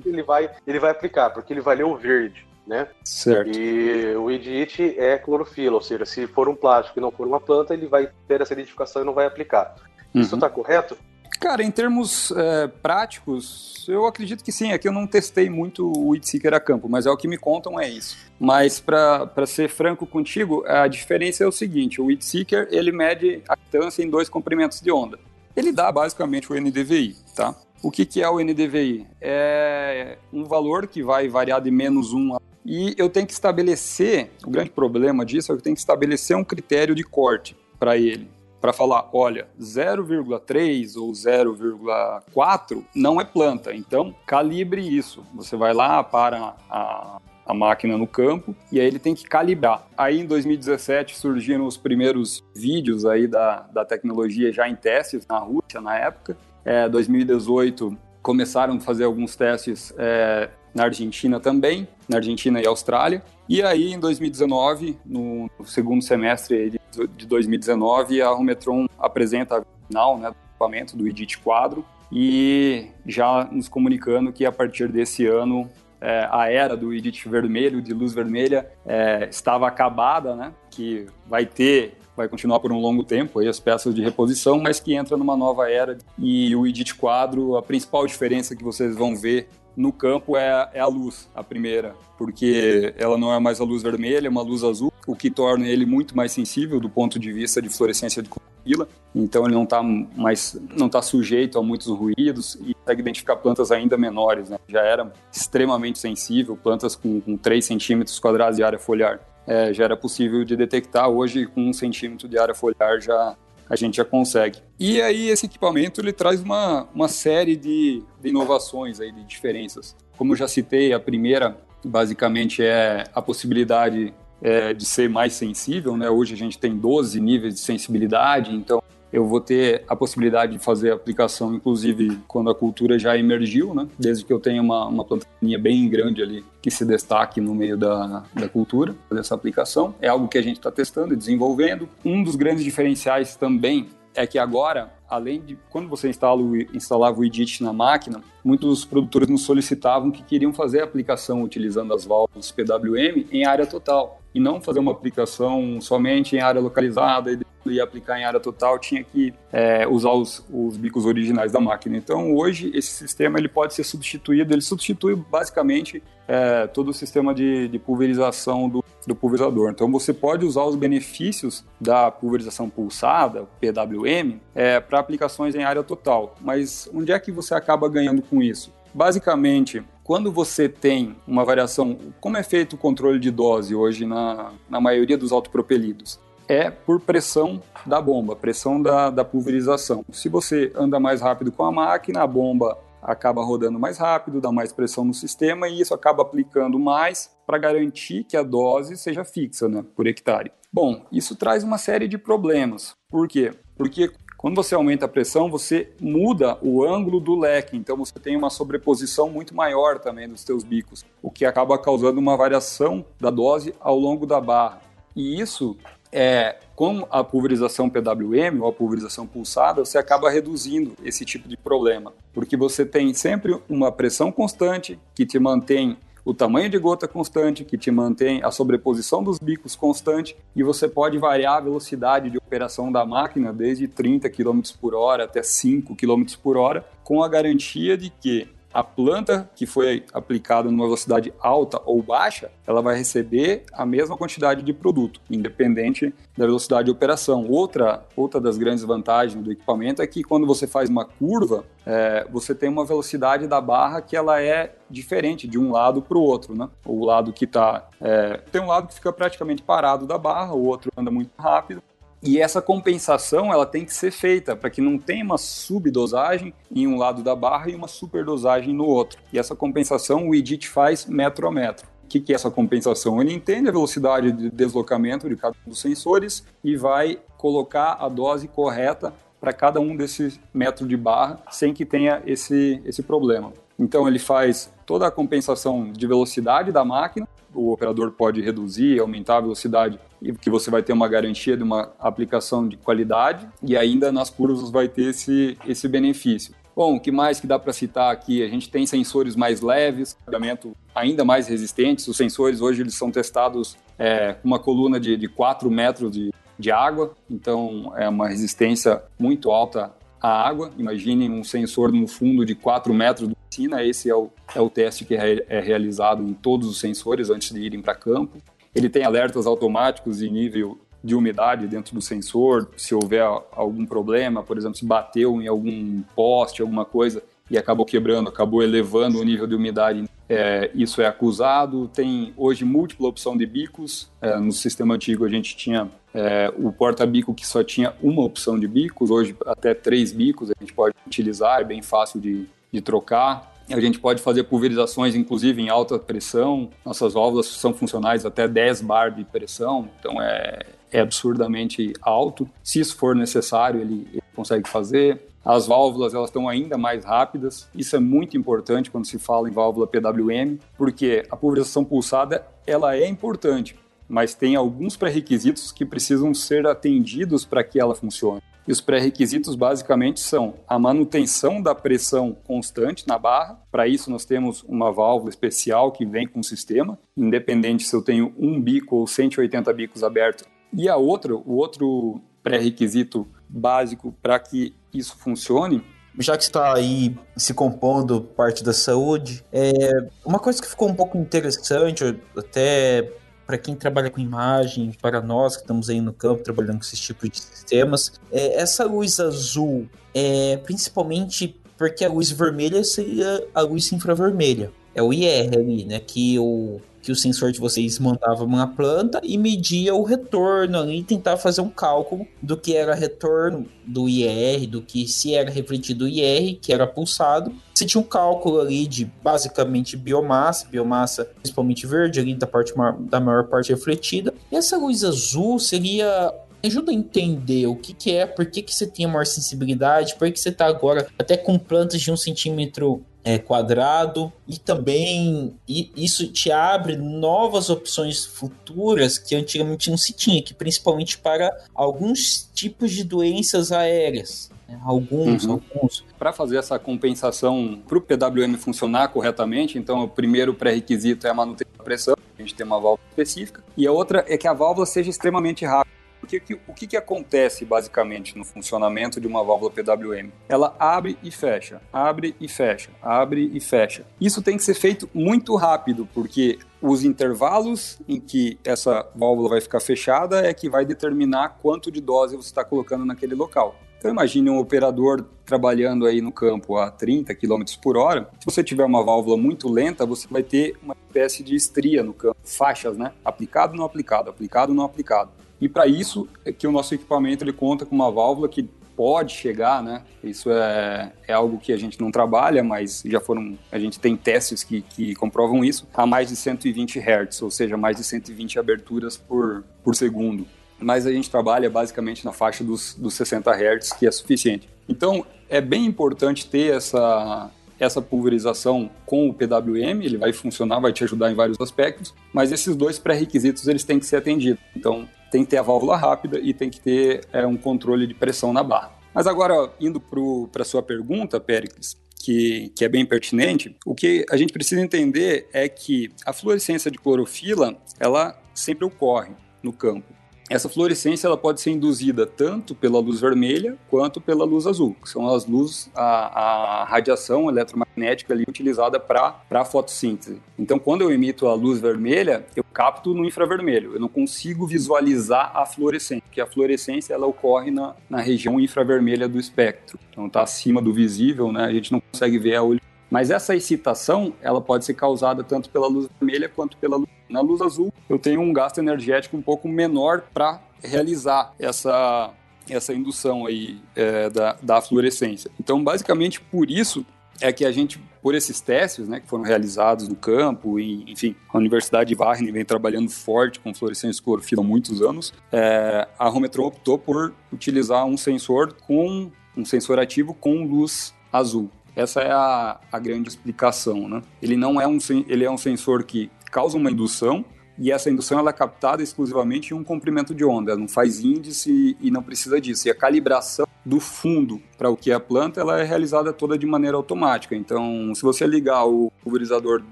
ele, 0.06 0.22
vai, 0.22 0.50
ele 0.66 0.78
vai 0.78 0.90
aplicar, 0.90 1.30
porque 1.30 1.52
ele 1.52 1.60
vai 1.60 1.76
ler 1.76 1.84
o 1.84 1.96
verde. 1.96 2.46
Né? 2.66 2.88
Certo. 3.04 3.56
E 3.56 4.16
o 4.16 4.28
IDIT 4.28 4.98
é 4.98 5.16
clorofila, 5.16 5.76
ou 5.76 5.80
seja, 5.80 6.04
se 6.04 6.26
for 6.26 6.48
um 6.48 6.56
plástico 6.56 6.98
e 6.98 7.00
não 7.02 7.12
for 7.12 7.24
uma 7.24 7.38
planta, 7.38 7.72
ele 7.72 7.86
vai 7.86 8.10
ter 8.26 8.40
essa 8.40 8.54
identificação 8.54 9.02
e 9.02 9.04
não 9.04 9.14
vai 9.14 9.24
aplicar. 9.24 9.76
Uhum. 10.12 10.20
Isso 10.20 10.34
está 10.34 10.50
correto? 10.50 10.98
Cara, 11.40 11.62
em 11.62 11.70
termos 11.70 12.30
é, 12.32 12.66
práticos, 12.66 13.84
eu 13.88 14.06
acredito 14.06 14.42
que 14.42 14.50
sim. 14.50 14.72
Aqui 14.72 14.88
eu 14.88 14.92
não 14.92 15.06
testei 15.06 15.50
muito 15.50 15.86
o 15.86 16.10
Weedseeker 16.10 16.54
a 16.54 16.60
campo, 16.60 16.88
mas 16.88 17.06
é 17.06 17.10
o 17.10 17.16
que 17.16 17.28
me 17.28 17.36
contam 17.36 17.78
é 17.78 17.88
isso. 17.88 18.16
Mas 18.38 18.80
para 18.80 19.46
ser 19.46 19.68
franco 19.68 20.06
contigo, 20.06 20.64
a 20.66 20.86
diferença 20.88 21.44
é 21.44 21.46
o 21.46 21.52
seguinte: 21.52 22.00
o 22.00 22.06
Weedseeker 22.06 22.68
ele 22.70 22.92
mede 22.92 23.42
a 23.48 23.54
distância 23.54 24.02
em 24.02 24.10
dois 24.10 24.28
comprimentos 24.28 24.80
de 24.80 24.90
onda. 24.90 25.18
Ele 25.54 25.72
dá 25.72 25.90
basicamente 25.90 26.52
o 26.52 26.54
NDVI, 26.54 27.16
tá? 27.34 27.54
O 27.82 27.90
que, 27.90 28.04
que 28.04 28.22
é 28.22 28.28
o 28.28 28.38
NDVI? 28.38 29.06
É 29.20 30.18
um 30.32 30.44
valor 30.44 30.86
que 30.86 31.02
vai 31.02 31.28
variar 31.28 31.60
de 31.60 31.70
menos 31.70 32.12
1 32.12 32.34
a 32.34 32.40
e 32.68 32.96
eu 32.98 33.08
tenho 33.08 33.24
que 33.24 33.32
estabelecer, 33.32 34.32
o 34.44 34.50
grande 34.50 34.70
problema 34.70 35.24
disso 35.24 35.52
é 35.52 35.54
que 35.54 35.60
eu 35.60 35.62
tenho 35.62 35.76
que 35.76 35.80
estabelecer 35.80 36.36
um 36.36 36.42
critério 36.42 36.96
de 36.96 37.04
corte 37.04 37.56
para 37.78 37.96
ele 37.96 38.28
para 38.60 38.72
falar, 38.72 39.08
olha, 39.12 39.48
0,3 39.60 40.96
ou 40.96 41.12
0,4 41.12 42.84
não 42.94 43.20
é 43.20 43.24
planta, 43.24 43.74
então 43.74 44.14
calibre 44.26 44.80
isso. 44.80 45.24
Você 45.34 45.56
vai 45.56 45.72
lá 45.72 46.02
para 46.02 46.54
a, 46.70 47.20
a 47.46 47.54
máquina 47.54 47.96
no 47.96 48.06
campo 48.06 48.54
e 48.72 48.80
aí 48.80 48.86
ele 48.86 48.98
tem 48.98 49.14
que 49.14 49.24
calibrar. 49.24 49.86
Aí 49.96 50.20
em 50.20 50.26
2017 50.26 51.16
surgiram 51.16 51.66
os 51.66 51.76
primeiros 51.76 52.42
vídeos 52.54 53.04
aí 53.04 53.26
da, 53.26 53.60
da 53.72 53.84
tecnologia 53.84 54.52
já 54.52 54.68
em 54.68 54.74
testes 54.74 55.26
na 55.26 55.38
Rússia 55.38 55.80
na 55.80 55.96
época. 55.96 56.36
É, 56.64 56.88
2018 56.88 57.96
começaram 58.20 58.76
a 58.76 58.80
fazer 58.80 59.04
alguns 59.04 59.36
testes 59.36 59.94
é, 59.96 60.50
na 60.76 60.84
Argentina 60.84 61.40
também, 61.40 61.88
na 62.06 62.18
Argentina 62.18 62.60
e 62.60 62.66
Austrália. 62.66 63.22
E 63.48 63.62
aí, 63.62 63.94
em 63.94 63.98
2019, 63.98 64.98
no, 65.06 65.50
segundo 65.64 66.02
semestre 66.02 66.78
de 67.16 67.26
2019, 67.26 68.20
a 68.20 68.28
Rumetron 68.28 68.86
apresenta 68.98 69.58
a 69.58 69.86
final 69.86 70.18
né, 70.18 70.28
do 70.28 70.36
equipamento 70.50 70.96
do 70.96 71.08
Edit 71.08 71.38
Quadro 71.38 71.84
e 72.12 72.88
já 73.06 73.48
nos 73.50 73.68
comunicando 73.68 74.30
que 74.32 74.44
a 74.44 74.52
partir 74.52 74.88
desse 74.88 75.26
ano 75.26 75.68
é, 75.98 76.28
a 76.30 76.50
era 76.50 76.76
do 76.76 76.92
Edit 76.92 77.26
vermelho, 77.26 77.80
de 77.80 77.94
luz 77.94 78.12
vermelha, 78.12 78.70
é, 78.84 79.28
estava 79.30 79.66
acabada, 79.66 80.36
né? 80.36 80.52
Que 80.70 81.06
vai 81.26 81.46
ter, 81.46 81.96
vai 82.14 82.28
continuar 82.28 82.60
por 82.60 82.70
um 82.70 82.78
longo 82.78 83.02
tempo 83.02 83.38
aí 83.38 83.48
as 83.48 83.58
peças 83.58 83.94
de 83.94 84.02
reposição, 84.02 84.60
mas 84.60 84.78
que 84.78 84.94
entra 84.94 85.16
numa 85.16 85.36
nova 85.36 85.70
era. 85.70 85.96
E 86.18 86.54
o 86.54 86.66
Edit 86.66 86.94
quadro, 86.96 87.56
a 87.56 87.62
principal 87.62 88.06
diferença 88.06 88.54
que 88.54 88.62
vocês 88.62 88.94
vão 88.94 89.16
ver 89.16 89.48
no 89.76 89.92
campo 89.92 90.36
é, 90.36 90.70
é, 90.72 90.80
a 90.80 90.86
luz, 90.86 91.28
a 91.34 91.44
primeira, 91.44 91.94
porque 92.16 92.94
ela 92.96 93.18
não 93.18 93.32
é 93.32 93.38
mais 93.38 93.60
a 93.60 93.64
luz 93.64 93.82
vermelha, 93.82 94.26
é 94.26 94.30
uma 94.30 94.42
luz 94.42 94.64
azul, 94.64 94.92
o 95.06 95.14
que 95.14 95.30
torna 95.30 95.66
ele 95.66 95.84
muito 95.84 96.16
mais 96.16 96.32
sensível 96.32 96.80
do 96.80 96.88
ponto 96.88 97.18
de 97.18 97.32
vista 97.32 97.60
de 97.60 97.68
fluorescência 97.68 98.22
de 98.22 98.28
tranquila, 98.66 98.88
então 99.14 99.44
ele 99.44 99.54
não 99.54 99.62
está 99.62 99.82
mais 99.82 100.58
não 100.76 100.88
tá 100.88 101.00
sujeito 101.00 101.58
a 101.58 101.62
muitos 101.62 101.86
ruídos 101.86 102.56
e 102.56 102.74
consegue 102.74 103.00
identificar 103.00 103.36
plantas 103.36 103.70
ainda 103.70 103.96
menores, 103.96 104.50
né? 104.50 104.58
Já 104.68 104.80
era 104.80 105.12
extremamente 105.32 105.98
sensível, 105.98 106.56
plantas 106.56 106.96
com, 106.96 107.20
com 107.20 107.36
3 107.36 107.64
centímetros 107.64 108.18
quadrados 108.18 108.56
de 108.56 108.62
área 108.62 108.78
foliar. 108.78 109.20
É, 109.46 109.72
já 109.72 109.84
era 109.84 109.96
possível 109.96 110.44
de 110.44 110.56
detectar, 110.56 111.08
hoje 111.08 111.46
com 111.46 111.68
um 111.68 111.72
centímetro 111.72 112.28
de 112.28 112.36
área 112.36 112.54
foliar 112.54 113.00
já 113.00 113.36
a 113.68 113.76
gente 113.76 113.96
já 113.96 114.04
consegue. 114.04 114.60
E 114.78 115.00
aí 115.00 115.28
esse 115.28 115.46
equipamento 115.46 116.00
ele 116.00 116.12
traz 116.12 116.40
uma, 116.40 116.88
uma 116.94 117.08
série 117.08 117.56
de, 117.56 118.02
de 118.20 118.28
inovações 118.28 119.00
aí, 119.00 119.12
de 119.12 119.24
diferenças. 119.24 119.96
Como 120.16 120.32
eu 120.32 120.36
já 120.36 120.48
citei, 120.48 120.92
a 120.92 121.00
primeira 121.00 121.56
basicamente 121.84 122.62
é 122.62 123.04
a 123.14 123.22
possibilidade 123.22 124.12
é, 124.42 124.74
de 124.74 124.84
ser 124.84 125.08
mais 125.08 125.32
sensível, 125.32 125.96
né? 125.96 126.10
Hoje 126.10 126.34
a 126.34 126.36
gente 126.36 126.58
tem 126.58 126.76
12 126.76 127.20
níveis 127.20 127.54
de 127.54 127.60
sensibilidade, 127.60 128.54
então 128.54 128.82
eu 129.12 129.26
vou 129.26 129.40
ter 129.40 129.84
a 129.88 129.94
possibilidade 129.94 130.52
de 130.52 130.58
fazer 130.58 130.92
aplicação, 130.92 131.54
inclusive 131.54 132.18
quando 132.26 132.50
a 132.50 132.54
cultura 132.54 132.98
já 132.98 133.16
emergiu, 133.16 133.74
né? 133.74 133.88
Desde 133.98 134.24
que 134.24 134.32
eu 134.32 134.40
tenha 134.40 134.60
uma, 134.60 134.86
uma 134.86 135.04
plantinha 135.04 135.58
bem 135.58 135.88
grande 135.88 136.22
ali 136.22 136.44
que 136.60 136.70
se 136.70 136.84
destaque 136.84 137.40
no 137.40 137.54
meio 137.54 137.76
da, 137.76 138.24
da 138.34 138.48
cultura, 138.48 138.94
dessa 139.10 139.34
aplicação. 139.34 139.94
É 140.00 140.08
algo 140.08 140.28
que 140.28 140.38
a 140.38 140.42
gente 140.42 140.56
está 140.56 140.70
testando 140.70 141.14
e 141.14 141.16
desenvolvendo. 141.16 141.88
Um 142.04 142.22
dos 142.22 142.36
grandes 142.36 142.64
diferenciais 142.64 143.36
também 143.36 143.88
é 144.16 144.26
que 144.26 144.38
agora, 144.38 144.90
além 145.08 145.40
de 145.40 145.58
quando 145.70 145.88
você 145.88 146.08
instala 146.08 146.40
o, 146.40 146.56
instalava 146.56 147.20
o 147.20 147.24
Edit 147.24 147.62
na 147.62 147.72
máquina, 147.72 148.22
muitos 148.42 148.84
produtores 148.84 149.28
nos 149.28 149.42
solicitavam 149.42 150.10
que 150.10 150.22
queriam 150.22 150.52
fazer 150.52 150.80
a 150.80 150.84
aplicação 150.84 151.42
utilizando 151.42 151.92
as 151.92 152.04
válvulas 152.04 152.50
PWM 152.50 153.26
em 153.30 153.44
área 153.44 153.66
total 153.66 154.20
e 154.34 154.40
não 154.40 154.60
fazer 154.60 154.80
uma 154.80 154.92
aplicação 154.92 155.80
somente 155.80 156.34
em 156.34 156.40
área 156.40 156.60
localizada 156.60 157.30
e 157.32 157.38
e 157.70 157.80
aplicar 157.80 158.18
em 158.18 158.24
área 158.24 158.40
total, 158.40 158.78
tinha 158.78 159.02
que 159.02 159.32
é, 159.52 159.86
usar 159.86 160.12
os, 160.12 160.44
os, 160.50 160.76
bicos 160.76 161.04
originais 161.04 161.52
da 161.52 161.60
máquina. 161.60 161.96
Então, 161.96 162.34
hoje, 162.34 162.70
esse 162.74 162.88
sistema 162.88 163.38
ele 163.38 163.48
pode 163.48 163.74
ser 163.74 163.84
substituído, 163.84 164.54
ele 164.54 164.62
substitui 164.62 165.14
basicamente 165.14 166.02
é, 166.28 166.66
todo 166.66 166.88
o 166.88 166.94
sistema 166.94 167.34
de, 167.34 167.68
de 167.68 167.78
pulverização 167.78 168.68
do, 168.68 168.84
do, 169.06 169.14
pulverizador. 169.14 169.70
Então, 169.70 169.90
você 169.90 170.12
pode 170.12 170.44
usar 170.44 170.64
os 170.64 170.76
benefícios 170.76 171.64
da 171.80 172.10
pulverização 172.10 172.68
pulsada, 172.68 173.46
PWM, 173.60 174.38
é, 174.54 174.80
para 174.80 174.98
aplicações 174.98 175.54
em 175.54 175.64
área 175.64 175.82
total. 175.82 176.36
Mas 176.40 176.88
onde 176.94 177.12
é 177.12 177.18
que 177.18 177.30
você 177.30 177.54
acaba 177.54 177.88
ganhando 177.88 178.22
com 178.22 178.42
isso? 178.42 178.72
Basicamente, 178.92 179.84
quando 180.02 180.30
você 180.30 180.68
tem 180.68 181.16
uma 181.26 181.44
variação, 181.44 181.98
como 182.20 182.36
é 182.36 182.42
feito 182.42 182.74
o 182.74 182.78
controle 182.78 183.18
de 183.18 183.30
dose 183.30 183.74
hoje 183.74 184.06
na, 184.06 184.52
na 184.70 184.80
maioria 184.80 185.18
dos 185.18 185.32
autopropelidos? 185.32 186.20
É 186.48 186.70
por 186.70 187.00
pressão 187.00 187.60
da 187.84 188.00
bomba, 188.00 188.36
pressão 188.36 188.80
da, 188.80 189.10
da 189.10 189.24
pulverização. 189.24 190.04
Se 190.12 190.28
você 190.28 190.72
anda 190.74 191.00
mais 191.00 191.20
rápido 191.20 191.52
com 191.52 191.64
a 191.64 191.72
máquina, 191.72 192.22
a 192.22 192.26
bomba 192.26 192.78
acaba 193.02 193.44
rodando 193.44 193.78
mais 193.78 193.98
rápido, 193.98 194.40
dá 194.40 194.50
mais 194.50 194.72
pressão 194.72 195.04
no 195.04 195.14
sistema 195.14 195.68
e 195.68 195.80
isso 195.80 195.94
acaba 195.94 196.22
aplicando 196.22 196.78
mais 196.78 197.30
para 197.46 197.58
garantir 197.58 198.24
que 198.24 198.36
a 198.36 198.42
dose 198.42 198.96
seja 198.96 199.24
fixa 199.24 199.68
né, 199.68 199.84
por 199.94 200.06
hectare. 200.06 200.50
Bom, 200.72 201.06
isso 201.12 201.36
traz 201.36 201.62
uma 201.62 201.78
série 201.78 202.08
de 202.08 202.18
problemas. 202.18 202.94
Por 203.08 203.28
quê? 203.28 203.52
Porque 203.76 204.10
quando 204.36 204.56
você 204.56 204.74
aumenta 204.74 205.06
a 205.06 205.08
pressão, 205.08 205.50
você 205.50 205.92
muda 206.00 206.58
o 206.60 206.84
ângulo 206.84 207.20
do 207.20 207.38
leque, 207.38 207.76
então 207.76 207.96
você 207.96 208.18
tem 208.18 208.36
uma 208.36 208.50
sobreposição 208.50 209.30
muito 209.30 209.54
maior 209.54 209.98
também 209.98 210.28
dos 210.28 210.42
seus 210.42 210.62
bicos, 210.62 211.04
o 211.22 211.30
que 211.30 211.44
acaba 211.44 211.78
causando 211.78 212.20
uma 212.20 212.36
variação 212.36 213.04
da 213.20 213.30
dose 213.30 213.74
ao 213.80 213.98
longo 213.98 214.26
da 214.26 214.40
barra. 214.40 214.80
E 215.14 215.40
isso 215.40 215.76
é, 216.12 216.56
com 216.74 217.06
a 217.10 217.24
pulverização 217.24 217.88
PWM 217.88 218.60
ou 218.60 218.68
a 218.68 218.72
pulverização 218.72 219.26
pulsada, 219.26 219.84
você 219.84 219.98
acaba 219.98 220.30
reduzindo 220.30 220.92
esse 221.04 221.24
tipo 221.24 221.48
de 221.48 221.56
problema, 221.56 222.12
porque 222.32 222.56
você 222.56 222.84
tem 222.84 223.12
sempre 223.14 223.58
uma 223.68 223.90
pressão 223.90 224.30
constante 224.30 224.98
que 225.14 225.24
te 225.24 225.38
mantém 225.38 225.96
o 226.26 226.34
tamanho 226.34 226.68
de 226.68 226.76
gota 226.76 227.06
constante, 227.06 227.64
que 227.64 227.78
te 227.78 227.88
mantém 227.88 228.42
a 228.42 228.50
sobreposição 228.50 229.22
dos 229.22 229.38
bicos 229.38 229.76
constante, 229.76 230.36
e 230.56 230.62
você 230.62 230.88
pode 230.88 231.16
variar 231.18 231.58
a 231.58 231.60
velocidade 231.60 232.28
de 232.28 232.36
operação 232.36 232.90
da 232.90 233.06
máquina 233.06 233.52
desde 233.52 233.86
30 233.86 234.28
km 234.28 234.60
por 234.80 234.92
hora 234.92 235.22
até 235.22 235.40
5 235.40 235.94
km 235.94 236.24
por 236.42 236.56
hora, 236.56 236.84
com 237.04 237.22
a 237.22 237.28
garantia 237.28 237.96
de 237.96 238.10
que 238.10 238.48
a 238.76 238.84
planta 238.84 239.48
que 239.56 239.64
foi 239.64 240.04
aplicada 240.12 240.70
numa 240.70 240.84
velocidade 240.84 241.32
alta 241.40 241.80
ou 241.86 242.02
baixa, 242.02 242.50
ela 242.66 242.82
vai 242.82 242.94
receber 242.94 243.64
a 243.72 243.86
mesma 243.86 244.18
quantidade 244.18 244.62
de 244.62 244.70
produto, 244.70 245.18
independente 245.30 246.12
da 246.36 246.44
velocidade 246.44 246.84
de 246.84 246.90
operação. 246.90 247.46
Outra, 247.48 248.04
outra 248.14 248.38
das 248.38 248.58
grandes 248.58 248.84
vantagens 248.84 249.42
do 249.42 249.50
equipamento 249.50 250.02
é 250.02 250.06
que 250.06 250.22
quando 250.22 250.46
você 250.46 250.66
faz 250.66 250.90
uma 250.90 251.06
curva, 251.06 251.64
é, 251.86 252.26
você 252.30 252.54
tem 252.54 252.68
uma 252.68 252.84
velocidade 252.84 253.46
da 253.46 253.62
barra 253.62 254.02
que 254.02 254.14
ela 254.14 254.42
é 254.42 254.74
diferente 254.90 255.48
de 255.48 255.58
um 255.58 255.72
lado 255.72 256.02
para 256.02 256.18
o 256.18 256.20
outro, 256.20 256.54
né? 256.54 256.68
O 256.84 257.02
lado 257.02 257.32
que 257.32 257.46
está 257.46 257.88
é, 257.98 258.42
tem 258.52 258.60
um 258.60 258.66
lado 258.66 258.88
que 258.88 258.94
fica 258.94 259.10
praticamente 259.10 259.62
parado 259.62 260.06
da 260.06 260.18
barra, 260.18 260.52
o 260.52 260.66
outro 260.66 260.92
anda 260.98 261.10
muito 261.10 261.30
rápido. 261.38 261.82
E 262.26 262.40
essa 262.40 262.60
compensação 262.60 263.52
ela 263.52 263.64
tem 263.64 263.84
que 263.84 263.94
ser 263.94 264.10
feita 264.10 264.56
para 264.56 264.68
que 264.68 264.80
não 264.80 264.98
tenha 264.98 265.24
uma 265.24 265.38
subdosagem 265.38 266.52
em 266.74 266.86
um 266.86 266.96
lado 266.96 267.22
da 267.22 267.36
barra 267.36 267.70
e 267.70 267.74
uma 267.74 267.88
superdosagem 267.88 268.74
no 268.74 268.84
outro. 268.84 269.18
E 269.32 269.38
essa 269.38 269.54
compensação 269.54 270.28
o 270.28 270.34
EDIT 270.34 270.68
faz 270.68 271.06
metro 271.06 271.46
a 271.46 271.52
metro. 271.52 271.86
O 272.04 272.08
que, 272.08 272.20
que 272.20 272.32
é 272.32 272.36
essa 272.36 272.50
compensação? 272.50 273.20
Ele 273.20 273.32
entende 273.32 273.68
a 273.68 273.72
velocidade 273.72 274.30
de 274.30 274.50
deslocamento 274.50 275.28
de 275.28 275.36
cada 275.36 275.56
um 275.66 275.70
dos 275.70 275.80
sensores 275.80 276.46
e 276.62 276.76
vai 276.76 277.18
colocar 277.36 277.96
a 278.00 278.08
dose 278.08 278.46
correta 278.46 279.12
para 279.40 279.52
cada 279.52 279.80
um 279.80 279.96
desses 279.96 280.40
metros 280.52 280.88
de 280.88 280.96
barra 280.96 281.40
sem 281.50 281.74
que 281.74 281.84
tenha 281.84 282.22
esse, 282.26 282.80
esse 282.84 283.02
problema. 283.02 283.52
Então 283.78 284.08
ele 284.08 284.18
faz 284.18 284.72
toda 284.86 285.06
a 285.06 285.10
compensação 285.10 285.92
de 285.92 286.06
velocidade 286.06 286.72
da 286.72 286.84
máquina, 286.84 287.28
o 287.56 287.72
operador 287.72 288.12
pode 288.12 288.40
reduzir, 288.40 289.00
aumentar 289.00 289.38
a 289.38 289.40
velocidade 289.40 289.98
e 290.20 290.32
que 290.32 290.50
você 290.50 290.70
vai 290.70 290.82
ter 290.82 290.92
uma 290.92 291.08
garantia 291.08 291.56
de 291.56 291.62
uma 291.62 291.92
aplicação 291.98 292.68
de 292.68 292.76
qualidade 292.76 293.48
e 293.62 293.76
ainda 293.76 294.12
nas 294.12 294.30
curvas 294.30 294.70
vai 294.70 294.88
ter 294.88 295.10
esse, 295.10 295.56
esse 295.66 295.88
benefício. 295.88 296.54
Bom, 296.76 296.96
o 296.96 297.00
que 297.00 297.10
mais 297.10 297.40
que 297.40 297.46
dá 297.46 297.58
para 297.58 297.72
citar 297.72 298.12
aqui? 298.12 298.42
A 298.42 298.48
gente 298.48 298.68
tem 298.68 298.86
sensores 298.86 299.34
mais 299.34 299.62
leves, 299.62 300.14
carregamento 300.26 300.76
ainda 300.94 301.24
mais 301.24 301.48
resistentes. 301.48 302.06
Os 302.06 302.18
sensores 302.18 302.60
hoje 302.60 302.82
eles 302.82 302.94
são 302.94 303.10
testados 303.10 303.78
é, 303.98 304.34
com 304.34 304.46
uma 304.46 304.58
coluna 304.58 305.00
de, 305.00 305.16
de 305.16 305.26
4 305.26 305.70
metros 305.70 306.12
de, 306.12 306.34
de 306.58 306.70
água, 306.70 307.14
então 307.30 307.94
é 307.96 308.06
uma 308.06 308.28
resistência 308.28 309.02
muito 309.18 309.50
alta 309.50 309.90
à 310.26 310.48
água. 310.48 310.72
Imagine 310.76 311.30
um 311.30 311.44
sensor 311.44 311.92
no 311.92 312.08
fundo 312.08 312.44
de 312.44 312.54
4 312.54 312.92
metros 312.92 313.28
de 313.28 313.36
piscina, 313.48 313.84
esse 313.84 314.10
é 314.10 314.14
o, 314.14 314.30
é 314.54 314.60
o 314.60 314.68
teste 314.68 315.04
que 315.04 315.14
é, 315.14 315.44
é 315.48 315.60
realizado 315.60 316.22
em 316.22 316.34
todos 316.34 316.68
os 316.68 316.80
sensores 316.80 317.30
antes 317.30 317.52
de 317.52 317.60
irem 317.60 317.80
para 317.80 317.94
campo. 317.94 318.38
Ele 318.74 318.88
tem 318.88 319.04
alertas 319.04 319.46
automáticos 319.46 320.18
de 320.18 320.28
nível 320.28 320.78
de 321.02 321.14
umidade 321.14 321.68
dentro 321.68 321.94
do 321.94 322.02
sensor, 322.02 322.68
se 322.76 322.94
houver 322.94 323.22
algum 323.52 323.86
problema, 323.86 324.42
por 324.42 324.58
exemplo, 324.58 324.76
se 324.76 324.84
bateu 324.84 325.40
em 325.40 325.46
algum 325.46 326.02
poste, 326.16 326.62
alguma 326.62 326.84
coisa 326.84 327.22
e 327.48 327.56
acabou 327.56 327.86
quebrando, 327.86 328.28
acabou 328.28 328.62
elevando 328.62 329.20
o 329.20 329.24
nível 329.24 329.46
de 329.46 329.54
umidade, 329.54 330.04
é, 330.28 330.70
isso 330.74 331.00
é 331.00 331.06
acusado. 331.06 331.88
Tem 331.88 332.32
hoje 332.36 332.64
múltipla 332.64 333.08
opção 333.08 333.36
de 333.36 333.46
bicos. 333.46 334.10
É, 334.20 334.36
no 334.38 334.52
sistema 334.52 334.94
antigo 334.94 335.24
a 335.24 335.28
gente 335.28 335.56
tinha 335.56 335.88
é, 336.12 336.52
o 336.56 336.72
porta-bico 336.72 337.34
que 337.34 337.46
só 337.46 337.62
tinha 337.62 337.94
uma 338.02 338.22
opção 338.22 338.58
de 338.58 338.66
bicos, 338.66 339.10
hoje 339.10 339.36
até 339.46 339.74
três 339.74 340.12
bicos 340.12 340.50
a 340.50 340.54
gente 340.58 340.72
pode 340.72 340.94
utilizar, 341.06 341.60
é 341.60 341.64
bem 341.64 341.82
fácil 341.82 342.20
de, 342.20 342.46
de 342.72 342.80
trocar. 342.80 343.54
A 343.68 343.80
gente 343.80 343.98
pode 343.98 344.22
fazer 344.22 344.44
pulverizações, 344.44 345.16
inclusive 345.16 345.60
em 345.60 345.68
alta 345.68 345.98
pressão. 345.98 346.70
Nossas 346.84 347.14
válvulas 347.14 347.46
são 347.46 347.74
funcionais 347.74 348.24
até 348.24 348.46
10 348.46 348.80
bar 348.82 349.10
de 349.10 349.24
pressão, 349.24 349.88
então 349.98 350.22
é, 350.22 350.60
é 350.92 351.00
absurdamente 351.00 351.92
alto. 352.00 352.48
Se 352.62 352.78
isso 352.78 352.96
for 352.96 353.14
necessário, 353.16 353.80
ele, 353.80 354.06
ele 354.12 354.22
consegue 354.34 354.68
fazer. 354.68 355.20
As 355.46 355.64
válvulas 355.64 356.12
elas 356.12 356.28
estão 356.28 356.48
ainda 356.48 356.76
mais 356.76 357.04
rápidas. 357.04 357.70
Isso 357.72 357.94
é 357.94 358.00
muito 358.00 358.36
importante 358.36 358.90
quando 358.90 359.06
se 359.06 359.16
fala 359.16 359.48
em 359.48 359.52
válvula 359.52 359.86
PWM, 359.86 360.58
porque 360.76 361.24
a 361.30 361.36
pulverização 361.36 361.84
pulsada 361.84 362.44
ela 362.66 362.96
é 362.96 363.06
importante, 363.06 363.76
mas 364.08 364.34
tem 364.34 364.56
alguns 364.56 364.96
pré-requisitos 364.96 365.70
que 365.70 365.84
precisam 365.84 366.34
ser 366.34 366.66
atendidos 366.66 367.44
para 367.44 367.62
que 367.62 367.78
ela 367.78 367.94
funcione. 367.94 368.42
E 368.66 368.72
os 368.72 368.80
pré-requisitos 368.80 369.54
basicamente 369.54 370.18
são 370.18 370.54
a 370.66 370.76
manutenção 370.80 371.62
da 371.62 371.76
pressão 371.76 372.36
constante 372.44 373.06
na 373.06 373.16
barra. 373.16 373.62
Para 373.70 373.86
isso, 373.86 374.10
nós 374.10 374.24
temos 374.24 374.64
uma 374.64 374.90
válvula 374.90 375.30
especial 375.30 375.92
que 375.92 376.04
vem 376.04 376.26
com 376.26 376.40
o 376.40 376.44
sistema, 376.44 376.98
independente 377.16 377.84
se 377.84 377.94
eu 377.94 378.02
tenho 378.02 378.34
um 378.36 378.60
bico 378.60 378.96
ou 378.96 379.06
180 379.06 379.72
bicos 379.72 380.02
abertos. 380.02 380.44
E 380.76 380.88
a 380.88 380.96
outra, 380.96 381.36
o 381.36 381.54
outro 381.54 382.20
pré-requisito 382.42 383.28
básico 383.48 384.14
para 384.22 384.38
que 384.38 384.74
isso 384.92 385.16
funcione 385.16 385.82
já 386.18 386.36
que 386.36 386.44
está 386.44 386.74
aí 386.74 387.16
se 387.36 387.52
compondo 387.52 388.22
parte 388.22 388.64
da 388.64 388.72
saúde, 388.72 389.44
é 389.52 390.08
uma 390.24 390.38
coisa 390.38 390.60
que 390.60 390.68
ficou 390.68 390.88
um 390.88 390.94
pouco 390.94 391.18
interessante, 391.18 392.18
até 392.36 393.12
para 393.46 393.58
quem 393.58 393.76
trabalha 393.76 394.10
com 394.10 394.20
imagem, 394.20 394.92
para 395.00 395.20
nós 395.20 395.56
que 395.56 395.62
estamos 395.62 395.88
aí 395.88 396.00
no 396.00 396.12
campo 396.12 396.42
trabalhando 396.42 396.78
com 396.78 396.84
esses 396.84 396.98
tipos 396.98 397.30
de 397.30 397.40
sistemas, 397.40 398.12
é, 398.32 398.56
essa 398.60 398.84
luz 398.84 399.20
azul 399.20 399.88
é 400.14 400.56
principalmente 400.56 401.60
porque 401.76 402.04
a 402.04 402.08
luz 402.08 402.30
vermelha 402.30 402.82
seria 402.82 403.46
a 403.54 403.60
luz 403.60 403.92
infravermelha. 403.92 404.72
É 404.94 405.02
o 405.02 405.12
IR 405.12 405.50
ali, 405.52 405.84
né? 405.84 406.00
Que 406.00 406.38
o, 406.38 406.80
que 407.06 407.12
o 407.12 407.14
sensor 407.14 407.52
de 407.52 407.60
vocês 407.60 408.00
mandava 408.00 408.42
uma 408.42 408.66
planta 408.66 409.20
e 409.22 409.38
media 409.38 409.94
o 409.94 410.02
retorno 410.02 410.80
ali, 410.80 411.04
tentava 411.04 411.36
fazer 411.36 411.60
um 411.60 411.68
cálculo 411.68 412.26
do 412.42 412.56
que 412.56 412.74
era 412.74 412.96
retorno 412.96 413.64
do 413.86 414.08
IR, 414.08 414.66
do 414.66 414.82
que 414.82 415.06
se 415.06 415.32
era 415.32 415.48
refletido 415.48 416.06
o 416.06 416.08
IR, 416.08 416.58
que 416.60 416.72
era 416.72 416.84
pulsado. 416.84 417.54
Você 417.72 417.86
tinha 417.86 418.00
um 418.00 418.04
cálculo 418.04 418.60
ali 418.60 418.88
de 418.88 419.04
basicamente 419.22 419.96
biomassa, 419.96 420.66
biomassa 420.66 421.24
principalmente 421.24 421.86
verde 421.86 422.18
ali 422.18 422.34
da 422.34 422.46
parte 422.46 422.74
da 423.08 423.20
maior 423.20 423.44
parte 423.44 423.72
refletida. 423.72 424.34
E 424.50 424.56
essa 424.56 424.76
luz 424.76 425.04
azul 425.04 425.60
seria 425.60 426.34
ajuda 426.64 426.90
a 426.90 426.94
entender 426.94 427.68
o 427.68 427.76
que, 427.76 427.94
que 427.94 428.10
é, 428.10 428.26
por 428.26 428.46
que, 428.46 428.62
que 428.62 428.74
você 428.74 428.88
tem 428.88 429.04
a 429.04 429.08
maior 429.08 429.26
sensibilidade, 429.26 430.16
por 430.16 430.28
que 430.32 430.40
você 430.40 430.48
está 430.48 430.66
agora 430.66 431.06
até 431.16 431.36
com 431.36 431.56
plantas 431.56 432.00
de 432.00 432.10
um 432.10 432.16
centímetro 432.16 433.04
é, 433.26 433.38
quadrado 433.38 434.32
e 434.46 434.56
também 434.56 435.52
isso 435.68 436.28
te 436.28 436.52
abre 436.52 436.96
novas 436.96 437.68
opções 437.68 438.24
futuras 438.24 439.18
que 439.18 439.34
antigamente 439.34 439.90
não 439.90 439.98
se 439.98 440.12
tinha, 440.12 440.40
que 440.40 440.54
principalmente 440.54 441.18
para 441.18 441.50
alguns 441.74 442.48
tipos 442.54 442.92
de 442.92 443.02
doenças 443.02 443.72
aéreas. 443.72 444.48
Né? 444.68 444.78
Alguns, 444.84 445.44
uhum. 445.44 445.60
alguns. 445.74 446.04
Para 446.16 446.32
fazer 446.32 446.56
essa 446.58 446.78
compensação 446.78 447.82
para 447.88 447.98
o 447.98 448.00
PWM 448.00 448.54
funcionar 448.56 449.08
corretamente, 449.08 449.76
então 449.76 450.04
o 450.04 450.08
primeiro 450.08 450.54
pré-requisito 450.54 451.26
é 451.26 451.30
a 451.30 451.34
manutenção 451.34 451.72
da 451.76 451.82
pressão, 451.82 452.14
a 452.38 452.40
gente 452.40 452.54
tem 452.54 452.64
uma 452.64 452.76
válvula 452.78 453.08
específica, 453.10 453.64
e 453.76 453.88
a 453.88 453.90
outra 453.90 454.24
é 454.28 454.38
que 454.38 454.46
a 454.46 454.52
válvula 454.52 454.86
seja 454.86 455.10
extremamente 455.10 455.64
rápida 455.64 455.95
o 456.22 456.26
que, 456.26 456.60
o 456.66 456.74
que, 456.74 456.86
que 456.86 456.96
acontece 456.96 457.64
basicamente 457.64 458.36
no 458.36 458.44
funcionamento 458.44 459.20
de 459.20 459.26
uma 459.26 459.44
válvula 459.44 459.70
PWM? 459.70 460.30
Ela 460.48 460.74
abre 460.78 461.16
e 461.22 461.30
fecha, 461.30 461.80
abre 461.92 462.34
e 462.40 462.48
fecha, 462.48 462.90
abre 463.00 463.50
e 463.52 463.60
fecha. 463.60 464.04
Isso 464.20 464.42
tem 464.42 464.56
que 464.56 464.64
ser 464.64 464.74
feito 464.74 465.08
muito 465.14 465.54
rápido, 465.54 466.08
porque 466.12 466.58
os 466.80 467.04
intervalos 467.04 467.98
em 468.08 468.20
que 468.20 468.58
essa 468.64 469.08
válvula 469.14 469.50
vai 469.50 469.60
ficar 469.60 469.80
fechada 469.80 470.46
é 470.46 470.52
que 470.52 470.68
vai 470.68 470.84
determinar 470.84 471.58
quanto 471.62 471.90
de 471.90 472.00
dose 472.00 472.36
você 472.36 472.48
está 472.48 472.64
colocando 472.64 473.04
naquele 473.04 473.34
local. 473.34 473.76
Então 473.98 474.10
imagine 474.10 474.50
um 474.50 474.58
operador 474.58 475.24
trabalhando 475.44 476.06
aí 476.06 476.20
no 476.20 476.30
campo 476.30 476.76
a 476.76 476.90
30 476.90 477.34
km 477.34 477.62
por 477.82 477.96
hora. 477.96 478.28
Se 478.38 478.44
você 478.44 478.62
tiver 478.62 478.84
uma 478.84 479.02
válvula 479.02 479.36
muito 479.36 479.68
lenta, 479.68 480.04
você 480.04 480.28
vai 480.28 480.42
ter 480.42 480.76
uma 480.82 480.94
espécie 481.06 481.42
de 481.42 481.54
estria 481.54 482.02
no 482.02 482.12
campo, 482.12 482.36
faixas, 482.44 482.96
né? 482.96 483.12
Aplicado, 483.24 483.76
não 483.76 483.84
aplicado, 483.84 484.30
aplicado, 484.30 484.74
não 484.74 484.84
aplicado. 484.84 485.30
E 485.60 485.68
para 485.68 485.86
isso 485.86 486.28
é 486.44 486.52
que 486.52 486.66
o 486.66 486.72
nosso 486.72 486.94
equipamento 486.94 487.44
ele 487.44 487.52
conta 487.52 487.86
com 487.86 487.94
uma 487.94 488.10
válvula 488.10 488.48
que 488.48 488.68
pode 488.96 489.34
chegar, 489.34 489.82
né? 489.82 490.02
Isso 490.24 490.50
é, 490.50 491.12
é 491.28 491.32
algo 491.32 491.58
que 491.58 491.72
a 491.72 491.76
gente 491.76 492.00
não 492.00 492.10
trabalha, 492.10 492.64
mas 492.64 493.02
já 493.04 493.20
foram, 493.20 493.56
a 493.70 493.78
gente 493.78 494.00
tem 494.00 494.16
testes 494.16 494.64
que, 494.64 494.80
que 494.80 495.14
comprovam 495.14 495.62
isso, 495.64 495.86
a 495.94 496.06
mais 496.06 496.28
de 496.28 496.36
120 496.36 496.98
Hz, 496.98 497.42
ou 497.42 497.50
seja, 497.50 497.76
mais 497.76 497.96
de 497.96 498.04
120 498.04 498.58
aberturas 498.58 499.16
por, 499.16 499.64
por 499.84 499.94
segundo. 499.94 500.46
Mas 500.78 501.06
a 501.06 501.12
gente 501.12 501.30
trabalha 501.30 501.68
basicamente 501.68 502.24
na 502.24 502.32
faixa 502.32 502.64
dos, 502.64 502.94
dos 502.94 503.14
60 503.14 503.50
Hz, 503.50 503.92
que 503.92 504.06
é 504.06 504.10
suficiente. 504.10 504.68
Então, 504.88 505.24
é 505.48 505.60
bem 505.60 505.84
importante 505.84 506.48
ter 506.48 506.74
essa, 506.74 507.50
essa 507.78 508.00
pulverização 508.00 508.90
com 509.04 509.28
o 509.28 509.34
PWM, 509.34 510.02
ele 510.02 510.16
vai 510.16 510.32
funcionar, 510.32 510.80
vai 510.80 510.92
te 510.92 511.04
ajudar 511.04 511.30
em 511.30 511.34
vários 511.34 511.60
aspectos, 511.60 512.14
mas 512.32 512.50
esses 512.50 512.74
dois 512.74 512.98
pré-requisitos 512.98 513.68
eles 513.68 513.84
têm 513.84 513.98
que 513.98 514.06
ser 514.06 514.16
atendidos. 514.16 514.60
Então, 514.74 515.08
tem 515.30 515.44
que 515.44 515.50
ter 515.50 515.58
a 515.58 515.62
válvula 515.62 515.96
rápida 515.96 516.38
e 516.38 516.54
tem 516.54 516.70
que 516.70 516.80
ter 516.80 517.26
é, 517.32 517.46
um 517.46 517.56
controle 517.56 518.06
de 518.06 518.14
pressão 518.14 518.52
na 518.52 518.62
barra. 518.62 518.92
Mas 519.14 519.26
agora, 519.26 519.72
indo 519.80 520.00
para 520.00 520.62
a 520.62 520.64
sua 520.64 520.82
pergunta, 520.82 521.40
Péricles, 521.40 521.96
que, 522.18 522.70
que, 522.76 522.84
é 522.84 522.88
bem 522.88 523.06
pertinente, 523.06 523.76
o 523.84 523.94
que 523.94 524.26
a 524.30 524.36
gente 524.36 524.52
precisa 524.52 524.80
entender 524.80 525.48
é 525.52 525.68
que 525.68 526.10
a 526.24 526.32
fluorescência 526.32 526.90
de 526.90 526.98
clorofila, 526.98 527.76
ela 527.98 528.38
sempre 528.54 528.84
ocorre 528.84 529.32
no 529.62 529.72
campo. 529.72 530.12
Essa 530.48 530.68
fluorescência 530.68 531.26
ela 531.26 531.36
pode 531.36 531.60
ser 531.60 531.70
induzida 531.70 532.24
tanto 532.24 532.74
pela 532.74 533.00
luz 533.00 533.20
vermelha 533.20 533.76
quanto 533.90 534.20
pela 534.20 534.44
luz 534.44 534.66
azul, 534.66 534.94
que 535.02 535.08
são 535.08 535.26
as 535.28 535.44
luzes, 535.44 535.90
a, 535.94 536.82
a 536.82 536.84
radiação 536.84 537.48
eletromagnética 537.48 538.32
ali 538.32 538.44
utilizada 538.48 539.00
para 539.00 539.40
a 539.50 539.64
fotossíntese. 539.64 540.40
Então, 540.56 540.78
quando 540.78 541.02
eu 541.02 541.10
emito 541.10 541.48
a 541.48 541.54
luz 541.54 541.80
vermelha, 541.80 542.46
eu 542.54 542.62
capto 542.62 543.12
no 543.12 543.24
infravermelho, 543.24 543.94
eu 543.94 544.00
não 544.00 544.08
consigo 544.08 544.66
visualizar 544.66 545.50
a 545.52 545.66
fluorescência, 545.66 546.22
porque 546.24 546.40
a 546.40 546.46
fluorescência 546.46 547.12
ela 547.12 547.26
ocorre 547.26 547.72
na, 547.72 547.96
na 548.08 548.20
região 548.20 548.60
infravermelha 548.60 549.28
do 549.28 549.40
espectro, 549.40 549.98
então 550.10 550.26
está 550.26 550.42
acima 550.42 550.80
do 550.80 550.92
visível, 550.92 551.50
né? 551.50 551.64
a 551.64 551.72
gente 551.72 551.90
não 551.90 552.00
consegue 552.00 552.38
ver 552.38 552.54
a 552.54 552.62
olho 552.62 552.80
mas 553.10 553.30
essa 553.30 553.54
excitação, 553.54 554.32
ela 554.42 554.60
pode 554.60 554.84
ser 554.84 554.94
causada 554.94 555.44
tanto 555.44 555.70
pela 555.70 555.86
luz 555.86 556.08
vermelha 556.18 556.48
quanto 556.48 556.76
pela 556.76 556.96
luz. 556.96 557.08
Na 557.28 557.40
luz 557.40 557.60
azul, 557.60 557.92
eu 558.08 558.18
tenho 558.18 558.40
um 558.40 558.52
gasto 558.52 558.78
energético 558.78 559.36
um 559.36 559.42
pouco 559.42 559.68
menor 559.68 560.22
para 560.32 560.60
realizar 560.82 561.52
essa 561.58 562.32
essa 562.68 562.92
indução 562.92 563.46
aí 563.46 563.80
é, 563.94 564.28
da, 564.28 564.56
da 564.60 564.80
fluorescência. 564.80 565.48
Então, 565.60 565.84
basicamente, 565.84 566.40
por 566.40 566.68
isso 566.68 567.06
é 567.40 567.52
que 567.52 567.64
a 567.64 567.70
gente, 567.70 568.00
por 568.22 568.34
esses 568.34 568.60
testes, 568.60 569.08
né, 569.08 569.20
que 569.20 569.28
foram 569.28 569.44
realizados 569.44 570.08
no 570.08 570.16
campo, 570.16 570.80
e, 570.80 571.04
enfim, 571.10 571.36
a 571.52 571.58
Universidade 571.58 572.08
de 572.08 572.14
Wageningen 572.14 572.52
vem 572.52 572.64
trabalhando 572.64 573.10
forte 573.10 573.60
com 573.60 573.74
fluorescência 573.74 574.22
clorofila 574.22 574.62
há 574.62 574.64
muitos 574.64 575.02
anos, 575.02 575.32
é, 575.52 576.08
a 576.18 576.28
Rometron 576.28 576.66
optou 576.66 576.98
por 576.98 577.32
utilizar 577.52 578.04
um 578.04 578.16
sensor 578.16 578.72
com 578.86 579.30
um 579.56 579.64
sensor 579.64 579.98
ativo 579.98 580.34
com 580.34 580.64
luz 580.64 581.14
azul. 581.32 581.70
Essa 581.96 582.20
é 582.20 582.30
a, 582.30 582.78
a 582.92 582.98
grande 582.98 583.30
explicação, 583.30 584.06
né? 584.06 584.22
Ele 584.42 584.54
não 584.54 584.78
é 584.78 584.86
um, 584.86 584.98
ele 585.26 585.44
é 585.44 585.50
um 585.50 585.56
sensor 585.56 586.04
que 586.04 586.30
causa 586.52 586.76
uma 586.76 586.90
indução, 586.90 587.42
e 587.78 587.90
essa 587.90 588.10
indução 588.10 588.38
ela 588.38 588.50
é 588.50 588.52
captada 588.52 589.02
exclusivamente 589.02 589.72
em 589.72 589.76
um 589.76 589.84
comprimento 589.84 590.34
de 590.34 590.44
onda, 590.44 590.76
não 590.76 590.88
faz 590.88 591.20
índice 591.20 591.96
e 592.00 592.10
não 592.10 592.22
precisa 592.22 592.60
disso. 592.60 592.86
E 592.86 592.90
a 592.90 592.94
calibração 592.94 593.66
do 593.84 594.00
fundo 594.00 594.60
para 594.76 594.90
o 594.90 594.96
que 594.96 595.10
é 595.10 595.14
a 595.14 595.20
planta, 595.20 595.60
ela 595.60 595.80
é 595.80 595.84
realizada 595.84 596.32
toda 596.32 596.58
de 596.58 596.66
maneira 596.66 596.96
automática. 596.96 597.54
Então, 597.54 598.14
se 598.14 598.22
você 598.22 598.46
ligar 598.46 598.86
o 598.86 599.12
pulverizador 599.22 599.82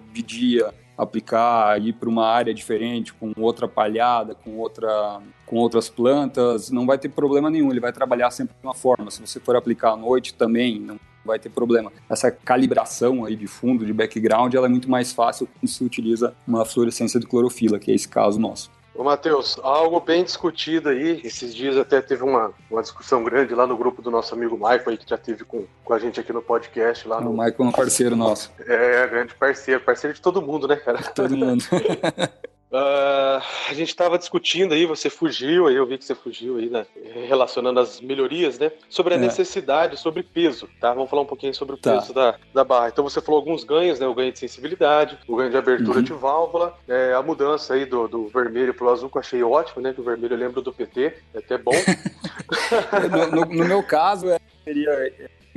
de 0.13 0.23
dia, 0.23 0.75
aplicar, 0.97 1.81
ir 1.81 1.93
para 1.93 2.09
uma 2.09 2.27
área 2.27 2.55
diferente, 2.55 3.13
com 3.13 3.33
outra 3.37 3.69
palhada, 3.69 4.35
com, 4.35 4.59
outra, 4.59 5.21
com 5.45 5.57
outras 5.57 5.89
plantas, 5.89 6.71
não 6.71 6.87
vai 6.87 6.99
ter 6.99 7.09
problema 7.09 7.51
nenhum, 7.51 7.71
ele 7.71 7.81
vai 7.81 7.93
trabalhar 7.93 8.31
sempre 8.31 8.55
de 8.59 8.67
uma 8.67 8.75
forma. 8.75 9.11
Se 9.11 9.21
você 9.21 9.39
for 9.41 9.57
aplicar 9.57 9.93
à 9.93 9.97
noite 9.97 10.35
também, 10.35 10.81
não 10.81 10.99
vai 11.25 11.39
ter 11.39 11.49
problema. 11.49 11.93
Essa 12.09 12.31
calibração 12.31 13.25
aí 13.25 13.35
de 13.37 13.47
fundo, 13.47 13.85
de 13.85 13.93
background, 13.93 14.55
ela 14.55 14.67
é 14.67 14.69
muito 14.69 14.91
mais 14.91 15.13
fácil 15.13 15.47
quando 15.47 15.71
se 15.71 15.83
utiliza 15.83 16.35
uma 16.47 16.65
fluorescência 16.65 17.19
de 17.19 17.27
clorofila, 17.27 17.79
que 17.79 17.91
é 17.91 17.95
esse 17.95 18.09
caso 18.09 18.39
nosso. 18.39 18.71
Ô, 18.95 19.03
Matheus, 19.03 19.59
algo 19.61 19.99
bem 19.99 20.23
discutido 20.23 20.89
aí. 20.89 21.21
Esses 21.25 21.53
dias 21.53 21.77
até 21.77 22.01
teve 22.01 22.23
uma, 22.23 22.53
uma 22.71 22.81
discussão 22.81 23.25
grande 23.25 23.53
lá 23.53 23.67
no 23.67 23.77
grupo 23.77 24.01
do 24.01 24.09
nosso 24.09 24.33
amigo 24.35 24.55
Michael, 24.55 24.83
aí, 24.87 24.97
que 24.97 25.09
já 25.09 25.19
teve 25.19 25.45
com, 25.45 25.65
com 25.85 25.93
a 25.93 25.99
gente 25.99 26.21
aqui 26.21 26.33
no 26.33 26.41
podcast. 26.41 27.09
Lá 27.09 27.21
no... 27.21 27.31
O 27.31 27.33
Michael 27.33 27.57
é 27.59 27.63
um 27.65 27.73
parceiro 27.73 28.15
nosso. 28.15 28.53
É, 28.61 29.07
grande 29.09 29.35
parceiro. 29.35 29.81
Parceiro 29.81 30.15
de 30.15 30.21
todo 30.21 30.41
mundo, 30.41 30.69
né, 30.69 30.77
cara? 30.77 31.03
Todo 31.03 31.37
mundo. 31.37 31.65
Uh, 32.75 33.41
a 33.69 33.73
gente 33.73 33.91
estava 33.91 34.19
discutindo 34.19 34.75
aí, 34.75 34.85
você 34.85 35.09
fugiu, 35.09 35.69
aí 35.69 35.77
eu 35.77 35.87
vi 35.87 35.97
que 35.97 36.05
você 36.05 36.13
fugiu 36.13 36.57
aí, 36.57 36.69
né? 36.69 36.85
Relacionando 37.29 37.79
as 37.79 38.01
melhorias, 38.01 38.59
né? 38.59 38.73
Sobre 38.89 39.15
a 39.15 39.17
é. 39.17 39.21
necessidade, 39.21 39.97
sobre 39.97 40.25
peso, 40.25 40.69
tá? 40.81 40.93
Vamos 40.93 41.09
falar 41.09 41.23
um 41.23 41.27
pouquinho 41.27 41.55
sobre 41.55 41.77
o 41.77 41.79
tá. 41.79 41.93
peso 41.93 42.13
da, 42.13 42.35
da 42.53 42.65
barra. 42.65 42.89
Então 42.89 43.05
você 43.05 43.21
falou 43.21 43.39
alguns 43.39 43.63
ganhos, 43.63 44.01
né? 44.01 44.09
O 44.09 44.15
ganho 44.15 44.33
de 44.33 44.41
sensibilidade, 44.41 45.17
o 45.29 45.37
ganho 45.37 45.53
de 45.53 45.57
abertura 45.57 45.99
uhum. 45.99 46.05
de 46.05 46.13
válvula, 46.15 46.77
é, 46.89 47.15
a 47.15 47.23
mudança 47.23 47.75
aí 47.75 47.87
do, 47.87 48.09
do 48.09 48.27
vermelho 48.27 48.75
pro 48.75 48.91
azul, 48.91 49.09
que 49.09 49.19
eu 49.19 49.21
achei 49.21 49.41
ótimo, 49.45 49.81
né? 49.81 49.93
Que 49.93 50.01
o 50.01 50.05
vermelho 50.05 50.35
eu 50.35 50.39
lembro 50.39 50.61
do 50.61 50.73
PT, 50.73 51.15
é 51.33 51.39
até 51.39 51.57
bom. 51.57 51.71
no, 53.09 53.37
no, 53.37 53.55
no, 53.55 53.65
meu 53.67 53.85
caso, 53.85 54.29
é, 54.29 54.41
seria 54.65 55.13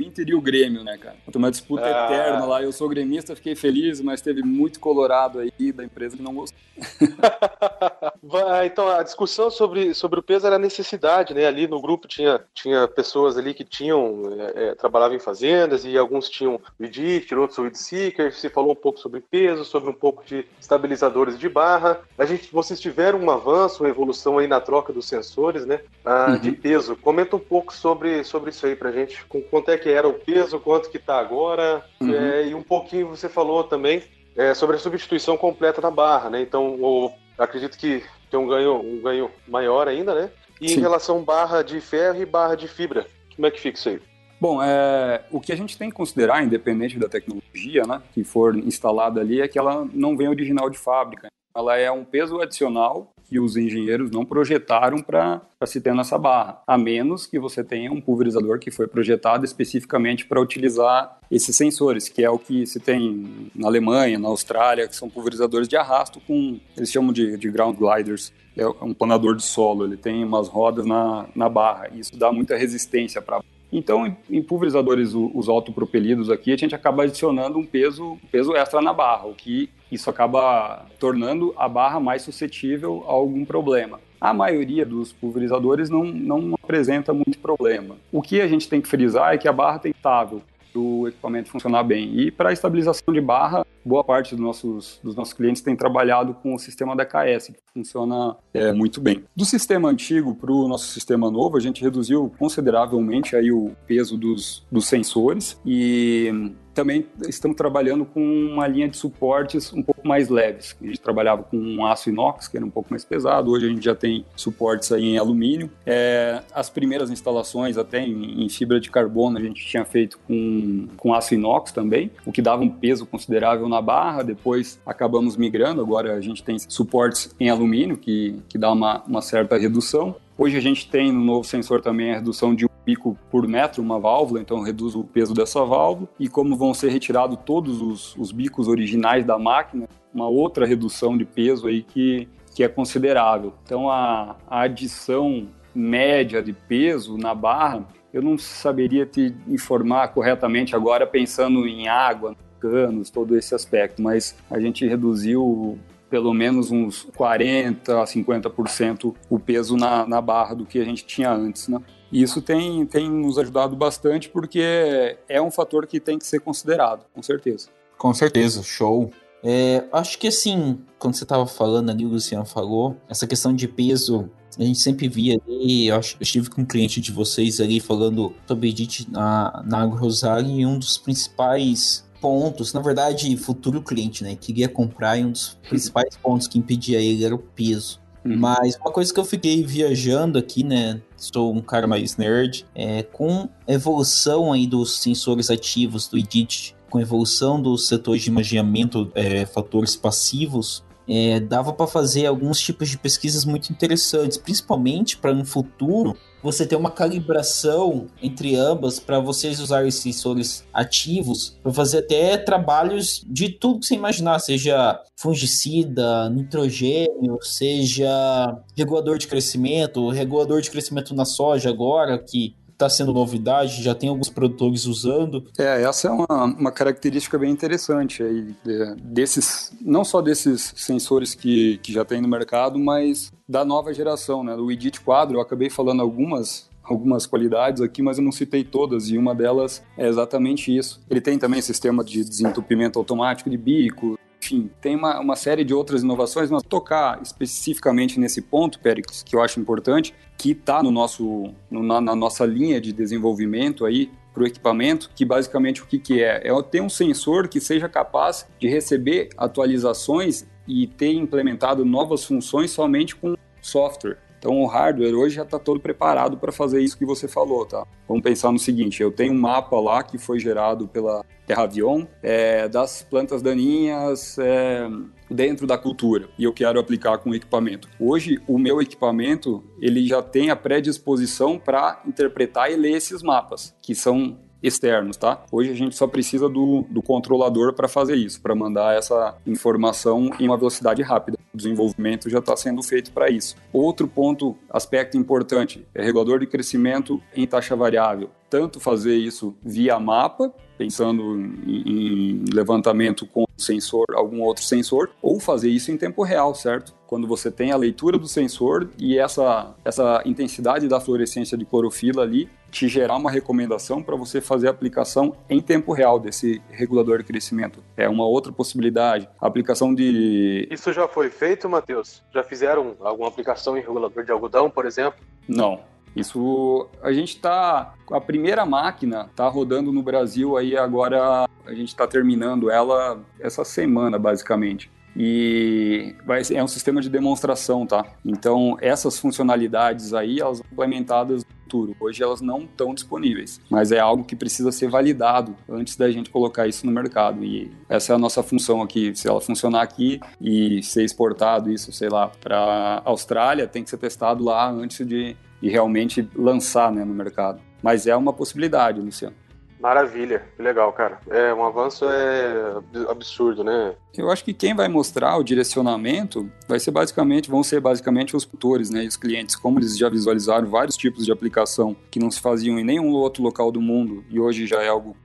Inter 0.08 0.28
e 0.28 0.34
o 0.34 0.40
Grêmio, 0.40 0.84
né, 0.84 0.96
cara? 0.96 1.16
Uma 1.34 1.50
disputa 1.50 1.84
ah. 1.84 2.06
eterna 2.06 2.44
lá. 2.44 2.62
Eu 2.62 2.72
sou 2.72 2.88
gremista, 2.88 3.34
fiquei 3.34 3.54
feliz, 3.54 4.00
mas 4.00 4.20
teve 4.20 4.42
muito 4.42 4.80
colorado 4.80 5.38
aí 5.38 5.72
da 5.72 5.84
empresa 5.84 6.16
que 6.16 6.22
não 6.22 6.34
gostou. 6.34 6.58
então, 8.64 8.88
a 8.88 9.02
discussão 9.02 9.50
sobre, 9.50 9.94
sobre 9.94 10.20
o 10.20 10.22
peso 10.22 10.46
era 10.46 10.58
necessidade, 10.58 11.34
né? 11.34 11.46
Ali 11.46 11.66
no 11.66 11.80
grupo 11.80 12.06
tinha, 12.06 12.40
tinha 12.54 12.86
pessoas 12.86 13.36
ali 13.36 13.52
que 13.52 13.64
tinham, 13.64 14.22
é, 14.38 14.68
é, 14.68 14.74
trabalhavam 14.74 15.16
em 15.16 15.20
fazendas 15.20 15.84
e 15.84 15.98
alguns 15.98 16.28
tinham 16.28 16.60
weed, 16.80 17.34
outros 17.34 17.58
weed 17.58 17.76
seeker. 17.76 18.32
Se 18.32 18.48
falou 18.48 18.72
um 18.72 18.76
pouco 18.76 19.00
sobre 19.00 19.20
peso, 19.20 19.64
sobre 19.64 19.90
um 19.90 19.94
pouco 19.94 20.24
de 20.24 20.46
estabilizadores 20.60 21.38
de 21.38 21.48
barra. 21.48 22.00
A 22.16 22.24
gente, 22.24 22.50
vocês 22.52 22.80
tiveram 22.80 23.18
um 23.20 23.30
avanço, 23.30 23.82
uma 23.82 23.90
evolução 23.90 24.38
aí 24.38 24.46
na 24.46 24.60
troca 24.60 24.92
dos 24.92 25.06
sensores, 25.06 25.66
né? 25.66 25.80
Ah, 26.04 26.30
uhum. 26.30 26.38
De 26.38 26.52
peso. 26.52 26.96
Comenta 26.96 27.36
um 27.36 27.40
pouco 27.40 27.74
sobre, 27.74 28.22
sobre 28.22 28.50
isso 28.50 28.64
aí 28.64 28.76
pra 28.76 28.92
gente. 28.92 29.24
Com 29.26 29.42
quanto 29.42 29.70
é 29.70 29.76
que 29.76 29.88
que 29.88 29.92
era 29.98 30.08
o 30.08 30.14
peso, 30.14 30.60
quanto 30.60 30.90
que 30.90 30.96
está 30.96 31.18
agora, 31.18 31.84
uhum. 32.00 32.14
é, 32.14 32.48
e 32.48 32.54
um 32.54 32.62
pouquinho 32.62 33.08
você 33.08 33.28
falou 33.28 33.64
também 33.64 34.02
é, 34.36 34.54
sobre 34.54 34.76
a 34.76 34.78
substituição 34.78 35.36
completa 35.36 35.80
da 35.80 35.90
barra, 35.90 36.30
né? 36.30 36.40
Então, 36.40 36.76
o, 36.80 37.12
acredito 37.36 37.76
que 37.76 38.02
tem 38.30 38.38
um 38.38 38.46
ganho, 38.46 38.76
um 38.76 39.00
ganho 39.02 39.30
maior 39.46 39.88
ainda, 39.88 40.14
né? 40.14 40.30
E 40.60 40.68
Sim. 40.68 40.78
em 40.78 40.80
relação 40.80 41.22
barra 41.22 41.62
de 41.62 41.80
ferro 41.80 42.20
e 42.20 42.26
barra 42.26 42.54
de 42.54 42.68
fibra, 42.68 43.06
como 43.34 43.46
é 43.46 43.50
que 43.50 43.60
fica 43.60 43.78
isso 43.78 43.88
aí? 43.88 44.00
Bom, 44.40 44.62
é, 44.62 45.24
o 45.32 45.40
que 45.40 45.52
a 45.52 45.56
gente 45.56 45.76
tem 45.76 45.90
que 45.90 45.96
considerar, 45.96 46.44
independente 46.44 46.98
da 46.98 47.08
tecnologia 47.08 47.82
né, 47.84 48.00
que 48.12 48.22
for 48.22 48.56
instalada 48.56 49.20
ali, 49.20 49.40
é 49.40 49.48
que 49.48 49.58
ela 49.58 49.86
não 49.92 50.16
vem 50.16 50.28
original 50.28 50.70
de 50.70 50.78
fábrica. 50.78 51.28
Ela 51.54 51.76
é 51.76 51.90
um 51.90 52.04
peso 52.04 52.40
adicional 52.40 53.12
que 53.28 53.38
os 53.38 53.56
engenheiros 53.56 54.10
não 54.10 54.24
projetaram 54.24 55.02
para 55.02 55.42
se 55.66 55.80
ter 55.80 55.94
nessa 55.94 56.16
barra, 56.16 56.62
a 56.66 56.78
menos 56.78 57.26
que 57.26 57.38
você 57.38 57.62
tenha 57.62 57.92
um 57.92 58.00
pulverizador 58.00 58.58
que 58.58 58.70
foi 58.70 58.86
projetado 58.86 59.44
especificamente 59.44 60.24
para 60.24 60.40
utilizar 60.40 61.18
esses 61.30 61.54
sensores, 61.54 62.08
que 62.08 62.24
é 62.24 62.30
o 62.30 62.38
que 62.38 62.66
se 62.66 62.80
tem 62.80 63.50
na 63.54 63.68
Alemanha, 63.68 64.18
na 64.18 64.28
Austrália, 64.28 64.88
que 64.88 64.96
são 64.96 65.10
pulverizadores 65.10 65.68
de 65.68 65.76
arrasto 65.76 66.20
com, 66.20 66.58
eles 66.76 66.90
chamam 66.90 67.12
de, 67.12 67.36
de 67.36 67.50
ground 67.50 67.76
gliders, 67.76 68.32
é 68.56 68.66
um 68.66 68.94
planador 68.94 69.36
de 69.36 69.42
solo, 69.44 69.84
ele 69.84 69.96
tem 69.96 70.24
umas 70.24 70.48
rodas 70.48 70.84
na, 70.86 71.26
na 71.34 71.48
barra, 71.48 71.88
e 71.92 72.00
isso 72.00 72.18
dá 72.18 72.32
muita 72.32 72.56
resistência 72.56 73.20
para 73.20 73.40
então, 73.72 74.16
em 74.30 74.42
pulverizadores 74.42 75.14
os 75.14 75.48
autopropelidos 75.48 76.30
aqui, 76.30 76.52
a 76.52 76.56
gente 76.56 76.74
acaba 76.74 77.02
adicionando 77.02 77.58
um 77.58 77.66
peso, 77.66 78.18
peso 78.32 78.56
extra 78.56 78.80
na 78.80 78.92
barra, 78.92 79.26
o 79.26 79.34
que 79.34 79.68
isso 79.92 80.08
acaba 80.08 80.86
tornando 80.98 81.54
a 81.56 81.68
barra 81.68 82.00
mais 82.00 82.22
suscetível 82.22 83.04
a 83.06 83.12
algum 83.12 83.44
problema. 83.44 84.00
A 84.20 84.34
maioria 84.34 84.84
dos 84.84 85.12
pulverizadores 85.12 85.90
não, 85.90 86.04
não 86.04 86.54
apresenta 86.54 87.12
muito 87.12 87.38
problema. 87.38 87.96
O 88.10 88.20
que 88.20 88.40
a 88.40 88.48
gente 88.48 88.68
tem 88.68 88.80
que 88.80 88.88
frisar 88.88 89.34
é 89.34 89.38
que 89.38 89.46
a 89.46 89.52
barra 89.52 89.78
tem 89.78 89.92
estável 89.92 90.42
do 90.74 91.08
equipamento 91.08 91.50
funcionar 91.50 91.82
bem. 91.82 92.18
E 92.18 92.30
para 92.30 92.50
a 92.50 92.52
estabilização 92.52 93.12
de 93.14 93.20
barra, 93.20 93.64
boa 93.88 94.04
parte 94.04 94.36
dos 94.36 94.44
nossos, 94.44 95.00
dos 95.02 95.16
nossos 95.16 95.32
clientes 95.32 95.62
tem 95.62 95.74
trabalhado 95.74 96.34
com 96.34 96.54
o 96.54 96.58
sistema 96.58 96.94
da 96.94 97.04
KS, 97.04 97.48
que 97.48 97.58
funciona 97.72 98.36
é, 98.52 98.72
muito 98.72 99.00
bem. 99.00 99.24
Do 99.34 99.44
sistema 99.44 99.88
antigo 99.88 100.34
para 100.34 100.52
o 100.52 100.68
nosso 100.68 100.88
sistema 100.88 101.30
novo, 101.30 101.56
a 101.56 101.60
gente 101.60 101.82
reduziu 101.82 102.30
consideravelmente 102.38 103.34
aí 103.34 103.50
o 103.50 103.72
peso 103.86 104.16
dos, 104.16 104.66
dos 104.70 104.86
sensores 104.86 105.58
e 105.64 106.52
também 106.78 107.06
estamos 107.28 107.56
trabalhando 107.56 108.04
com 108.04 108.20
uma 108.22 108.68
linha 108.68 108.88
de 108.88 108.96
suportes 108.96 109.72
um 109.72 109.82
pouco 109.82 110.06
mais 110.06 110.28
leves. 110.28 110.76
A 110.80 110.86
gente 110.86 111.00
trabalhava 111.00 111.42
com 111.42 111.56
um 111.56 111.84
aço 111.84 112.08
inox, 112.08 112.46
que 112.46 112.56
era 112.56 112.64
um 112.64 112.70
pouco 112.70 112.90
mais 112.90 113.04
pesado, 113.04 113.50
hoje 113.50 113.66
a 113.66 113.68
gente 113.68 113.84
já 113.84 113.96
tem 113.96 114.24
suportes 114.36 114.92
aí 114.92 115.02
em 115.02 115.18
alumínio. 115.18 115.68
É, 115.84 116.40
as 116.54 116.70
primeiras 116.70 117.10
instalações 117.10 117.76
até 117.76 118.06
em, 118.06 118.44
em, 118.44 118.48
fibra 118.48 118.78
de 118.78 118.92
carbono 118.92 119.38
a 119.38 119.40
gente 119.40 119.66
tinha 119.66 119.84
feito 119.84 120.20
com, 120.28 120.86
com 120.96 121.12
aço 121.12 121.34
inox 121.34 121.72
também, 121.72 122.12
o 122.24 122.30
que 122.30 122.40
dava 122.40 122.62
um 122.62 122.70
peso 122.70 123.04
considerável 123.04 123.68
na 123.68 123.77
barra, 123.80 124.22
depois 124.22 124.80
acabamos 124.84 125.36
migrando, 125.36 125.80
agora 125.80 126.14
a 126.14 126.20
gente 126.20 126.42
tem 126.42 126.58
suportes 126.58 127.34
em 127.38 127.48
alumínio, 127.48 127.96
que, 127.96 128.36
que 128.48 128.58
dá 128.58 128.72
uma, 128.72 129.02
uma 129.06 129.22
certa 129.22 129.56
redução. 129.56 130.16
Hoje 130.36 130.56
a 130.56 130.60
gente 130.60 130.88
tem 130.88 131.10
no 131.10 131.20
novo 131.20 131.44
sensor 131.44 131.80
também 131.80 132.12
a 132.12 132.16
redução 132.16 132.54
de 132.54 132.64
um 132.64 132.68
bico 132.86 133.18
por 133.30 133.46
metro, 133.46 133.82
uma 133.82 133.98
válvula, 133.98 134.40
então 134.40 134.62
reduz 134.62 134.94
o 134.94 135.02
peso 135.02 135.34
dessa 135.34 135.64
válvula. 135.64 136.08
E 136.18 136.28
como 136.28 136.56
vão 136.56 136.72
ser 136.72 136.90
retirados 136.90 137.38
todos 137.44 137.82
os, 137.82 138.16
os 138.16 138.30
bicos 138.30 138.68
originais 138.68 139.24
da 139.26 139.38
máquina, 139.38 139.88
uma 140.14 140.28
outra 140.28 140.64
redução 140.64 141.18
de 141.18 141.24
peso 141.24 141.66
aí 141.66 141.82
que, 141.82 142.28
que 142.54 142.62
é 142.62 142.68
considerável. 142.68 143.52
Então 143.64 143.90
a, 143.90 144.36
a 144.48 144.60
adição 144.60 145.48
média 145.74 146.42
de 146.42 146.52
peso 146.52 147.16
na 147.16 147.34
barra, 147.34 147.86
eu 148.12 148.22
não 148.22 148.38
saberia 148.38 149.04
te 149.04 149.34
informar 149.46 150.08
corretamente 150.08 150.74
agora 150.74 151.06
pensando 151.06 151.66
em 151.66 151.88
água, 151.88 152.34
canos, 152.60 153.10
todo 153.10 153.36
esse 153.36 153.54
aspecto, 153.54 154.02
mas 154.02 154.34
a 154.50 154.58
gente 154.60 154.86
reduziu 154.86 155.78
pelo 156.10 156.32
menos 156.32 156.70
uns 156.70 157.06
40% 157.16 157.90
a 157.90 158.04
50% 158.04 159.14
o 159.28 159.38
peso 159.38 159.76
na, 159.76 160.06
na 160.06 160.20
barra 160.20 160.54
do 160.54 160.64
que 160.64 160.80
a 160.80 160.84
gente 160.84 161.04
tinha 161.04 161.30
antes, 161.30 161.68
né? 161.68 161.80
E 162.10 162.22
isso 162.22 162.40
tem, 162.40 162.86
tem 162.86 163.10
nos 163.10 163.38
ajudado 163.38 163.76
bastante 163.76 164.28
porque 164.28 165.18
é 165.28 165.40
um 165.40 165.50
fator 165.50 165.86
que 165.86 166.00
tem 166.00 166.18
que 166.18 166.26
ser 166.26 166.40
considerado, 166.40 167.04
com 167.12 167.22
certeza. 167.22 167.68
Com 167.98 168.14
certeza, 168.14 168.62
show. 168.62 169.10
É, 169.42 169.84
acho 169.92 170.18
que 170.18 170.28
assim, 170.28 170.78
quando 170.98 171.14
você 171.14 171.24
estava 171.24 171.46
falando 171.46 171.90
ali, 171.90 172.04
o 172.04 172.08
Luciano 172.08 172.46
falou, 172.46 172.96
essa 173.08 173.26
questão 173.26 173.54
de 173.54 173.68
peso, 173.68 174.30
a 174.58 174.62
gente 174.62 174.78
sempre 174.78 175.08
via 175.08 175.38
ali, 175.46 175.88
eu, 175.88 175.96
acho, 175.96 176.16
eu 176.16 176.22
estive 176.22 176.50
com 176.50 176.62
um 176.62 176.66
cliente 176.66 177.00
de 177.00 177.12
vocês 177.12 177.60
ali 177.60 177.78
falando 177.78 178.34
sobre 178.46 178.70
Edit 178.70 179.10
na, 179.10 179.62
na 179.66 179.82
AgroRosário 179.82 180.50
e 180.50 180.66
um 180.66 180.78
dos 180.78 180.98
principais 180.98 182.07
pontos, 182.20 182.72
na 182.72 182.80
verdade, 182.80 183.36
futuro 183.36 183.82
cliente, 183.82 184.22
né? 184.22 184.36
Queria 184.36 184.68
comprar 184.68 185.18
e 185.18 185.24
um 185.24 185.32
dos 185.32 185.58
principais 185.68 186.16
pontos 186.16 186.46
que 186.46 186.58
impedia 186.58 187.00
ele 187.00 187.24
era 187.24 187.34
o 187.34 187.38
peso. 187.38 188.00
Uhum. 188.24 188.36
Mas 188.36 188.76
uma 188.76 188.92
coisa 188.92 189.12
que 189.12 189.18
eu 189.18 189.24
fiquei 189.24 189.62
viajando 189.62 190.38
aqui, 190.38 190.62
né? 190.64 191.00
Sou 191.16 191.54
um 191.54 191.60
cara 191.60 191.86
mais 191.86 192.16
nerd, 192.16 192.66
é 192.74 193.02
com 193.02 193.48
a 193.66 193.72
evolução 193.72 194.52
aí 194.52 194.66
dos 194.66 194.98
sensores 194.98 195.50
ativos 195.50 196.08
do 196.08 196.18
Edit, 196.18 196.76
com 196.90 196.98
a 196.98 197.02
evolução 197.02 197.60
dos 197.60 197.86
setores 197.86 198.22
de 198.22 198.30
imaginamento, 198.30 199.10
é, 199.14 199.44
fatores 199.46 199.94
passivos, 199.94 200.84
é, 201.08 201.40
dava 201.40 201.72
para 201.72 201.86
fazer 201.86 202.26
alguns 202.26 202.60
tipos 202.60 202.88
de 202.88 202.98
pesquisas 202.98 203.44
muito 203.44 203.70
interessantes, 203.70 204.36
principalmente 204.36 205.16
para 205.16 205.32
um 205.32 205.44
futuro 205.44 206.16
você 206.42 206.66
ter 206.66 206.76
uma 206.76 206.90
calibração 206.90 208.06
entre 208.22 208.54
ambas 208.56 209.00
para 209.00 209.18
vocês 209.18 209.60
usarem 209.60 209.90
sensores 209.90 210.64
ativos 210.72 211.58
para 211.62 211.72
fazer 211.72 211.98
até 211.98 212.36
trabalhos 212.36 213.24
de 213.26 213.48
tudo 213.48 213.80
que 213.80 213.86
você 213.86 213.94
imaginar, 213.94 214.38
seja 214.38 215.00
fungicida, 215.16 216.30
nitrogênio, 216.30 217.38
seja 217.42 218.56
regulador 218.76 219.18
de 219.18 219.26
crescimento, 219.26 220.08
regulador 220.10 220.60
de 220.60 220.70
crescimento 220.70 221.14
na 221.14 221.24
soja 221.24 221.70
agora 221.70 222.18
que 222.18 222.54
está 222.78 222.88
sendo 222.88 223.12
novidade, 223.12 223.82
já 223.82 223.92
tem 223.92 224.08
alguns 224.08 224.30
produtores 224.30 224.86
usando. 224.86 225.44
É, 225.58 225.82
essa 225.82 226.06
é 226.06 226.10
uma, 226.12 226.44
uma 226.44 226.70
característica 226.70 227.36
bem 227.36 227.50
interessante 227.50 228.22
aí, 228.22 228.54
de, 228.64 228.94
desses, 229.02 229.72
não 229.80 230.04
só 230.04 230.22
desses 230.22 230.72
sensores 230.76 231.34
que, 231.34 231.78
que 231.78 231.92
já 231.92 232.04
tem 232.04 232.20
no 232.20 232.28
mercado, 232.28 232.78
mas 232.78 233.32
da 233.48 233.64
nova 233.64 233.92
geração, 233.92 234.44
né? 234.44 234.54
Do 234.54 234.70
Edit 234.70 235.00
Quadro, 235.00 235.38
eu 235.38 235.40
acabei 235.40 235.68
falando 235.68 236.00
algumas 236.00 236.68
algumas 236.82 237.26
qualidades 237.26 237.82
aqui, 237.82 238.00
mas 238.00 238.16
eu 238.16 238.24
não 238.24 238.32
citei 238.32 238.64
todas, 238.64 239.10
e 239.10 239.18
uma 239.18 239.34
delas 239.34 239.82
é 239.94 240.08
exatamente 240.08 240.74
isso. 240.74 240.98
Ele 241.10 241.20
tem 241.20 241.38
também 241.38 241.60
sistema 241.60 242.02
de 242.02 242.24
desentupimento 242.24 242.98
automático 242.98 243.50
de 243.50 243.58
bico, 243.58 244.18
enfim, 244.40 244.70
tem 244.80 244.96
uma, 244.96 245.18
uma 245.20 245.36
série 245.36 245.64
de 245.64 245.74
outras 245.74 246.02
inovações, 246.02 246.50
mas 246.50 246.62
tocar 246.62 247.20
especificamente 247.22 248.18
nesse 248.18 248.40
ponto, 248.40 248.78
Péricles, 248.78 249.22
que 249.22 249.34
eu 249.34 249.42
acho 249.42 249.60
importante, 249.60 250.14
que 250.36 250.52
está 250.52 250.82
no 250.82 250.90
nosso, 250.90 251.52
no, 251.70 251.82
na, 251.82 252.00
na 252.00 252.14
nossa 252.14 252.46
linha 252.46 252.80
de 252.80 252.92
desenvolvimento 252.92 253.84
aí, 253.84 254.10
para 254.32 254.44
o 254.44 254.46
equipamento, 254.46 255.10
que 255.16 255.24
basicamente 255.24 255.82
o 255.82 255.86
que, 255.86 255.98
que 255.98 256.22
é? 256.22 256.46
É 256.46 256.62
ter 256.62 256.80
um 256.80 256.88
sensor 256.88 257.48
que 257.48 257.60
seja 257.60 257.88
capaz 257.88 258.46
de 258.60 258.68
receber 258.68 259.30
atualizações 259.36 260.46
e 260.66 260.86
ter 260.86 261.12
implementado 261.12 261.84
novas 261.84 262.24
funções 262.24 262.70
somente 262.70 263.16
com 263.16 263.34
software. 263.60 264.18
Então 264.38 264.60
o 264.60 264.66
hardware 264.66 265.14
hoje 265.14 265.36
já 265.36 265.42
está 265.42 265.58
todo 265.58 265.80
preparado 265.80 266.38
para 266.38 266.52
fazer 266.52 266.80
isso 266.80 266.96
que 266.96 267.04
você 267.04 267.26
falou, 267.26 267.66
tá? 267.66 267.84
Vamos 268.06 268.22
pensar 268.22 268.52
no 268.52 268.58
seguinte: 268.58 269.02
eu 269.02 269.10
tenho 269.10 269.32
um 269.32 269.38
mapa 269.38 269.78
lá 269.80 270.02
que 270.02 270.16
foi 270.16 270.38
gerado 270.38 270.86
pela 270.86 271.24
TerraVion 271.46 272.04
é, 272.22 272.68
das 272.68 273.02
plantas 273.02 273.42
daninhas 273.42 274.38
é, 274.38 274.88
dentro 275.30 275.66
da 275.66 275.76
cultura 275.76 276.28
e 276.38 276.44
eu 276.44 276.52
quero 276.52 276.78
aplicar 276.78 277.18
com 277.18 277.34
equipamento. 277.34 277.88
Hoje 277.98 278.40
o 278.46 278.58
meu 278.58 278.80
equipamento 278.80 279.64
ele 279.80 280.06
já 280.06 280.22
tem 280.22 280.50
a 280.50 280.56
predisposição 280.56 281.58
para 281.58 282.00
interpretar 282.06 282.70
e 282.70 282.76
ler 282.76 282.92
esses 282.92 283.22
mapas 283.22 283.74
que 283.82 283.94
são 283.94 284.38
externos, 284.62 285.16
tá? 285.16 285.44
Hoje 285.50 285.70
a 285.70 285.74
gente 285.74 285.96
só 285.96 286.06
precisa 286.06 286.48
do, 286.48 286.84
do 286.90 287.02
controlador 287.02 287.72
para 287.74 287.88
fazer 287.88 288.16
isso, 288.16 288.40
para 288.40 288.54
mandar 288.54 288.96
essa 288.96 289.36
informação 289.46 290.30
em 290.38 290.46
uma 290.46 290.56
velocidade 290.56 291.02
rápida. 291.02 291.38
O 291.52 291.56
desenvolvimento 291.56 292.28
já 292.28 292.38
está 292.38 292.56
sendo 292.56 292.82
feito 292.82 293.12
para 293.12 293.30
isso. 293.30 293.56
Outro 293.72 294.06
ponto, 294.06 294.56
aspecto 294.70 295.16
importante, 295.16 295.86
é 295.94 296.02
regulador 296.02 296.40
de 296.40 296.46
crescimento 296.46 297.20
em 297.34 297.46
taxa 297.46 297.74
variável. 297.74 298.30
Tanto 298.50 298.80
fazer 298.80 299.16
isso 299.16 299.54
via 299.62 299.98
mapa, 299.98 300.52
pensando 300.78 301.36
em, 301.66 301.82
em 301.86 302.44
levantamento 302.54 303.26
com 303.26 303.44
sensor, 303.56 304.06
algum 304.14 304.40
outro 304.40 304.62
sensor, 304.62 305.10
ou 305.20 305.40
fazer 305.40 305.68
isso 305.68 305.90
em 305.90 305.96
tempo 305.96 306.22
real, 306.22 306.54
certo? 306.54 306.94
Quando 307.06 307.26
você 307.26 307.50
tem 307.50 307.72
a 307.72 307.76
leitura 307.76 308.16
do 308.16 308.28
sensor 308.28 308.88
e 308.96 309.18
essa, 309.18 309.74
essa 309.84 310.22
intensidade 310.24 310.86
da 310.86 311.00
fluorescência 311.00 311.58
de 311.58 311.64
clorofila 311.64 312.22
ali 312.22 312.48
te 312.70 312.86
gerar 312.86 313.16
uma 313.16 313.30
recomendação 313.30 314.02
para 314.02 314.14
você 314.14 314.40
fazer 314.40 314.68
a 314.68 314.70
aplicação 314.70 315.34
em 315.48 315.60
tempo 315.60 315.92
real 315.92 316.20
desse 316.20 316.62
regulador 316.70 317.18
de 317.18 317.24
crescimento. 317.24 317.82
É 317.96 318.08
uma 318.08 318.26
outra 318.26 318.52
possibilidade. 318.52 319.28
A 319.40 319.46
aplicação 319.46 319.94
de. 319.94 320.68
Isso 320.70 320.92
já 320.92 321.08
foi 321.08 321.30
feito, 321.30 321.68
Matheus? 321.68 322.22
Já 322.32 322.44
fizeram 322.44 322.94
alguma 323.00 323.28
aplicação 323.28 323.76
em 323.76 323.80
regulador 323.80 324.22
de 324.22 324.30
algodão, 324.30 324.70
por 324.70 324.84
exemplo? 324.84 325.18
Não. 325.48 325.80
Isso 326.14 326.88
a 327.02 327.12
gente 327.12 327.36
está 327.36 327.94
a 328.10 328.20
primeira 328.20 328.64
máquina 328.64 329.28
está 329.30 329.46
rodando 329.48 329.92
no 329.92 330.02
Brasil 330.02 330.56
aí 330.56 330.76
agora 330.76 331.48
a 331.66 331.74
gente 331.74 331.88
está 331.88 332.06
terminando 332.06 332.70
ela 332.70 333.20
essa 333.38 333.64
semana 333.64 334.18
basicamente. 334.18 334.90
e 335.20 336.14
vai, 336.24 336.42
é 336.54 336.62
um 336.62 336.68
sistema 336.68 337.00
de 337.00 337.10
demonstração, 337.10 337.84
tá? 337.84 338.04
Então, 338.24 338.76
essas 338.80 339.18
funcionalidades 339.18 340.14
aí, 340.14 340.38
elas 340.38 340.58
são 340.58 340.66
implementadas 340.70 341.44
no 341.44 341.50
futuro. 341.64 341.96
Hoje 341.98 342.22
elas 342.22 342.40
não 342.40 342.60
estão 342.60 342.94
disponíveis, 342.94 343.60
mas 343.68 343.90
é 343.90 343.98
algo 343.98 344.22
que 344.24 344.36
precisa 344.36 344.70
ser 344.70 344.88
validado 344.88 345.56
antes 345.68 345.96
da 345.96 346.08
gente 346.08 346.30
colocar 346.30 346.68
isso 346.68 346.86
no 346.86 346.92
mercado. 346.92 347.44
E 347.44 347.68
essa 347.88 348.12
é 348.12 348.14
a 348.14 348.18
nossa 348.18 348.44
função 348.44 348.80
aqui. 348.80 349.12
Se 349.16 349.28
ela 349.28 349.40
funcionar 349.40 349.82
aqui 349.82 350.20
e 350.40 350.82
ser 350.84 351.02
exportado 351.04 351.68
isso, 351.70 351.90
sei 351.92 352.08
lá, 352.08 352.28
para 352.28 353.02
Austrália, 353.04 353.66
tem 353.66 353.82
que 353.82 353.90
ser 353.90 353.98
testado 353.98 354.44
lá 354.44 354.70
antes 354.70 355.04
de, 355.04 355.36
de 355.60 355.68
realmente 355.68 356.28
lançar 356.34 356.92
né, 356.92 357.04
no 357.04 357.14
mercado. 357.14 357.60
Mas 357.82 358.06
é 358.06 358.16
uma 358.16 358.32
possibilidade, 358.32 359.00
Luciano. 359.00 359.36
Maravilha, 359.80 360.44
que 360.56 360.62
legal, 360.62 360.92
cara. 360.92 361.20
É 361.30 361.54
um 361.54 361.64
avanço 361.64 362.04
é 362.04 362.74
absurdo, 363.08 363.62
né? 363.62 363.94
Eu 364.16 364.28
acho 364.28 364.44
que 364.44 364.52
quem 364.52 364.74
vai 364.74 364.88
mostrar 364.88 365.36
o 365.36 365.44
direcionamento 365.44 366.50
vai 366.66 366.80
ser 366.80 366.90
basicamente, 366.90 367.48
vão 367.48 367.62
ser 367.62 367.80
basicamente 367.80 368.34
os 368.34 368.44
tutores, 368.44 368.90
né, 368.90 369.04
e 369.04 369.06
os 369.06 369.16
clientes, 369.16 369.54
como 369.54 369.78
eles 369.78 369.96
já 369.96 370.08
visualizaram 370.08 370.68
vários 370.68 370.96
tipos 370.96 371.24
de 371.24 371.30
aplicação 371.30 371.96
que 372.10 372.18
não 372.18 372.30
se 372.30 372.40
faziam 372.40 372.76
em 372.78 372.84
nenhum 372.84 373.12
outro 373.12 373.40
local 373.42 373.70
do 373.70 373.80
mundo 373.80 374.24
e 374.28 374.40
hoje 374.40 374.66
já 374.66 374.82
é 374.82 374.88
algo 374.88 375.16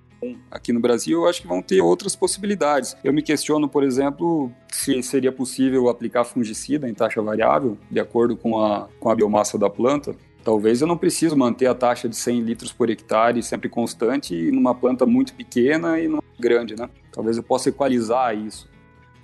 aqui 0.49 0.73
no 0.73 0.79
Brasil, 0.79 1.21
eu 1.21 1.29
acho 1.29 1.41
que 1.41 1.47
vão 1.47 1.61
ter 1.61 1.81
outras 1.81 2.15
possibilidades. 2.15 2.95
Eu 3.03 3.13
me 3.13 3.21
questiono, 3.21 3.67
por 3.67 3.83
exemplo, 3.83 4.51
se 4.71 5.01
seria 5.03 5.31
possível 5.31 5.89
aplicar 5.89 6.23
fungicida 6.23 6.89
em 6.89 6.93
taxa 6.93 7.21
variável, 7.21 7.77
de 7.89 7.99
acordo 7.99 8.35
com 8.35 8.63
a, 8.63 8.87
com 8.99 9.09
a 9.09 9.15
biomassa 9.15 9.57
da 9.57 9.69
planta. 9.69 10.15
Talvez 10.43 10.81
eu 10.81 10.87
não 10.87 10.97
preciso 10.97 11.37
manter 11.37 11.67
a 11.67 11.73
taxa 11.73 12.09
de 12.09 12.15
100 12.15 12.41
litros 12.41 12.71
por 12.71 12.89
hectare 12.89 13.41
sempre 13.41 13.69
constante 13.69 14.51
numa 14.51 14.75
planta 14.75 15.05
muito 15.05 15.33
pequena 15.33 15.99
e 15.99 16.07
numa 16.07 16.23
grande, 16.37 16.75
né? 16.75 16.89
Talvez 17.11 17.37
eu 17.37 17.43
possa 17.43 17.69
equalizar 17.69 18.35
isso. 18.37 18.69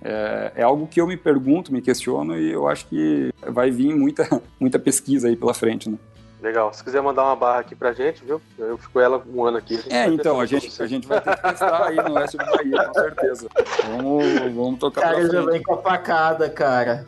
É, 0.01 0.53
é, 0.55 0.63
algo 0.63 0.87
que 0.87 1.01
eu 1.01 1.05
me 1.05 1.17
pergunto, 1.17 1.73
me 1.73 1.81
questiono 1.81 2.37
e 2.37 2.51
eu 2.51 2.69
acho 2.69 2.87
que 2.87 3.33
vai 3.49 3.69
vir 3.69 3.93
muita, 3.93 4.41
muita 4.59 4.79
pesquisa 4.79 5.27
aí 5.27 5.35
pela 5.35 5.53
frente, 5.53 5.89
né? 5.89 5.97
Legal. 6.41 6.73
Se 6.73 6.83
quiser 6.83 7.01
mandar 7.01 7.23
uma 7.25 7.35
barra 7.35 7.59
aqui 7.59 7.75
pra 7.75 7.91
gente, 7.91 8.23
viu? 8.23 8.41
Eu 8.57 8.77
fico 8.77 8.99
ela 8.99 9.21
um 9.27 9.43
ano 9.43 9.57
aqui. 9.57 9.79
É, 9.89 10.07
então, 10.07 10.39
a 10.39 10.45
gente, 10.45 10.81
a 10.81 10.87
gente 10.87 11.07
vai 11.07 11.19
ter 11.19 11.35
que 11.35 11.41
testar 11.41 11.87
aí 11.87 11.95
no 11.97 12.13
oeste 12.13 12.37
do 12.37 12.45
Bahia, 12.45 12.83
com 12.85 12.93
certeza. 12.93 13.49
Vamos, 13.87 14.25
vamos 14.55 14.79
tocar 14.79 15.01
cara, 15.01 15.15
pra 15.15 15.21
frente. 15.21 15.31
Cara, 15.31 15.43
já 15.43 15.51
vem 15.51 15.63
com 15.63 15.73
a 15.73 15.77
facada, 15.81 16.49
cara. 16.49 17.05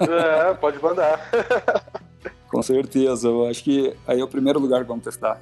É, 0.00 0.54
pode 0.54 0.82
mandar. 0.82 1.20
Com 2.54 2.62
certeza, 2.62 3.26
eu 3.26 3.48
acho 3.48 3.64
que 3.64 3.96
aí 4.06 4.20
é 4.20 4.22
o 4.22 4.28
primeiro 4.28 4.60
lugar 4.60 4.82
que 4.82 4.86
vamos 4.86 5.02
testar. 5.02 5.40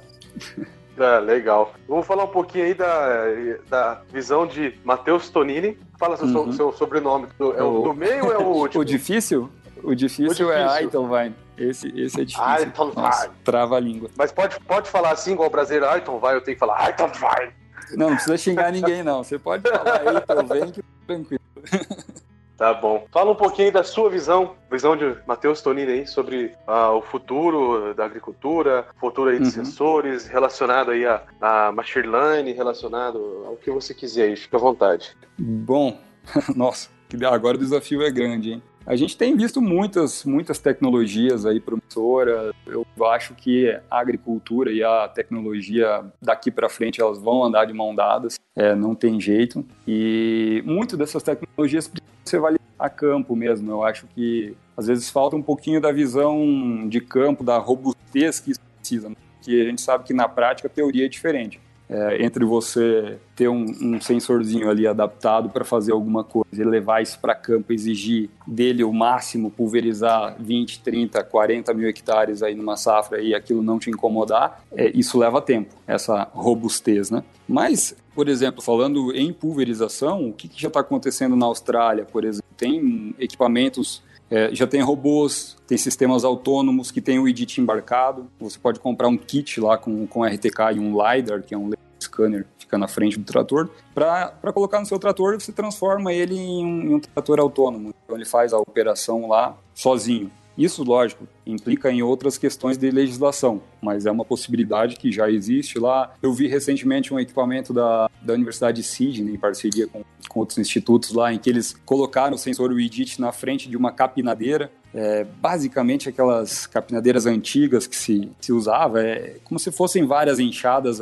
É, 0.97 1.19
legal. 1.19 1.71
Vamos 1.87 2.07
falar 2.07 2.23
um 2.23 2.29
pouquinho 2.29 2.65
aí 2.65 2.73
da, 2.73 3.25
da 3.69 4.01
visão 4.11 4.47
de 4.47 4.73
Matheus 4.83 5.29
Tonini. 5.29 5.77
Fala 5.99 6.17
seu, 6.17 6.25
uhum. 6.25 6.51
seu 6.51 6.71
sobrenome. 6.73 7.27
É 7.39 7.61
o 7.61 7.83
do 7.83 7.93
meio 7.93 8.25
ou 8.25 8.31
é 8.31 8.37
o 8.39 8.47
último? 8.57 8.81
o 8.81 8.85
difícil? 8.85 9.49
O 9.83 9.93
difícil, 9.93 10.25
o 10.25 10.29
difícil. 10.29 10.51
é 10.51 10.63
Aitonvine. 10.63 11.35
Esse, 11.57 11.87
esse 11.99 12.21
é 12.21 12.25
difícil. 12.25 12.43
Aitonvine. 12.43 13.33
Trava 13.43 13.77
a 13.77 13.79
língua. 13.79 14.09
Mas 14.17 14.31
pode, 14.31 14.59
pode 14.61 14.89
falar 14.89 15.11
assim, 15.11 15.33
igual 15.33 15.47
o 15.47 15.51
brasileiro 15.51 15.87
Aitonvine, 15.87 16.33
eu 16.33 16.41
tenho 16.41 16.55
que 16.55 16.59
falar 16.59 16.79
Aitonvine. 16.85 17.53
Não, 17.91 18.07
não 18.07 18.15
precisa 18.15 18.37
xingar 18.37 18.71
ninguém, 18.71 19.03
não. 19.03 19.23
Você 19.23 19.37
pode 19.37 19.63
falar 19.69 20.01
Aitonvine 20.07 20.71
que 20.71 20.83
tranquilo. 21.05 21.43
Tá 22.63 22.73
bom. 22.73 23.05
Fala 23.11 23.31
um 23.31 23.35
pouquinho 23.35 23.71
da 23.71 23.83
sua 23.83 24.09
visão, 24.09 24.55
visão 24.71 24.95
de 24.95 25.17
Matheus 25.27 25.61
Tonini 25.61 25.91
aí, 25.91 26.07
sobre 26.07 26.53
ah, 26.67 26.91
o 26.91 27.01
futuro 27.01 27.93
da 27.93 28.05
agricultura, 28.05 28.87
futuro 28.99 29.31
aí 29.31 29.37
de 29.37 29.45
uhum. 29.45 29.51
sensores, 29.51 30.27
relacionado 30.27 30.91
aí 30.91 31.05
a, 31.05 31.23
a 31.41 31.71
machine 31.71 32.07
learning, 32.07 32.53
relacionado 32.53 33.43
ao 33.47 33.57
que 33.57 33.71
você 33.71 33.93
quiser 33.93 34.29
aí, 34.29 34.35
fica 34.35 34.55
à 34.55 34.59
vontade. 34.59 35.13
Bom, 35.37 35.99
nossa, 36.55 36.89
agora 37.29 37.57
o 37.57 37.59
desafio 37.59 38.01
é 38.03 38.11
grande, 38.11 38.53
hein? 38.53 38.63
A 38.85 38.97
gente 38.97 39.15
tem 39.15 39.35
visto 39.35 39.61
muitas, 39.61 40.25
muitas 40.25 40.59
tecnologias 40.59 41.45
aí 41.45 41.59
promissoras. 41.59 42.53
Eu 42.67 42.85
acho 43.05 43.33
que 43.33 43.69
a 43.89 43.99
agricultura 43.99 44.71
e 44.71 44.83
a 44.83 45.07
tecnologia 45.07 46.03
daqui 46.21 46.51
para 46.51 46.67
frente 46.67 46.99
elas 46.99 47.17
vão 47.17 47.43
andar 47.43 47.65
de 47.65 47.73
mão 47.73 47.95
dadas, 47.95 48.37
é, 48.55 48.75
não 48.75 48.93
tem 48.93 49.21
jeito. 49.21 49.65
E 49.87 50.61
muito 50.65 50.97
dessas 50.97 51.23
tecnologias 51.23 51.87
precisam 51.87 52.13
ser 52.25 52.39
validadas 52.39 52.73
a 52.77 52.89
campo 52.89 53.35
mesmo. 53.35 53.71
Eu 53.71 53.83
acho 53.83 54.05
que 54.07 54.53
às 54.75 54.87
vezes 54.87 55.09
falta 55.09 55.35
um 55.37 55.41
pouquinho 55.41 55.79
da 55.79 55.91
visão 55.91 56.87
de 56.89 56.99
campo, 56.99 57.41
da 57.41 57.57
robustez 57.57 58.41
que 58.41 58.51
isso 58.51 58.61
precisa, 58.79 59.09
porque 59.35 59.51
a 59.61 59.69
gente 59.69 59.81
sabe 59.81 60.03
que 60.03 60.13
na 60.13 60.27
prática 60.27 60.67
a 60.67 60.71
teoria 60.71 61.05
é 61.05 61.09
diferente 61.09 61.59
é, 61.93 62.25
entre 62.25 62.43
você 62.43 63.19
ter 63.35 63.47
um, 63.47 63.65
um, 63.79 64.01
sensorzinho 64.01 64.67
ali 64.67 64.87
adaptado 64.87 65.47
para 65.49 65.63
fazer 65.63 65.91
alguma 65.91 66.23
coisa 66.23 66.47
e 66.51 66.63
levar 66.63 67.03
isso 67.03 67.19
para 67.19 67.35
campo, 67.35 67.71
exigir 67.71 68.31
dele 68.47 68.83
o 68.83 68.91
máximo, 68.91 69.51
pulverizar 69.51 70.35
20, 70.39 70.79
30, 70.81 71.23
40 71.23 71.71
mil 71.75 71.87
hectares 71.87 72.41
aí 72.41 72.55
numa 72.55 72.75
safra 72.75 73.21
e 73.21 73.35
aquilo 73.35 73.61
não 73.61 73.77
te 73.77 73.91
incomodar, 73.91 74.63
é, 74.75 74.91
isso 74.95 75.19
leva 75.19 75.39
tempo, 75.39 75.75
essa 75.85 76.27
robustez, 76.33 77.11
né? 77.11 77.23
Mas, 77.47 77.95
por 78.15 78.27
exemplo, 78.27 78.63
falando 78.63 79.15
em 79.15 79.31
pulverização, 79.31 80.29
o 80.29 80.33
que, 80.33 80.47
que 80.47 80.59
já 80.59 80.69
está 80.69 80.79
acontecendo 80.79 81.35
na 81.35 81.45
Austrália, 81.45 82.05
por 82.05 82.23
exemplo? 82.23 82.47
Tem 82.57 83.13
equipamentos 83.19 84.01
é, 84.31 84.49
já 84.51 84.65
tem 84.65 84.81
robôs, 84.81 85.55
tem 85.67 85.77
sistemas 85.77 86.23
autônomos 86.23 86.89
que 86.89 86.99
tem 86.99 87.19
o 87.19 87.27
EDIT 87.27 87.61
embarcado. 87.61 88.27
Você 88.39 88.57
pode 88.57 88.79
comprar 88.79 89.07
um 89.07 89.15
kit 89.15 89.61
lá 89.61 89.77
com, 89.77 90.07
com 90.07 90.23
RTK 90.23 90.75
e 90.75 90.79
um 90.79 90.91
LiDAR, 90.91 91.43
que 91.43 91.53
é 91.53 91.57
um 91.57 91.69
scanner 92.03 92.45
fica 92.57 92.77
na 92.77 92.87
frente 92.87 93.17
do 93.17 93.25
trator. 93.25 93.69
Para 93.93 94.53
colocar 94.53 94.79
no 94.79 94.85
seu 94.85 94.99
trator, 94.99 95.39
você 95.39 95.51
transforma 95.51 96.11
ele 96.13 96.35
em 96.35 96.65
um, 96.65 96.81
em 96.81 96.93
um 96.95 96.99
trator 96.99 97.39
autônomo. 97.39 97.93
Então 98.03 98.15
ele 98.15 98.25
faz 98.25 98.53
a 98.53 98.59
operação 98.59 99.27
lá 99.27 99.57
sozinho. 99.73 100.31
Isso, 100.57 100.83
lógico, 100.83 101.27
implica 101.47 101.91
em 101.91 102.03
outras 102.03 102.37
questões 102.37 102.77
de 102.77 102.91
legislação, 102.91 103.61
mas 103.81 104.05
é 104.05 104.11
uma 104.11 104.23
possibilidade 104.23 104.97
que 104.97 105.11
já 105.11 105.29
existe 105.29 105.79
lá. 105.79 106.13
Eu 106.21 106.31
vi 106.31 106.47
recentemente 106.47 107.11
um 107.11 107.19
equipamento 107.19 107.73
da, 107.73 108.09
da 108.21 108.33
Universidade 108.33 108.81
de 108.81 108.87
Sydney, 108.87 109.33
em 109.33 109.37
parceria 109.37 109.87
com, 109.87 110.03
com 110.29 110.39
outros 110.39 110.59
institutos 110.59 111.11
lá, 111.11 111.33
em 111.33 111.39
que 111.39 111.49
eles 111.49 111.75
colocaram 111.85 112.35
o 112.35 112.37
sensor 112.37 112.71
WIDIT 112.71 113.19
na 113.19 113.31
frente 113.31 113.67
de 113.67 113.75
uma 113.75 113.91
capinadeira. 113.91 114.71
É, 114.93 115.23
basicamente 115.23 116.07
aquelas 116.07 116.67
capinadeiras 116.67 117.25
antigas 117.25 117.87
que 117.87 117.95
se, 117.95 118.29
se 118.39 118.53
usava, 118.53 119.01
é 119.01 119.37
como 119.43 119.59
se 119.59 119.71
fossem 119.71 120.05
várias 120.05 120.39
enxadas 120.39 121.01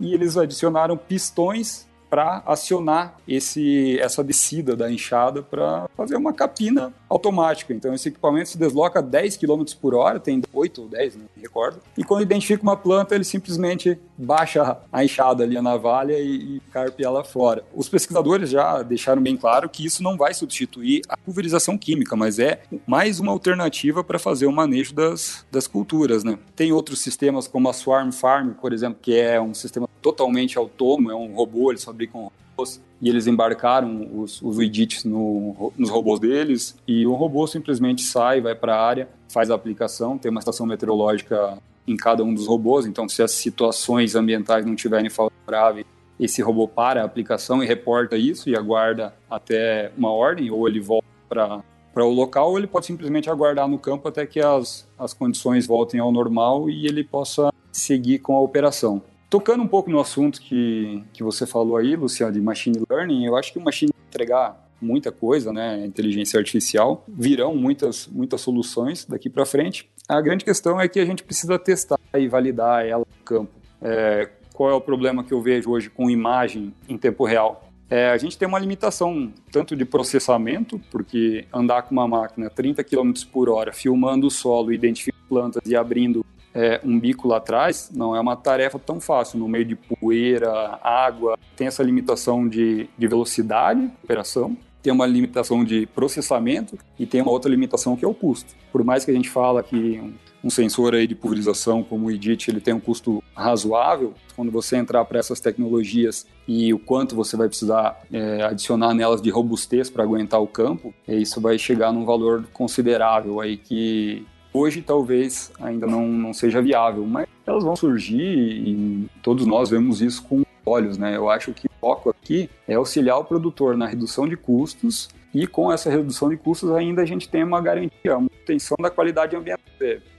e 0.00 0.14
eles 0.14 0.36
adicionaram 0.36 0.96
pistões 0.96 1.86
para 2.10 2.42
acionar 2.44 3.16
esse, 3.26 3.98
essa 4.00 4.22
descida 4.24 4.74
da 4.74 4.90
enxada 4.90 5.42
para 5.42 5.88
fazer 5.96 6.16
uma 6.16 6.32
capina 6.32 6.92
automática. 7.08 7.72
Então 7.72 7.94
esse 7.94 8.08
equipamento 8.08 8.50
se 8.50 8.58
desloca 8.58 8.98
a 8.98 9.02
10 9.02 9.36
km 9.36 9.62
por 9.80 9.94
hora, 9.94 10.18
tem 10.18 10.42
8 10.52 10.82
ou 10.82 10.88
10, 10.88 11.16
não 11.16 11.22
me 11.36 11.42
recordo. 11.42 11.80
E 11.96 12.02
quando 12.02 12.22
identifica 12.22 12.62
uma 12.62 12.76
planta, 12.76 13.14
ele 13.14 13.24
simplesmente 13.24 13.98
baixa 14.18 14.78
a 14.92 15.04
enxada 15.04 15.44
ali, 15.44 15.56
a 15.56 15.62
navalha 15.62 16.18
e, 16.18 16.56
e 16.56 16.60
carpe 16.72 17.04
ela 17.04 17.22
fora. 17.22 17.64
Os 17.74 17.88
pesquisadores 17.88 18.50
já 18.50 18.82
deixaram 18.82 19.22
bem 19.22 19.36
claro 19.36 19.68
que 19.68 19.86
isso 19.86 20.02
não 20.02 20.16
vai 20.16 20.34
substituir 20.34 21.02
a 21.08 21.16
pulverização 21.16 21.78
química, 21.78 22.16
mas 22.16 22.38
é 22.38 22.62
mais 22.86 23.20
uma 23.20 23.30
alternativa 23.30 24.02
para 24.02 24.18
fazer 24.18 24.46
o 24.46 24.52
manejo 24.52 24.94
das, 24.94 25.46
das 25.50 25.66
culturas. 25.66 26.24
Né? 26.24 26.38
Tem 26.56 26.72
outros 26.72 27.00
sistemas 27.00 27.46
como 27.46 27.68
a 27.68 27.72
Swarm 27.72 28.10
Farm, 28.10 28.50
por 28.52 28.72
exemplo, 28.72 28.98
que 29.00 29.16
é 29.16 29.40
um 29.40 29.54
sistema 29.54 29.88
totalmente 30.00 30.58
autônomo, 30.58 31.10
é 31.10 31.14
um 31.14 31.34
robô, 31.34 31.70
eles 31.70 31.84
fabricam 32.00 32.30
robôs 32.56 32.80
e 33.00 33.08
eles 33.08 33.26
embarcaram 33.26 34.08
os, 34.14 34.40
os 34.42 34.58
widgets 34.58 35.04
no, 35.04 35.72
nos 35.76 35.90
robôs 35.90 36.20
deles 36.20 36.76
e 36.86 37.06
o 37.06 37.14
robô 37.14 37.46
simplesmente 37.46 38.02
sai, 38.02 38.40
vai 38.40 38.54
para 38.54 38.74
a 38.74 38.86
área, 38.86 39.08
faz 39.28 39.50
a 39.50 39.54
aplicação, 39.54 40.18
tem 40.18 40.30
uma 40.30 40.40
estação 40.40 40.66
meteorológica 40.66 41.58
em 41.86 41.96
cada 41.96 42.22
um 42.22 42.32
dos 42.32 42.46
robôs, 42.46 42.86
então 42.86 43.08
se 43.08 43.22
as 43.22 43.32
situações 43.32 44.14
ambientais 44.14 44.64
não 44.64 44.74
estiverem 44.74 45.10
favoráveis, 45.10 45.86
esse 46.18 46.42
robô 46.42 46.68
para 46.68 47.00
a 47.00 47.04
aplicação 47.04 47.62
e 47.62 47.66
reporta 47.66 48.16
isso 48.16 48.50
e 48.50 48.54
aguarda 48.54 49.14
até 49.30 49.90
uma 49.96 50.12
ordem, 50.12 50.50
ou 50.50 50.68
ele 50.68 50.78
volta 50.78 51.06
para 51.28 51.62
para 51.92 52.04
o 52.04 52.10
local, 52.10 52.50
ou 52.50 52.58
ele 52.58 52.68
pode 52.68 52.86
simplesmente 52.86 53.28
aguardar 53.28 53.66
no 53.66 53.76
campo 53.76 54.06
até 54.06 54.24
que 54.24 54.38
as, 54.38 54.86
as 54.96 55.12
condições 55.12 55.66
voltem 55.66 55.98
ao 55.98 56.12
normal 56.12 56.70
e 56.70 56.86
ele 56.86 57.02
possa 57.02 57.52
seguir 57.72 58.20
com 58.20 58.36
a 58.36 58.40
operação. 58.40 59.02
Tocando 59.30 59.62
um 59.62 59.68
pouco 59.68 59.88
no 59.88 60.00
assunto 60.00 60.40
que, 60.40 61.04
que 61.12 61.22
você 61.22 61.46
falou 61.46 61.76
aí, 61.76 61.94
Luciano, 61.94 62.32
de 62.32 62.40
machine 62.40 62.82
learning, 62.90 63.24
eu 63.24 63.36
acho 63.36 63.52
que 63.52 63.60
o 63.60 63.62
machine 63.62 63.92
entregar 64.08 64.68
muita 64.82 65.12
coisa, 65.12 65.52
né, 65.52 65.86
inteligência 65.86 66.36
artificial, 66.36 67.04
virão 67.06 67.54
muitas, 67.54 68.08
muitas 68.08 68.40
soluções 68.40 69.04
daqui 69.04 69.30
para 69.30 69.46
frente. 69.46 69.88
A 70.08 70.20
grande 70.20 70.44
questão 70.44 70.80
é 70.80 70.88
que 70.88 70.98
a 70.98 71.04
gente 71.04 71.22
precisa 71.22 71.56
testar 71.60 71.96
e 72.12 72.26
validar 72.26 72.84
ela 72.84 73.06
no 73.06 73.24
campo. 73.24 73.52
É, 73.80 74.28
qual 74.52 74.68
é 74.68 74.74
o 74.74 74.80
problema 74.80 75.22
que 75.22 75.32
eu 75.32 75.40
vejo 75.40 75.70
hoje 75.70 75.88
com 75.88 76.10
imagem 76.10 76.74
em 76.88 76.98
tempo 76.98 77.24
real? 77.24 77.70
É, 77.88 78.10
a 78.10 78.16
gente 78.16 78.36
tem 78.36 78.48
uma 78.48 78.58
limitação 78.58 79.32
tanto 79.52 79.76
de 79.76 79.84
processamento, 79.84 80.80
porque 80.90 81.46
andar 81.52 81.82
com 81.82 81.92
uma 81.92 82.08
máquina 82.08 82.50
30 82.50 82.82
km 82.82 83.12
por 83.32 83.48
hora, 83.48 83.72
filmando 83.72 84.26
o 84.26 84.30
solo, 84.30 84.72
identificando 84.72 85.24
plantas 85.28 85.62
e 85.70 85.76
abrindo 85.76 86.24
é, 86.54 86.80
um 86.84 86.98
bico 86.98 87.28
lá 87.28 87.36
atrás 87.36 87.90
não 87.94 88.14
é 88.14 88.20
uma 88.20 88.36
tarefa 88.36 88.78
tão 88.78 89.00
fácil, 89.00 89.38
no 89.38 89.48
meio 89.48 89.64
de 89.64 89.76
poeira, 89.76 90.78
água, 90.82 91.38
tem 91.56 91.66
essa 91.66 91.82
limitação 91.82 92.48
de, 92.48 92.88
de 92.96 93.06
velocidade 93.06 93.80
de 93.80 93.92
operação 94.04 94.56
tem 94.82 94.92
uma 94.92 95.06
limitação 95.06 95.64
de 95.64 95.86
processamento 95.86 96.78
e 96.98 97.06
tem 97.06 97.20
uma 97.20 97.30
outra 97.30 97.50
limitação 97.50 97.96
que 97.96 98.04
é 98.04 98.08
o 98.08 98.14
custo. 98.14 98.54
Por 98.72 98.82
mais 98.84 99.04
que 99.04 99.10
a 99.10 99.14
gente 99.14 99.28
fala 99.28 99.62
que 99.62 100.00
um 100.42 100.48
sensor 100.48 100.94
aí 100.94 101.06
de 101.06 101.14
pulverização 101.14 101.82
como 101.82 102.06
o 102.06 102.10
EDIT 102.10 102.50
ele 102.50 102.60
tem 102.60 102.72
um 102.72 102.80
custo 102.80 103.22
razoável, 103.34 104.14
quando 104.34 104.50
você 104.50 104.76
entrar 104.76 105.04
para 105.04 105.18
essas 105.18 105.38
tecnologias 105.38 106.26
e 106.48 106.72
o 106.72 106.78
quanto 106.78 107.14
você 107.14 107.36
vai 107.36 107.46
precisar 107.46 108.00
é, 108.10 108.42
adicionar 108.42 108.94
nelas 108.94 109.20
de 109.20 109.28
robustez 109.28 109.90
para 109.90 110.02
aguentar 110.02 110.40
o 110.40 110.46
campo, 110.46 110.94
isso 111.06 111.40
vai 111.40 111.58
chegar 111.58 111.92
num 111.92 112.06
valor 112.06 112.44
considerável 112.52 113.40
aí 113.40 113.58
que 113.58 114.26
hoje 114.52 114.82
talvez 114.82 115.52
ainda 115.60 115.86
não, 115.86 116.06
não 116.06 116.32
seja 116.32 116.60
viável, 116.60 117.04
mas 117.06 117.28
elas 117.46 117.64
vão 117.64 117.76
surgir 117.76 118.22
e 118.22 119.08
todos 119.22 119.46
nós 119.46 119.70
vemos 119.70 120.00
isso 120.00 120.22
com 120.22 120.42
olhos, 120.64 120.98
né? 120.98 121.16
Eu 121.16 121.28
acho 121.28 121.52
que 121.52 121.66
o 121.66 121.70
foco 121.80 122.10
aqui 122.10 122.48
é 122.68 122.74
auxiliar 122.74 123.18
o 123.18 123.24
produtor 123.24 123.76
na 123.76 123.86
redução 123.86 124.28
de 124.28 124.36
custos 124.36 125.08
e 125.34 125.46
com 125.46 125.72
essa 125.72 125.90
redução 125.90 126.28
de 126.28 126.36
custos 126.36 126.70
ainda 126.72 127.02
a 127.02 127.04
gente 127.04 127.28
tem 127.28 127.44
uma 127.44 127.60
garantia, 127.60 128.16
uma 128.16 128.28
manutenção 128.32 128.76
da 128.80 128.90
qualidade 128.90 129.36
ambiental. 129.36 129.64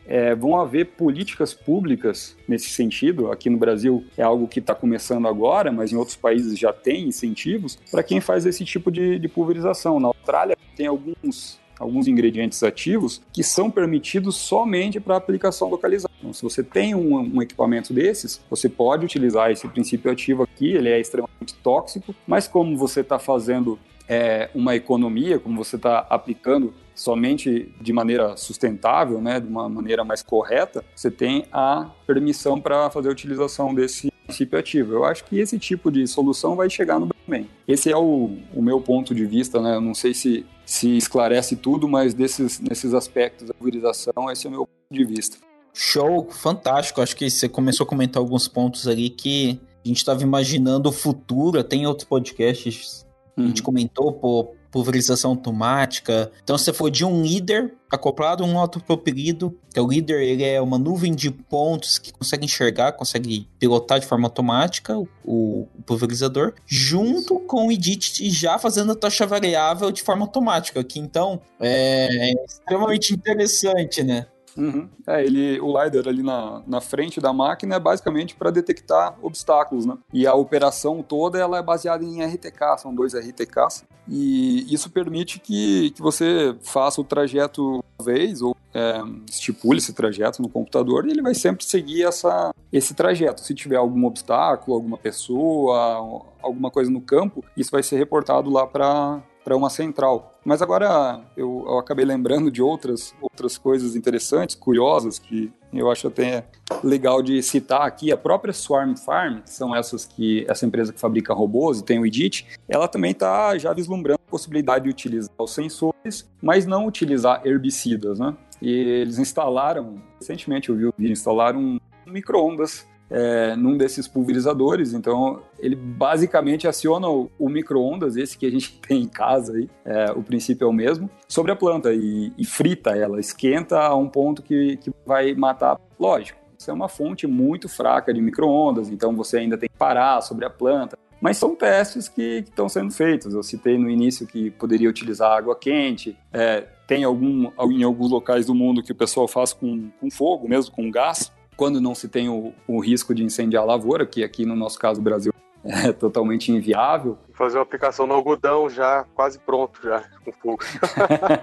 É, 0.08 0.34
vão 0.34 0.60
haver 0.60 0.88
políticas 0.88 1.54
públicas 1.54 2.36
nesse 2.48 2.70
sentido. 2.70 3.32
Aqui 3.32 3.50
no 3.50 3.58
Brasil 3.58 4.04
é 4.18 4.24
algo 4.24 4.48
que 4.48 4.60
está 4.60 4.74
começando 4.74 5.28
agora, 5.28 5.72
mas 5.72 5.92
em 5.92 5.96
outros 5.96 6.18
países 6.18 6.58
já 6.58 6.74
tem 6.74 7.08
incentivos 7.08 7.78
para 7.90 8.02
quem 8.02 8.20
faz 8.20 8.46
esse 8.46 8.66
tipo 8.66 8.92
de, 8.92 9.20
de 9.20 9.28
pulverização. 9.28 10.00
Na 10.00 10.08
Austrália 10.08 10.58
tem 10.76 10.88
alguns 10.88 11.61
alguns 11.82 12.08
ingredientes 12.08 12.62
ativos 12.62 13.22
que 13.34 13.44
são 13.44 13.72
permitidos 13.72 14.36
somente 14.36 15.00
para 15.00 15.16
aplicação 15.16 15.68
localizada. 15.68 16.14
Então, 16.20 16.32
se 16.32 16.44
você 16.44 16.64
tem 16.64 16.94
um, 16.94 17.18
um, 17.18 17.42
equipamento 17.42 17.92
desses, 17.92 18.40
você 18.50 18.70
pode 18.70 19.04
utilizar 19.04 19.50
esse 19.50 19.68
princípio 19.68 20.12
ativo 20.12 20.44
aqui, 20.44 20.72
ele 20.72 20.90
é 20.90 21.00
extremamente 21.00 21.56
tóxico, 21.64 22.14
mas 22.28 22.48
como 22.48 22.78
você 22.78 23.02
está 23.02 23.18
fazendo 23.18 23.80
é, 24.08 24.50
uma 24.54 24.76
economia, 24.76 25.40
como 25.40 25.58
você 25.64 25.76
está 25.76 26.06
aplicando 26.10 26.74
somente 26.94 27.74
de 27.82 27.92
maneira 27.92 28.38
sustentável, 28.38 29.20
né, 29.20 29.40
de 29.40 29.48
uma 29.48 29.68
maneira 29.68 30.04
mais 30.04 30.22
correta, 30.22 30.86
você 30.96 31.10
tem 31.10 31.46
a 31.52 31.90
permissão 32.06 32.62
para 32.62 32.92
fazer 32.92 33.10
a 33.10 33.12
utilização 33.12 33.74
desse 33.74 34.12
princípio 34.26 34.60
ativo. 34.60 34.94
Eu 34.94 35.06
acho 35.06 35.24
que 35.24 35.40
esse 35.40 35.58
tipo 35.58 35.92
de 35.92 36.06
solução 36.06 36.56
vai 36.56 36.70
chegar 36.70 37.00
no 37.00 37.10
bem. 37.28 37.50
Esse 37.68 37.92
é 37.92 37.98
o, 37.98 38.38
o 38.54 38.62
meu 38.62 38.82
ponto 38.82 39.16
de 39.16 39.26
vista, 39.26 39.62
né? 39.62 39.76
Eu 39.76 39.82
não 39.82 39.94
sei 39.94 40.14
se, 40.14 40.46
se 40.72 40.96
esclarece 40.96 41.58
tudo, 41.58 41.86
mas 41.86 42.14
desses, 42.14 42.58
nesses 42.62 42.94
aspectos 42.94 43.46
da 43.46 43.54
pulverização, 43.54 44.32
esse 44.32 44.48
é 44.48 44.50
o 44.50 44.52
meu 44.54 44.66
ponto 44.66 44.90
de 44.90 45.04
vista. 45.04 45.38
Show, 45.74 46.30
fantástico. 46.32 47.02
Acho 47.02 47.14
que 47.14 47.30
você 47.30 47.50
começou 47.50 47.84
a 47.84 47.88
comentar 47.88 48.22
alguns 48.22 48.48
pontos 48.48 48.88
ali 48.88 49.10
que 49.10 49.60
a 49.84 49.88
gente 49.90 49.98
estava 49.98 50.24
imaginando 50.24 50.88
o 50.88 50.92
futuro. 50.94 51.62
Tem 51.62 51.86
outros 51.86 52.08
podcasts 52.08 53.06
uhum. 53.36 53.44
a 53.44 53.48
gente 53.50 53.60
uhum. 53.60 53.66
comentou, 53.66 54.14
pô, 54.14 54.56
pulverização 54.72 55.32
automática. 55.32 56.32
Então, 56.44 56.58
você 56.58 56.72
for 56.72 56.90
de 56.90 57.04
um 57.06 57.22
líder 57.22 57.74
acoplado 57.92 58.44
a 58.44 58.48
um 58.48 58.58
autopropelido, 58.58 59.56
que 59.74 59.78
é 59.78 59.82
o 59.82 59.88
líder, 59.88 60.22
ele 60.22 60.44
é 60.44 60.62
uma 60.62 60.78
nuvem 60.78 61.14
de 61.14 61.30
pontos 61.30 62.00
que 62.00 62.14
consegue 62.14 62.46
enxergar, 62.46 62.94
consegue 62.94 63.48
pilotar 63.60 64.00
de 64.00 64.06
forma 64.06 64.28
automática 64.28 64.98
o, 64.98 65.08
o 65.26 65.68
pulverizador, 65.86 66.54
junto 66.66 67.40
com 67.42 67.68
o 67.68 67.72
edit 67.72 68.30
já 68.30 68.58
fazendo 68.58 68.94
a 68.94 68.96
taxa 68.96 69.28
variável 69.28 69.92
de 69.92 70.02
forma 70.02 70.24
automática, 70.24 70.82
que 70.84 71.00
então 71.00 71.42
é, 71.60 72.32
é 72.32 72.46
extremamente 72.46 73.14
interessante, 73.14 74.04
né? 74.04 74.26
Uhum. 74.58 74.88
É, 75.08 75.24
ele, 75.24 75.60
o 75.60 75.68
LiDAR 75.68 76.08
ali 76.08 76.24
na, 76.24 76.62
na 76.68 76.82
frente 76.82 77.20
da 77.20 77.32
máquina 77.32 77.76
é 77.76 77.80
basicamente 77.80 78.36
para 78.36 78.52
detectar 78.52 79.16
obstáculos, 79.22 79.86
né? 79.86 79.98
E 80.14 80.28
a 80.28 80.34
operação 80.34 81.04
toda 81.04 81.40
ela 81.40 81.58
é 81.58 81.64
baseada 81.64 82.04
em 82.04 82.24
RTK, 82.24 82.78
são 82.78 82.94
dois 82.94 83.14
RTKs, 83.14 83.86
e 84.08 84.74
isso 84.74 84.90
permite 84.90 85.40
que, 85.40 85.92
que 85.92 86.02
você 86.02 86.56
faça 86.62 87.00
o 87.00 87.04
trajeto 87.04 87.84
uma 88.00 88.06
vez 88.06 88.42
ou 88.42 88.56
é, 88.74 89.02
estipule 89.30 89.78
esse 89.78 89.94
trajeto 89.94 90.42
no 90.42 90.50
computador 90.50 91.06
e 91.06 91.12
ele 91.12 91.22
vai 91.22 91.34
sempre 91.34 91.64
seguir 91.64 92.04
essa, 92.04 92.54
esse 92.72 92.94
trajeto. 92.94 93.42
Se 93.42 93.54
tiver 93.54 93.76
algum 93.76 94.06
obstáculo, 94.06 94.76
alguma 94.76 94.98
pessoa, 94.98 96.26
alguma 96.42 96.72
coisa 96.72 96.90
no 96.90 97.02
campo, 97.02 97.44
isso 97.56 97.72
vai 97.72 97.84
ser 97.84 97.98
reportado 97.98 98.50
lá 98.50 98.66
para 98.66 99.22
para 99.44 99.56
uma 99.56 99.70
central. 99.70 100.40
Mas 100.44 100.62
agora 100.62 101.22
eu, 101.38 101.66
eu, 101.68 101.78
acabei 101.78 102.06
lembrando 102.06 102.52
de 102.52 102.62
outras, 102.62 103.14
outras 103.22 103.58
coisas 103.58 103.96
interessantes, 103.96 104.56
curiosas, 104.56 105.20
que 105.20 105.52
eu 105.74 105.90
acho 105.90 106.08
até 106.08 106.46
legal 106.84 107.22
de 107.22 107.42
citar 107.42 107.82
aqui. 107.82 108.12
A 108.12 108.18
própria 108.18 108.54
Swarm 108.54 108.96
Farm, 108.96 109.42
que 109.42 109.50
são 109.50 109.76
essas 109.76 110.06
que 110.06 110.46
essa 110.50 110.66
empresa 110.66 110.92
que 110.92 111.00
fabrica 111.00 111.34
robôs 111.34 111.80
e 111.80 111.84
tem 111.84 112.00
o 112.00 112.06
Edit, 112.06 112.48
ela 112.68 112.88
também 112.88 113.12
está 113.12 113.58
já 113.58 113.74
vislumbrando 113.74 114.20
a 114.28 114.32
possibilidade 114.32 114.86
de 114.86 114.90
utilizar 114.90 115.32
os 115.38 115.52
sensores, 115.52 116.30
mas 116.42 116.66
não 116.66 116.86
utilizar 116.86 117.42
herbicidas, 117.46 118.20
né? 118.20 118.36
E 118.62 118.70
eles 118.70 119.18
instalaram, 119.18 119.96
recentemente 120.20 120.70
eu 120.70 120.76
vi 120.76 120.86
o 120.86 120.94
vídeo, 120.96 121.12
instalaram 121.12 121.60
um 121.60 121.80
micro-ondas 122.06 122.88
é, 123.12 123.56
num 123.56 123.78
desses 123.78 124.08
pulverizadores. 124.08 124.94
Então, 124.94 125.42
ele 125.60 125.76
basicamente 125.76 126.68
aciona 126.68 127.08
o, 127.10 127.30
o 127.38 127.50
micro-ondas, 127.50 128.16
esse 128.16 128.38
que 128.38 128.46
a 128.46 128.50
gente 128.50 128.80
tem 128.88 129.04
em 129.04 129.08
casa 129.08 129.54
aí, 129.54 129.70
é, 129.86 130.12
o 130.12 130.24
princípio 130.24 130.66
é 130.66 130.68
o 130.68 130.74
mesmo, 130.74 131.10
sobre 131.28 131.52
a 131.52 131.56
planta 131.56 131.94
e, 131.94 132.32
e 132.38 132.46
frita 132.46 132.92
ela, 132.92 133.20
esquenta 133.20 133.80
a 133.80 133.96
um 133.96 134.08
ponto 134.08 134.42
que, 134.42 134.78
que 134.78 134.92
vai 135.06 135.34
matar. 135.36 135.78
Lógico, 136.00 136.40
isso 136.58 136.72
é 136.72 136.74
uma 136.74 136.88
fonte 136.88 137.28
muito 137.28 137.68
fraca 137.68 138.14
de 138.14 138.22
micro-ondas, 138.22 138.90
então 138.90 139.16
você 139.16 139.38
ainda 139.38 139.58
tem 139.58 139.68
que 139.68 139.78
parar 139.78 140.22
sobre 140.22 140.46
a 140.46 140.50
planta. 140.50 140.98
Mas 141.20 141.38
são 141.38 141.56
testes 141.56 142.10
que 142.10 142.44
estão 142.48 142.68
sendo 142.68 142.92
feitos. 142.92 143.36
Eu 143.36 143.44
citei 143.44 143.78
no 143.78 143.88
início 143.88 144.26
que 144.26 144.50
poderia 144.50 144.90
utilizar 144.90 145.38
água 145.38 145.56
quente. 145.56 146.18
É, 146.34 146.62
tem 146.88 147.04
algum, 147.04 147.52
em 147.70 147.84
alguns 147.84 148.10
locais 148.10 148.48
do 148.48 148.56
mundo 148.56 148.82
que 148.82 148.92
o 148.92 148.96
pessoal 148.96 149.28
faz 149.28 149.54
com, 149.54 149.92
com 150.00 150.10
fogo, 150.10 150.50
mesmo 150.50 150.74
com 150.74 150.90
gás 150.90 151.32
quando 151.62 151.80
não 151.80 151.94
se 151.94 152.08
tem 152.08 152.28
o, 152.28 152.56
o 152.68 152.80
risco 152.80 153.14
de 153.14 153.24
incendiar 153.24 153.62
a 153.62 153.66
lavoura, 153.68 154.04
que 154.04 154.24
aqui 154.24 154.48
no 154.48 154.56
nosso 154.56 154.80
caso, 154.80 155.00
o 155.00 155.04
Brasil 155.04 155.32
é 155.64 155.92
totalmente 155.94 156.52
inviável. 156.52 157.18
Fazer 157.34 157.58
uma 157.58 157.64
aplicação 157.64 158.08
no 158.08 158.14
algodão 158.14 158.70
já 158.70 159.06
quase 159.14 159.40
pronto, 159.40 159.80
já 159.84 160.04
com 160.24 160.32
fogo. 160.32 160.64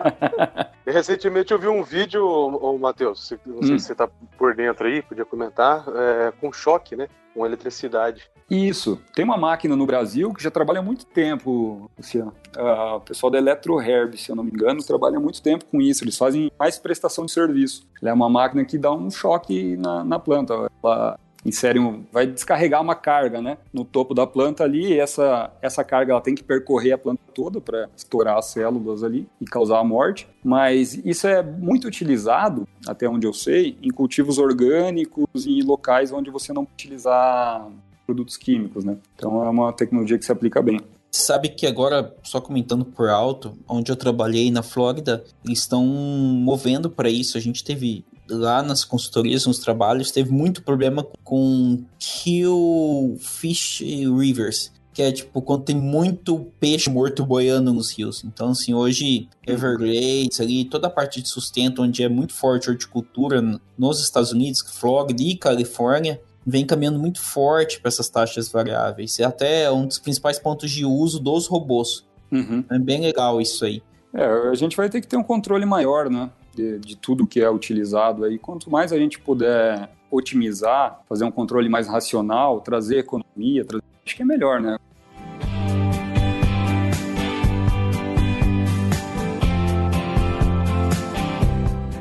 Recentemente 0.86 1.52
eu 1.52 1.58
vi 1.58 1.68
um 1.68 1.82
vídeo, 1.82 2.26
ô, 2.26 2.78
Matheus, 2.78 3.32
não 3.46 3.62
sei 3.62 3.74
hum. 3.74 3.78
se 3.78 3.86
você 3.86 3.92
está 3.92 4.08
por 4.38 4.54
dentro 4.54 4.86
aí, 4.86 5.02
podia 5.02 5.24
comentar, 5.24 5.84
é, 5.88 6.32
com 6.40 6.52
choque, 6.52 6.96
né? 6.96 7.08
Com 7.34 7.44
eletricidade. 7.44 8.30
Isso. 8.50 8.98
Tem 9.14 9.24
uma 9.24 9.36
máquina 9.36 9.76
no 9.76 9.84
Brasil 9.84 10.32
que 10.32 10.42
já 10.42 10.50
trabalha 10.50 10.80
há 10.80 10.82
muito 10.82 11.04
tempo, 11.04 11.90
Luciano. 11.96 12.32
Uh, 12.56 12.96
o 12.96 13.00
pessoal 13.00 13.30
da 13.30 13.36
ElectroHerb, 13.36 14.16
se 14.16 14.30
eu 14.30 14.36
não 14.36 14.42
me 14.42 14.50
engano, 14.50 14.82
trabalha 14.82 15.18
há 15.18 15.20
muito 15.20 15.42
tempo 15.42 15.66
com 15.66 15.80
isso. 15.82 16.02
Eles 16.02 16.16
fazem 16.16 16.50
mais 16.58 16.78
prestação 16.78 17.26
de 17.26 17.32
serviço. 17.32 17.86
Ela 18.00 18.10
é 18.10 18.14
uma 18.14 18.30
máquina 18.30 18.64
que 18.64 18.78
dá 18.78 18.90
um 18.90 19.10
choque 19.10 19.76
na, 19.76 20.02
na 20.02 20.18
planta. 20.18 20.70
Ela 20.82 21.20
insere 21.44 21.78
um, 21.78 22.04
vai 22.12 22.26
descarregar 22.26 22.82
uma 22.82 22.94
carga, 22.94 23.40
né, 23.40 23.58
no 23.72 23.84
topo 23.84 24.14
da 24.14 24.26
planta 24.26 24.64
ali, 24.64 24.92
e 24.92 24.98
essa 24.98 25.52
essa 25.62 25.84
carga 25.84 26.12
ela 26.12 26.20
tem 26.20 26.34
que 26.34 26.42
percorrer 26.42 26.92
a 26.92 26.98
planta 26.98 27.20
toda 27.34 27.60
para 27.60 27.88
estourar 27.96 28.36
as 28.36 28.46
células 28.46 29.02
ali 29.04 29.28
e 29.40 29.44
causar 29.44 29.78
a 29.78 29.84
morte, 29.84 30.28
mas 30.42 30.94
isso 31.04 31.26
é 31.26 31.42
muito 31.42 31.86
utilizado, 31.86 32.66
até 32.86 33.08
onde 33.08 33.26
eu 33.26 33.32
sei, 33.32 33.76
em 33.82 33.90
cultivos 33.90 34.38
orgânicos 34.38 35.46
e 35.46 35.62
locais 35.62 36.12
onde 36.12 36.30
você 36.30 36.52
não 36.52 36.62
utilizar 36.62 37.68
produtos 38.06 38.36
químicos, 38.36 38.84
né? 38.84 38.96
Então 39.14 39.44
é 39.44 39.50
uma 39.50 39.72
tecnologia 39.72 40.18
que 40.18 40.24
se 40.24 40.32
aplica 40.32 40.62
bem. 40.62 40.80
Sabe 41.10 41.48
que 41.48 41.66
agora, 41.66 42.14
só 42.22 42.40
comentando 42.40 42.84
por 42.84 43.08
alto, 43.08 43.56
onde 43.66 43.90
eu 43.90 43.96
trabalhei 43.96 44.50
na 44.50 44.62
Flórida, 44.62 45.24
eles 45.44 45.60
estão 45.60 45.84
movendo 45.84 46.90
para 46.90 47.08
isso. 47.08 47.38
A 47.38 47.40
gente 47.40 47.64
teve 47.64 48.04
lá 48.28 48.62
nas 48.62 48.84
consultorias, 48.84 49.46
nos 49.46 49.58
trabalhos, 49.58 50.10
teve 50.10 50.30
muito 50.30 50.62
problema 50.62 51.06
com 51.24 51.82
kill 51.98 53.16
fish 53.20 53.80
rivers, 53.80 54.72
que 54.92 55.02
é 55.02 55.12
tipo 55.12 55.40
quando 55.40 55.64
tem 55.64 55.76
muito 55.76 56.50
peixe 56.58 56.90
morto 56.90 57.24
boiando 57.24 57.72
nos 57.72 57.96
rios. 57.96 58.24
Então, 58.24 58.50
assim, 58.50 58.74
hoje 58.74 59.28
Everglades 59.46 60.40
ali, 60.40 60.64
toda 60.64 60.88
a 60.88 60.90
parte 60.90 61.22
de 61.22 61.28
sustento 61.28 61.82
onde 61.82 62.02
é 62.02 62.08
muito 62.08 62.34
forte 62.34 62.68
a 62.68 62.72
horticultura 62.72 63.42
nos 63.76 64.02
Estados 64.02 64.32
Unidos, 64.32 64.60
Flórida 64.60 65.22
e 65.22 65.36
Califórnia, 65.36 66.20
vem 66.44 66.64
caminhando 66.64 66.98
muito 66.98 67.20
forte 67.20 67.78
para 67.80 67.88
essas 67.88 68.08
taxas 68.08 68.48
variáveis. 68.48 69.20
É 69.20 69.24
até 69.24 69.70
um 69.70 69.86
dos 69.86 69.98
principais 69.98 70.38
pontos 70.38 70.70
de 70.70 70.84
uso 70.84 71.20
dos 71.20 71.46
robôs. 71.46 72.06
Uhum. 72.32 72.64
É 72.70 72.78
bem 72.78 73.00
legal 73.00 73.40
isso 73.40 73.64
aí. 73.64 73.82
É, 74.12 74.24
a 74.24 74.54
gente 74.54 74.76
vai 74.76 74.88
ter 74.88 75.00
que 75.00 75.06
ter 75.06 75.16
um 75.16 75.22
controle 75.22 75.66
maior, 75.66 76.08
né? 76.08 76.30
De, 76.58 76.76
de 76.80 76.96
tudo 76.96 77.24
que 77.24 77.40
é 77.40 77.48
utilizado 77.48 78.24
aí. 78.24 78.36
Quanto 78.36 78.68
mais 78.68 78.92
a 78.92 78.98
gente 78.98 79.20
puder 79.20 79.88
otimizar, 80.10 81.04
fazer 81.08 81.24
um 81.24 81.30
controle 81.30 81.68
mais 81.68 81.86
racional, 81.86 82.60
trazer 82.60 82.98
economia, 82.98 83.64
trazer... 83.64 83.84
acho 84.04 84.16
que 84.16 84.22
é 84.22 84.24
melhor, 84.24 84.60
né? 84.60 84.76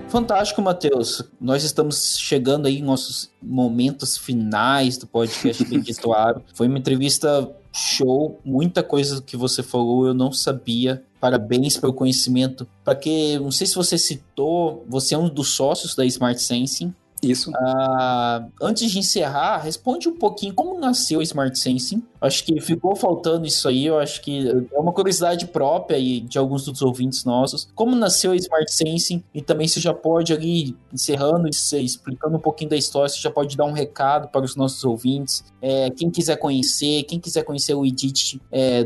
Fantástico, 0.10 0.60
Matheus. 0.60 1.22
Nós 1.40 1.64
estamos 1.64 2.18
chegando 2.18 2.66
aí 2.66 2.80
em 2.80 2.84
nossos 2.84 3.30
momentos 3.40 4.18
finais 4.18 4.98
do 4.98 5.06
podcast 5.06 5.64
Bendito 5.70 6.12
Aro. 6.12 6.42
Foi 6.56 6.68
uma 6.68 6.80
entrevista 6.80 7.48
show, 7.78 8.40
muita 8.44 8.82
coisa 8.82 9.22
que 9.22 9.38
você 9.38 9.62
falou 9.62 10.08
eu 10.08 10.14
não 10.14 10.32
sabia. 10.32 11.04
Parabéns 11.20 11.78
pelo 11.78 11.94
conhecimento. 11.94 12.68
Para 12.84 12.96
que, 12.96 13.38
não 13.40 13.52
sei 13.52 13.68
se 13.68 13.76
você 13.76 13.98
citou, 13.98 14.84
você 14.88 15.16
é 15.16 15.18
um 15.18 15.30
dos 15.30 15.50
sócios 15.50 15.96
da 15.96 16.06
Smart 16.06 16.42
Sensing. 16.42 16.94
Isso. 17.22 17.50
Uh, 17.52 18.52
antes 18.62 18.92
de 18.92 19.00
encerrar, 19.00 19.58
responde 19.58 20.08
um 20.08 20.16
pouquinho 20.18 20.54
como 20.54 20.80
nasceu 20.80 21.20
o 21.20 21.22
Smart 21.22 21.58
Sensing. 21.58 22.04
Acho 22.22 22.44
que 22.44 22.60
ficou 22.62 22.96
faltando 22.96 23.46
isso 23.46 23.68
aí. 23.68 23.86
Eu 23.86 24.00
acho 24.00 24.22
que 24.22 24.50
é 24.50 24.80
uma 24.80 24.92
curiosidade 24.92 25.48
própria 25.48 25.98
e 25.98 26.20
de 26.22 26.38
alguns 26.38 26.66
dos 26.66 26.82
ouvintes 26.82 27.26
nossos. 27.26 27.68
Como 27.76 27.96
nasceu 27.96 28.32
o 28.32 28.36
Smart 28.36 28.72
Sensing 28.72 29.24
e 29.34 29.42
também 29.42 29.68
você 29.68 29.80
já 29.80 29.94
pode 29.94 30.32
ali 30.34 30.76
encerrando, 30.94 31.48
explicando 31.48 32.38
um 32.38 32.40
pouquinho 32.40 32.70
da 32.70 32.78
história, 32.78 33.10
você 33.10 33.20
já 33.20 33.32
pode 33.32 33.58
dar 33.58 33.66
um 33.66 33.72
recado 33.72 34.28
para 34.28 34.46
os 34.46 34.56
nossos 34.56 34.84
ouvintes. 34.84 35.44
É, 35.62 35.90
quem 35.90 36.10
quiser 36.10 36.38
conhecer, 36.38 37.04
quem 37.04 37.20
quiser 37.20 37.44
conhecer 37.44 37.74
o 37.74 37.86
Edit 37.86 38.42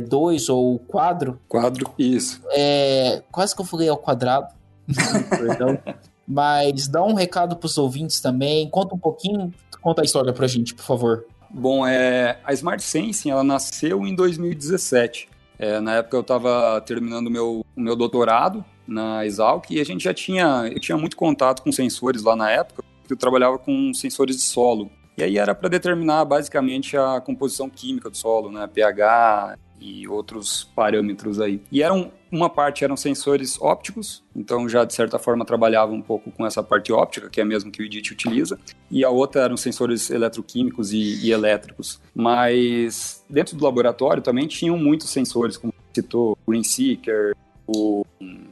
2 0.07 0.49
é, 0.49 0.51
ou 0.51 0.75
o 0.75 0.79
quadro. 0.79 1.39
Quadro, 1.47 1.93
isso. 1.97 2.41
É, 2.51 3.23
quase 3.32 3.55
que 3.55 3.61
eu 3.61 3.65
falei 3.65 3.89
ao 3.89 3.97
quadrado. 3.97 4.47
Perdão. 5.29 5.77
Mas 6.28 6.88
dá 6.88 7.03
um 7.03 7.13
recado 7.13 7.55
para 7.55 7.65
os 7.65 7.78
ouvintes 7.78 8.19
também, 8.22 8.69
conta 8.69 8.95
um 8.95 8.99
pouquinho, 8.99 9.53
conta 9.82 10.01
a 10.01 10.05
história 10.05 10.32
para 10.32 10.45
a 10.45 10.47
gente, 10.47 10.74
por 10.74 10.84
favor. 10.84 11.26
Bom, 11.49 11.86
é, 11.86 12.39
a 12.43 12.53
Smart 12.53 12.82
Sensing 12.82 13.30
ela 13.30 13.43
nasceu 13.43 14.05
em 14.07 14.15
2017. 14.15 15.28
É, 15.59 15.80
na 15.80 15.95
época 15.95 16.17
eu 16.17 16.22
estava 16.22 16.82
terminando 16.82 17.28
o 17.28 17.32
meu, 17.32 17.65
meu 17.76 17.95
doutorado 17.95 18.63
na 18.88 19.26
Exalc 19.26 19.69
e 19.69 19.80
a 19.80 19.84
gente 19.84 20.03
já 20.03 20.13
tinha, 20.13 20.69
eu 20.74 20.80
tinha 20.80 20.97
muito 20.97 21.15
contato 21.15 21.61
com 21.61 21.72
sensores 21.72 22.24
lá 22.24 22.36
na 22.36 22.49
época, 22.49 22.84
porque 23.01 23.13
eu 23.13 23.17
trabalhava 23.17 23.59
com 23.59 23.93
sensores 23.93 24.38
de 24.38 24.41
solo. 24.43 24.89
E 25.17 25.24
aí 25.24 25.38
era 25.38 25.53
para 25.53 25.69
determinar 25.69 26.24
basicamente 26.26 26.97
a 26.97 27.19
composição 27.19 27.69
química 27.69 28.09
do 28.09 28.17
solo, 28.17 28.49
né, 28.49 28.65
pH, 28.65 29.57
e 29.82 30.07
outros 30.07 30.63
parâmetros 30.76 31.41
aí. 31.41 31.61
E 31.72 31.82
eram 31.82 32.11
uma 32.32 32.49
parte 32.49 32.84
eram 32.84 32.95
sensores 32.95 33.61
ópticos, 33.61 34.23
então 34.36 34.67
já 34.69 34.86
de 34.86 34.93
certa 34.93 35.19
forma 35.19 35.45
trabalhava 35.45 35.91
um 35.91 36.01
pouco 36.01 36.32
com 36.32 36.45
essa 36.45 36.63
parte 36.63 36.91
óptica, 36.91 37.29
que 37.29 37.41
é 37.41 37.43
a 37.43 37.45
mesma 37.45 37.69
que 37.69 37.82
o 37.82 37.86
IDIT 37.86 38.13
utiliza, 38.13 38.57
e 38.89 39.03
a 39.03 39.09
outra 39.09 39.41
eram 39.41 39.57
sensores 39.57 40.09
eletroquímicos 40.09 40.93
e, 40.93 41.25
e 41.25 41.32
elétricos. 41.32 41.99
Mas 42.15 43.23
dentro 43.29 43.57
do 43.57 43.65
laboratório 43.65 44.23
também 44.23 44.47
tinham 44.47 44.77
muitos 44.77 45.09
sensores, 45.09 45.57
como 45.57 45.73
citou 45.93 46.38
o 46.45 46.51
GreenSeeker, 46.51 47.36
o, 47.67 48.05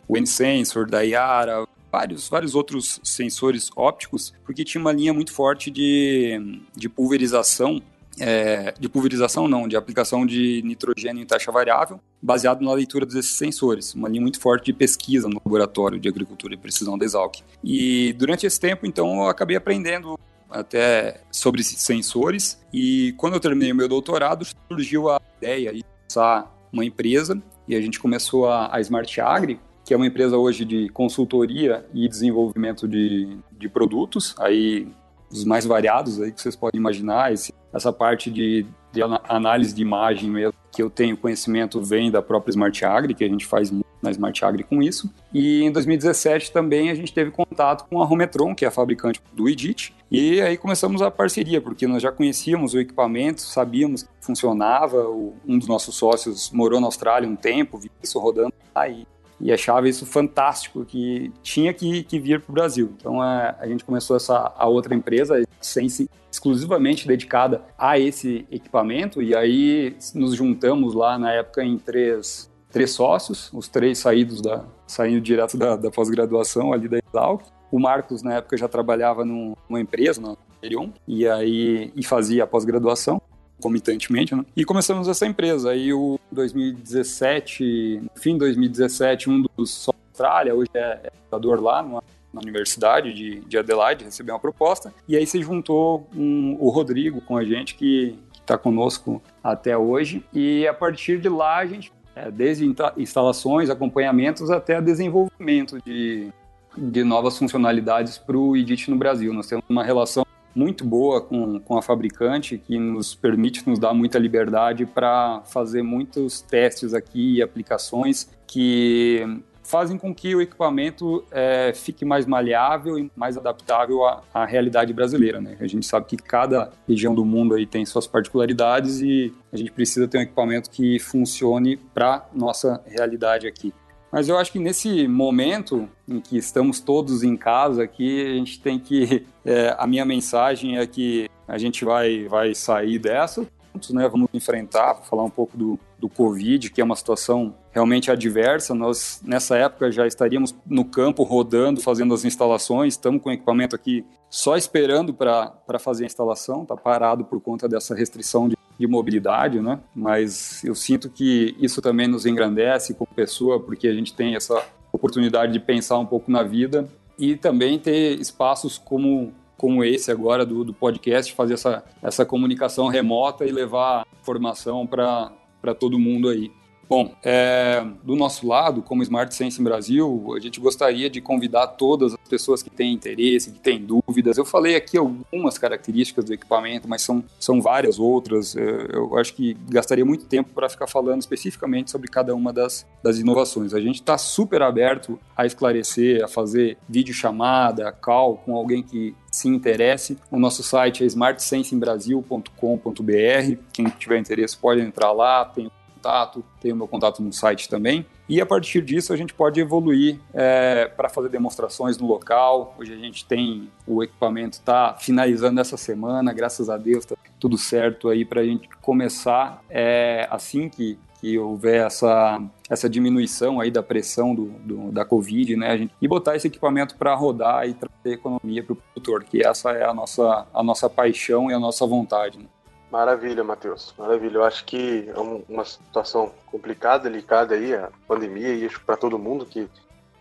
o 0.07 0.17
N-Sensor 0.17 0.89
da 0.89 1.01
Yara, 1.01 1.65
vários, 1.91 2.27
vários 2.27 2.55
outros 2.55 2.99
sensores 3.03 3.69
ópticos, 3.75 4.33
porque 4.45 4.63
tinha 4.63 4.81
uma 4.81 4.91
linha 4.91 5.13
muito 5.13 5.31
forte 5.31 5.71
de, 5.71 6.61
de 6.75 6.89
pulverização 6.89 7.81
é, 8.19 8.73
de 8.79 8.89
pulverização 8.89 9.47
não, 9.47 9.67
de 9.67 9.75
aplicação 9.75 10.25
de 10.25 10.61
nitrogênio 10.63 11.23
em 11.23 11.25
taxa 11.25 11.51
variável, 11.51 11.99
baseado 12.21 12.61
na 12.61 12.73
leitura 12.73 13.05
desses 13.05 13.33
sensores, 13.33 13.93
uma 13.93 14.09
linha 14.09 14.21
muito 14.21 14.39
forte 14.39 14.65
de 14.65 14.73
pesquisa 14.73 15.27
no 15.27 15.41
laboratório 15.43 15.99
de 15.99 16.07
agricultura 16.07 16.53
e 16.53 16.57
precisão 16.57 16.97
da 16.97 17.05
Exalc. 17.05 17.41
E 17.63 18.13
durante 18.13 18.45
esse 18.45 18.59
tempo, 18.59 18.85
então, 18.85 19.23
eu 19.23 19.29
acabei 19.29 19.55
aprendendo 19.55 20.19
até 20.49 21.21
sobre 21.31 21.63
sensores 21.63 22.59
e 22.73 23.13
quando 23.17 23.35
eu 23.35 23.39
terminei 23.39 23.71
o 23.71 23.75
meu 23.75 23.87
doutorado, 23.87 24.45
surgiu 24.67 25.09
a 25.09 25.21
ideia 25.37 25.73
de 25.73 25.83
começar 25.83 26.51
uma 26.73 26.83
empresa 26.83 27.41
e 27.67 27.75
a 27.75 27.81
gente 27.81 27.99
começou 27.99 28.47
a, 28.47 28.75
a 28.75 28.81
Smart 28.81 29.21
Agri, 29.21 29.59
que 29.85 29.93
é 29.93 29.97
uma 29.97 30.07
empresa 30.07 30.37
hoje 30.37 30.65
de 30.65 30.89
consultoria 30.89 31.85
e 31.93 32.07
desenvolvimento 32.07 32.87
de, 32.87 33.37
de 33.51 33.69
produtos, 33.69 34.35
aí 34.39 34.87
os 35.31 35.43
mais 35.43 35.65
variados 35.65 36.21
aí 36.21 36.31
que 36.31 36.41
vocês 36.41 36.55
podem 36.55 36.79
imaginar, 36.79 37.31
esse, 37.31 37.53
essa 37.73 37.93
parte 37.93 38.31
de, 38.31 38.65
de, 38.91 39.01
análise 39.27 39.73
de 39.73 39.81
imagem 39.81 40.29
mesmo, 40.29 40.53
que 40.71 40.81
eu 40.81 40.89
tenho 40.89 41.17
conhecimento 41.17 41.81
vem 41.81 42.11
da 42.11 42.21
própria 42.21 42.51
Smart 42.51 42.85
Agri, 42.85 43.13
que 43.13 43.23
a 43.23 43.27
gente 43.27 43.45
faz 43.45 43.71
muito 43.71 43.87
na 44.01 44.11
Smart 44.11 44.45
Agri 44.45 44.63
com 44.63 44.81
isso. 44.81 45.09
E 45.33 45.63
em 45.63 45.71
2017 45.71 46.51
também 46.51 46.89
a 46.89 46.95
gente 46.95 47.13
teve 47.13 47.31
contato 47.31 47.87
com 47.89 48.01
a 48.01 48.05
Rometron, 48.05 48.55
que 48.55 48.65
é 48.65 48.67
a 48.67 48.71
fabricante 48.71 49.21
do 49.33 49.47
Edit, 49.47 49.93
e 50.09 50.41
aí 50.41 50.57
começamos 50.57 51.01
a 51.01 51.11
parceria, 51.11 51.61
porque 51.61 51.85
nós 51.85 52.01
já 52.01 52.11
conhecíamos 52.11 52.73
o 52.73 52.79
equipamento, 52.79 53.41
sabíamos 53.41 54.03
que 54.03 54.09
funcionava, 54.21 55.07
um 55.09 55.57
dos 55.57 55.67
nossos 55.67 55.95
sócios 55.95 56.49
morou 56.51 56.79
na 56.79 56.87
Austrália 56.87 57.29
um 57.29 57.35
tempo, 57.35 57.77
viu 57.77 57.91
isso 58.01 58.19
rodando 58.19 58.53
aí 58.73 59.05
e 59.39 59.51
achava 59.51 59.87
isso 59.87 60.05
fantástico, 60.05 60.85
que 60.85 61.31
tinha 61.41 61.73
que, 61.73 62.03
que 62.03 62.19
vir 62.19 62.41
para 62.41 62.51
o 62.51 62.53
Brasil. 62.53 62.93
Então 62.97 63.21
a, 63.21 63.55
a, 63.59 63.67
gente 63.67 63.83
começou 63.83 64.15
essa 64.15 64.53
a 64.55 64.67
outra 64.67 64.93
empresa, 64.93 65.43
Sense, 65.61 66.09
exclusivamente 66.31 67.07
dedicada 67.07 67.61
a 67.77 67.99
esse 67.99 68.45
equipamento, 68.51 69.21
e 69.21 69.35
aí 69.35 69.95
nos 70.13 70.35
juntamos 70.35 70.93
lá 70.93 71.17
na 71.17 71.31
época 71.31 71.63
em 71.63 71.77
três, 71.77 72.49
três 72.71 72.91
sócios, 72.91 73.49
os 73.53 73.67
três 73.67 73.97
saídos 73.97 74.41
da, 74.41 74.63
saindo 74.87 75.21
direto 75.21 75.57
da, 75.57 75.75
da 75.75 75.91
pós-graduação 75.91 76.71
ali 76.71 76.87
da 76.87 76.97
Exalc. 76.97 77.43
O 77.71 77.79
Marcos, 77.79 78.23
na 78.23 78.35
época, 78.35 78.57
já 78.57 78.67
trabalhava 78.67 79.23
numa 79.23 79.79
empresa, 79.79 80.19
na 80.19 80.35
Ethereum, 80.57 80.91
e 81.07 81.27
aí 81.27 81.91
e 81.95 82.03
fazia 82.03 82.43
a 82.43 82.47
pós-graduação 82.47 83.21
comitantemente, 83.59 84.35
né? 84.35 84.45
E 84.55 84.63
começamos 84.65 85.07
essa 85.07 85.25
empresa. 85.25 85.71
Aí, 85.71 85.93
o 85.93 86.19
2017, 86.31 88.01
no 88.03 88.21
fim 88.21 88.33
de 88.33 88.39
2017, 88.39 89.29
um 89.29 89.41
dos 89.57 89.87
da 89.87 89.93
Austrália, 90.09 90.55
hoje 90.55 90.69
é 90.73 91.11
educador 91.23 91.61
lá 91.61 91.81
numa, 91.81 92.03
na 92.33 92.41
Universidade 92.41 93.13
de, 93.13 93.39
de 93.41 93.57
Adelaide, 93.57 94.05
recebeu 94.05 94.33
uma 94.35 94.39
proposta. 94.39 94.93
E 95.07 95.15
aí 95.15 95.25
se 95.25 95.41
juntou 95.41 96.07
um, 96.15 96.55
o 96.59 96.69
Rodrigo 96.69 97.21
com 97.21 97.37
a 97.37 97.43
gente, 97.43 97.75
que 97.75 98.17
está 98.33 98.57
conosco 98.57 99.21
até 99.43 99.77
hoje. 99.77 100.23
E 100.33 100.67
a 100.67 100.73
partir 100.73 101.19
de 101.19 101.29
lá, 101.29 101.57
a 101.57 101.65
gente, 101.65 101.91
é, 102.15 102.29
desde 102.31 102.65
instalações, 102.97 103.69
acompanhamentos, 103.69 104.49
até 104.49 104.81
desenvolvimento 104.81 105.79
de, 105.85 106.29
de 106.77 107.03
novas 107.03 107.37
funcionalidades 107.37 108.17
para 108.17 108.37
o 108.37 108.55
Edit 108.55 108.89
no 108.89 108.97
Brasil. 108.97 109.33
Nós 109.33 109.47
temos 109.47 109.63
uma 109.69 109.83
relação 109.83 110.25
muito 110.55 110.85
boa 110.85 111.21
com, 111.21 111.59
com 111.59 111.77
a 111.77 111.81
fabricante, 111.81 112.57
que 112.57 112.77
nos 112.77 113.15
permite, 113.15 113.67
nos 113.67 113.79
dá 113.79 113.93
muita 113.93 114.17
liberdade 114.17 114.85
para 114.85 115.41
fazer 115.45 115.83
muitos 115.83 116.41
testes 116.41 116.93
aqui 116.93 117.37
e 117.37 117.41
aplicações 117.41 118.29
que 118.47 119.41
fazem 119.69 119.99
com 119.99 120.13
que 120.15 120.35
o 120.35 120.41
equipamento 120.41 121.23
é, 121.31 121.71
fique 121.75 122.03
mais 122.03 122.25
maleável 122.25 122.97
e 122.97 123.11
mais 123.15 123.37
adaptável 123.37 124.03
à, 124.03 124.23
à, 124.33 124.43
realidade 124.43 124.91
brasileira. 124.91 125.39
Né? 125.39 125.57
A 125.59 125.67
gente 125.67 125.85
sabe 125.85 126.07
que 126.07 126.17
cada 126.17 126.71
região 126.87 127.13
do 127.13 127.23
mundo 127.23 127.53
aí 127.53 127.67
tem 127.67 127.85
suas 127.85 128.07
particularidades 128.07 128.99
e 128.99 129.31
a 129.53 129.57
gente 129.57 129.71
precisa 129.71 130.07
ter 130.07 130.17
um 130.17 130.21
equipamento 130.21 130.71
que 130.71 130.97
funcione 130.97 131.77
para 131.77 132.27
nossa 132.33 132.81
realidade 132.87 133.45
aqui. 133.45 133.71
Mas 134.11 134.27
eu 134.27 134.37
acho 134.37 134.51
que 134.51 134.59
nesse 134.59 135.07
momento 135.07 135.87
em 136.07 136.19
que 136.19 136.37
estamos 136.37 136.79
todos 136.79 137.23
em 137.23 137.37
casa 137.37 137.83
aqui, 137.83 138.25
a 138.25 138.33
gente 138.35 138.59
tem 138.59 138.79
que. 138.79 139.25
É, 139.45 139.75
a 139.79 139.87
minha 139.87 140.05
mensagem 140.05 140.77
é 140.77 140.85
que 140.85 141.29
a 141.47 141.57
gente 141.57 141.83
vai, 141.83 142.27
vai 142.27 142.53
sair 142.53 142.99
dessa, 142.99 143.47
né? 143.91 144.07
Vamos 144.07 144.27
enfrentar, 144.33 144.95
falar 144.95 145.23
um 145.23 145.29
pouco 145.29 145.57
do, 145.57 145.79
do 145.97 146.09
Covid, 146.09 146.69
que 146.69 146.81
é 146.81 146.83
uma 146.83 146.95
situação 146.95 147.55
realmente 147.71 148.11
adversa. 148.11 148.75
Nós, 148.75 149.21
nessa 149.23 149.57
época, 149.57 149.91
já 149.91 150.05
estaríamos 150.05 150.53
no 150.65 150.85
campo 150.85 151.23
rodando, 151.23 151.81
fazendo 151.81 152.13
as 152.13 152.25
instalações, 152.25 152.93
estamos 152.93 153.21
com 153.21 153.29
o 153.29 153.31
equipamento 153.31 153.75
aqui 153.75 154.05
só 154.29 154.55
esperando 154.55 155.13
para 155.13 155.79
fazer 155.79 156.03
a 156.03 156.07
instalação, 156.07 156.61
está 156.61 156.77
parado 156.77 157.25
por 157.25 157.41
conta 157.41 157.67
dessa 157.67 157.95
restrição 157.95 158.47
de 158.47 158.55
de 158.79 158.87
mobilidade, 158.87 159.59
né? 159.59 159.79
Mas 159.93 160.63
eu 160.63 160.73
sinto 160.73 161.09
que 161.09 161.55
isso 161.59 161.81
também 161.81 162.07
nos 162.07 162.25
engrandece 162.25 162.93
como 162.93 163.09
pessoa, 163.13 163.59
porque 163.59 163.87
a 163.87 163.93
gente 163.93 164.13
tem 164.13 164.35
essa 164.35 164.63
oportunidade 164.91 165.51
de 165.51 165.59
pensar 165.59 165.99
um 165.99 166.05
pouco 166.05 166.31
na 166.31 166.43
vida 166.43 166.87
e 167.17 167.35
também 167.35 167.77
ter 167.77 168.17
espaços 168.19 168.77
como 168.77 169.33
como 169.57 169.83
esse 169.83 170.09
agora 170.09 170.45
do, 170.45 170.63
do 170.63 170.73
podcast, 170.73 171.33
fazer 171.33 171.55
essa, 171.55 171.83
essa 172.01 172.25
comunicação 172.25 172.87
remota 172.87 173.45
e 173.45 173.51
levar 173.51 174.07
formação 174.21 174.87
para 174.87 175.75
todo 175.77 175.99
mundo 175.99 176.29
aí. 176.29 176.49
Bom, 176.89 177.13
é, 177.23 177.85
do 178.03 178.15
nosso 178.15 178.47
lado, 178.47 178.81
como 178.81 179.03
Smart 179.03 179.35
Sense 179.35 179.61
Brasil, 179.61 180.33
a 180.35 180.39
gente 180.39 180.59
gostaria 180.59 181.07
de 181.07 181.21
convidar 181.21 181.67
todas 181.67 182.15
as 182.15 182.27
pessoas 182.27 182.63
que 182.63 182.69
têm 182.71 182.91
interesse, 182.91 183.51
que 183.51 183.59
têm 183.59 183.79
dúvidas. 183.79 184.39
Eu 184.39 184.45
falei 184.45 184.75
aqui 184.75 184.97
algumas 184.97 185.59
características 185.59 186.25
do 186.25 186.33
equipamento, 186.33 186.87
mas 186.87 187.03
são, 187.03 187.23
são 187.39 187.61
várias 187.61 187.99
outras. 187.99 188.55
É, 188.55 188.87
eu 188.91 189.15
acho 189.19 189.35
que 189.35 189.55
gastaria 189.69 190.03
muito 190.03 190.25
tempo 190.25 190.49
para 190.51 190.67
ficar 190.67 190.87
falando 190.87 191.21
especificamente 191.21 191.91
sobre 191.91 192.09
cada 192.09 192.33
uma 192.33 192.51
das, 192.51 192.87
das 193.03 193.19
inovações. 193.19 193.75
A 193.75 193.79
gente 193.79 194.01
está 194.01 194.17
super 194.17 194.63
aberto 194.63 195.19
a 195.37 195.45
esclarecer, 195.45 196.23
a 196.23 196.27
fazer 196.27 196.75
videochamada, 196.89 197.91
call 197.91 198.37
com 198.37 198.55
alguém 198.55 198.81
que 198.81 199.15
se 199.31 199.47
interesse. 199.47 200.17
O 200.31 200.39
nosso 200.39 200.63
site 200.63 201.03
é 201.03 201.05
smartsensebrasil.com.br. 201.05 203.57
Quem 203.71 203.85
tiver 203.89 204.17
interesse 204.17 204.57
pode 204.57 204.81
entrar 204.81 205.11
lá, 205.11 205.45
tem 205.45 205.69
contato, 205.99 206.43
tem 206.61 206.71
o 206.71 206.75
meu 206.75 206.87
contato 206.87 207.21
no 207.21 207.31
site 207.33 207.67
também. 207.67 208.05
E 208.27 208.39
a 208.39 208.45
partir 208.45 208.81
disso 208.81 209.11
a 209.11 209.17
gente 209.17 209.33
pode 209.33 209.59
evoluir 209.59 210.19
é, 210.33 210.85
para 210.85 211.09
fazer 211.09 211.29
demonstrações 211.29 211.97
no 211.97 212.07
local. 212.07 212.75
Hoje 212.79 212.93
a 212.93 212.97
gente 212.97 213.25
tem 213.25 213.69
o 213.85 214.01
equipamento 214.01 214.57
está 214.57 214.95
finalizando 214.97 215.59
essa 215.59 215.77
semana, 215.77 216.31
graças 216.33 216.69
a 216.69 216.77
Deus 216.77 217.03
está 217.03 217.15
tudo 217.39 217.57
certo 217.57 218.09
aí 218.09 218.23
para 218.23 218.41
a 218.41 218.45
gente 218.45 218.67
começar 218.81 219.61
é, 219.69 220.27
assim 220.31 220.69
que 220.69 220.97
que 221.19 221.37
houver 221.37 221.85
essa, 221.85 222.41
essa 222.69 222.89
diminuição 222.89 223.59
aí 223.59 223.69
da 223.69 223.83
pressão 223.83 224.33
do, 224.33 224.45
do 224.63 224.91
da 224.91 225.03
Covid, 225.03 225.53
né, 225.57 225.77
gente, 225.77 225.93
e 226.01 226.07
botar 226.07 226.37
esse 226.37 226.47
equipamento 226.47 226.95
para 226.95 227.13
rodar 227.13 227.67
e 227.67 227.73
trazer 227.73 228.13
economia 228.13 228.63
para 228.63 228.71
o 228.71 228.75
produtor, 228.77 229.25
que 229.25 229.45
essa 229.45 229.71
é 229.71 229.83
a 229.83 229.93
nossa, 229.93 230.47
a 230.53 230.63
nossa 230.63 230.89
paixão 230.89 231.51
e 231.51 231.53
a 231.53 231.59
nossa 231.59 231.85
vontade. 231.85 232.37
Né? 232.37 232.45
Maravilha, 232.91 233.43
Matheus. 233.43 233.93
Maravilha. 233.97 234.37
Eu 234.37 234.43
acho 234.43 234.65
que 234.65 235.09
é 235.09 235.19
uma 235.19 235.65
situação 235.65 236.31
complicada, 236.47 237.09
delicada 237.09 237.55
aí, 237.55 237.73
a 237.73 237.89
pandemia, 238.07 238.53
e 238.53 238.65
acho 238.65 238.81
para 238.81 238.97
todo 238.97 239.19
mundo 239.19 239.45
que, 239.45 239.69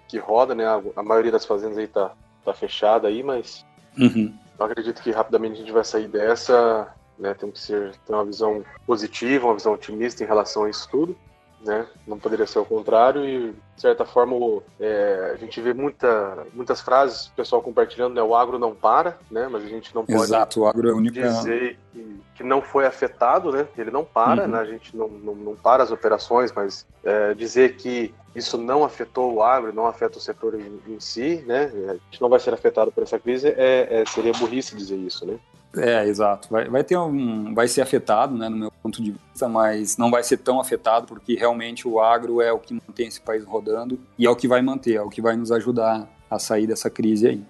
que 0.07 0.19
roda, 0.19 0.55
né? 0.55 0.67
A, 0.67 0.81
a, 0.97 1.03
maioria 1.03 1.33
das 1.33 1.47
fazendas 1.47 1.79
aí 1.79 1.87
tá, 1.87 2.13
tá 2.45 2.53
fechada 2.53 3.09
aí, 3.09 3.23
mas 3.23 3.65
uhum. 3.99 4.35
eu 4.59 4.67
acredito 4.67 5.03
que 5.03 5.11
rapidamente 5.11 5.55
a 5.55 5.59
gente 5.61 5.73
vai 5.73 5.85
sair 5.85 6.09
dessa 6.09 6.93
né? 7.19 7.35
Tem 7.35 7.51
que 7.51 7.59
ser 7.59 7.97
ter 8.07 8.13
uma 8.13 8.25
visão 8.25 8.65
positiva, 8.87 9.47
uma 9.47 9.55
visão 9.55 9.73
otimista 9.73 10.23
em 10.23 10.27
relação 10.27 10.65
a 10.65 10.71
isso 10.71 10.89
tudo. 10.89 11.17
Né? 11.61 11.87
Não 12.07 12.19
poderia 12.19 12.47
ser 12.47 12.61
o 12.61 12.65
contrário 12.65 13.25
e 13.25 13.51
de 13.51 13.81
certa 13.81 14.05
forma 14.05 14.37
é, 14.79 15.33
a 15.35 15.37
gente 15.37 15.61
vê 15.61 15.75
muita, 15.75 16.47
muitas 16.55 16.81
frases 16.81 17.27
o 17.27 17.33
pessoal 17.33 17.61
compartilhando, 17.61 18.15
né? 18.15 18.23
O 18.23 18.35
agro 18.35 18.59
não 18.61 18.75
para, 18.75 19.19
né? 19.29 19.49
Mas 19.51 19.65
a 19.65 19.67
gente 19.67 19.93
não 19.93 20.05
pode 20.05 20.23
Exato, 20.23 20.61
o 20.61 20.67
agro 20.67 20.89
é 20.89 21.11
dizer 21.11 21.79
que, 21.93 22.21
que, 22.37 22.45
não 22.45 22.63
foi 22.63 22.87
afetado, 22.87 23.51
né? 23.51 23.67
Ele 23.77 23.91
não 23.91 24.05
para, 24.05 24.45
uhum. 24.45 24.49
né? 24.51 24.59
A 24.59 24.65
gente 24.65 24.97
não, 24.97 25.09
não, 25.09 25.35
não 25.35 25.57
para 25.57 25.83
as 25.83 25.91
operações, 25.91 26.53
mas 26.53 26.87
é, 27.03 27.35
dizer 27.35 27.77
que 27.77 28.15
isso 28.37 28.57
não 28.57 28.85
afetou 28.85 29.35
o 29.35 29.43
agro, 29.43 29.73
não 29.73 29.87
afeta 29.87 30.19
o 30.19 30.21
setor 30.21 30.55
em, 30.55 30.81
em, 30.87 31.01
si, 31.01 31.45
né? 31.47 31.73
A 31.89 31.95
gente 31.95 32.21
não 32.21 32.29
vai 32.29 32.39
ser 32.39 32.55
afetado 32.55 32.93
por 32.93 33.03
essa 33.03 33.19
crise, 33.19 33.49
é, 33.49 34.01
é 34.01 34.05
seria 34.07 34.33
burrice 34.33 34.77
dizer 34.77 34.97
isso, 34.97 35.27
né? 35.27 35.39
É, 35.79 36.07
exato. 36.07 36.49
Vai, 36.51 36.69
vai 36.69 36.85
ter 36.85 36.97
um, 36.97 37.55
vai 37.55 37.69
ser 37.69 37.81
afetado, 37.81 38.37
né, 38.37 38.49
no 38.49 38.57
meu 38.57 38.71
ponto 38.83 39.03
de 39.03 39.13
vista, 39.13 39.49
mas 39.49 39.97
não 39.97 40.11
vai 40.11 40.23
ser 40.23 40.39
tão 40.39 40.61
afetado 40.61 41.07
porque 41.07 41.35
realmente 41.35 41.87
o 41.87 42.01
agro 42.01 42.41
é 42.41 42.53
o 42.53 42.59
que 42.59 42.75
mantém 42.75 43.07
esse 43.07 43.21
país 43.21 43.45
rodando 43.45 43.99
e 44.19 44.27
é 44.27 44.31
o 44.31 44.37
que 44.37 44.49
vai 44.49 44.61
manter, 44.61 44.95
é 44.95 45.03
o 45.03 45.09
que 45.09 45.23
vai 45.23 45.37
nos 45.37 45.53
ajudar 45.53 46.09
a 46.31 46.39
sair 46.39 46.67
dessa 46.67 46.91
crise 46.91 47.29
aí. 47.29 47.45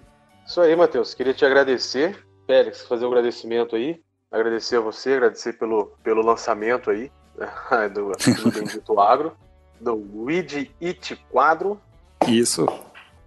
Isso 0.45 0.61
aí, 0.61 0.75
Matheus. 0.75 1.13
Queria 1.13 1.33
te 1.33 1.45
agradecer, 1.45 2.25
Félix, 2.47 2.81
fazer 2.81 3.05
um 3.05 3.09
agradecimento 3.09 3.75
aí, 3.75 3.99
agradecer 4.31 4.77
a 4.77 4.81
você, 4.81 5.13
agradecer 5.13 5.53
pelo, 5.53 5.91
pelo 6.03 6.21
lançamento 6.21 6.89
aí 6.89 7.11
do, 7.93 8.11
do 8.11 8.51
Bendito 8.51 8.99
Agro, 8.99 9.33
do 9.79 9.95
Weed 10.23 10.71
It 10.81 11.15
Quadro. 11.31 11.79
Isso. 12.27 12.65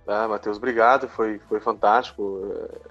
Tá, 0.05 0.27
Matheus, 0.27 0.57
obrigado, 0.57 1.09
foi, 1.09 1.41
foi 1.49 1.61
fantástico. 1.61 2.43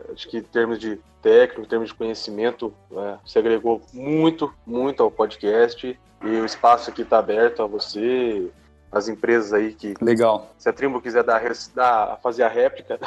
É, 0.10 0.14
acho 0.14 0.30
que 0.30 0.38
em 0.38 0.44
termos 0.44 0.80
de 0.80 1.00
técnico, 1.22 1.62
em 1.62 1.66
termos 1.66 1.90
de 1.90 1.96
conhecimento, 1.96 2.74
é, 2.92 3.18
você 3.26 3.40
agregou 3.40 3.82
muito, 3.94 4.54
muito 4.66 5.04
ao 5.04 5.12
podcast 5.12 6.00
e 6.24 6.28
o 6.28 6.46
espaço 6.46 6.90
aqui 6.90 7.02
está 7.02 7.20
aberto 7.20 7.62
a 7.62 7.68
você, 7.68 8.50
as 8.92 9.08
empresas 9.10 9.52
aí 9.52 9.74
que. 9.74 9.94
Legal. 10.02 10.52
Se 10.58 10.70
a 10.70 10.74
Trimbo 10.74 11.02
quiser 11.02 11.24
dar, 11.24 11.42
dar, 11.76 12.18
fazer 12.22 12.44
a 12.44 12.48
réplica. 12.48 13.00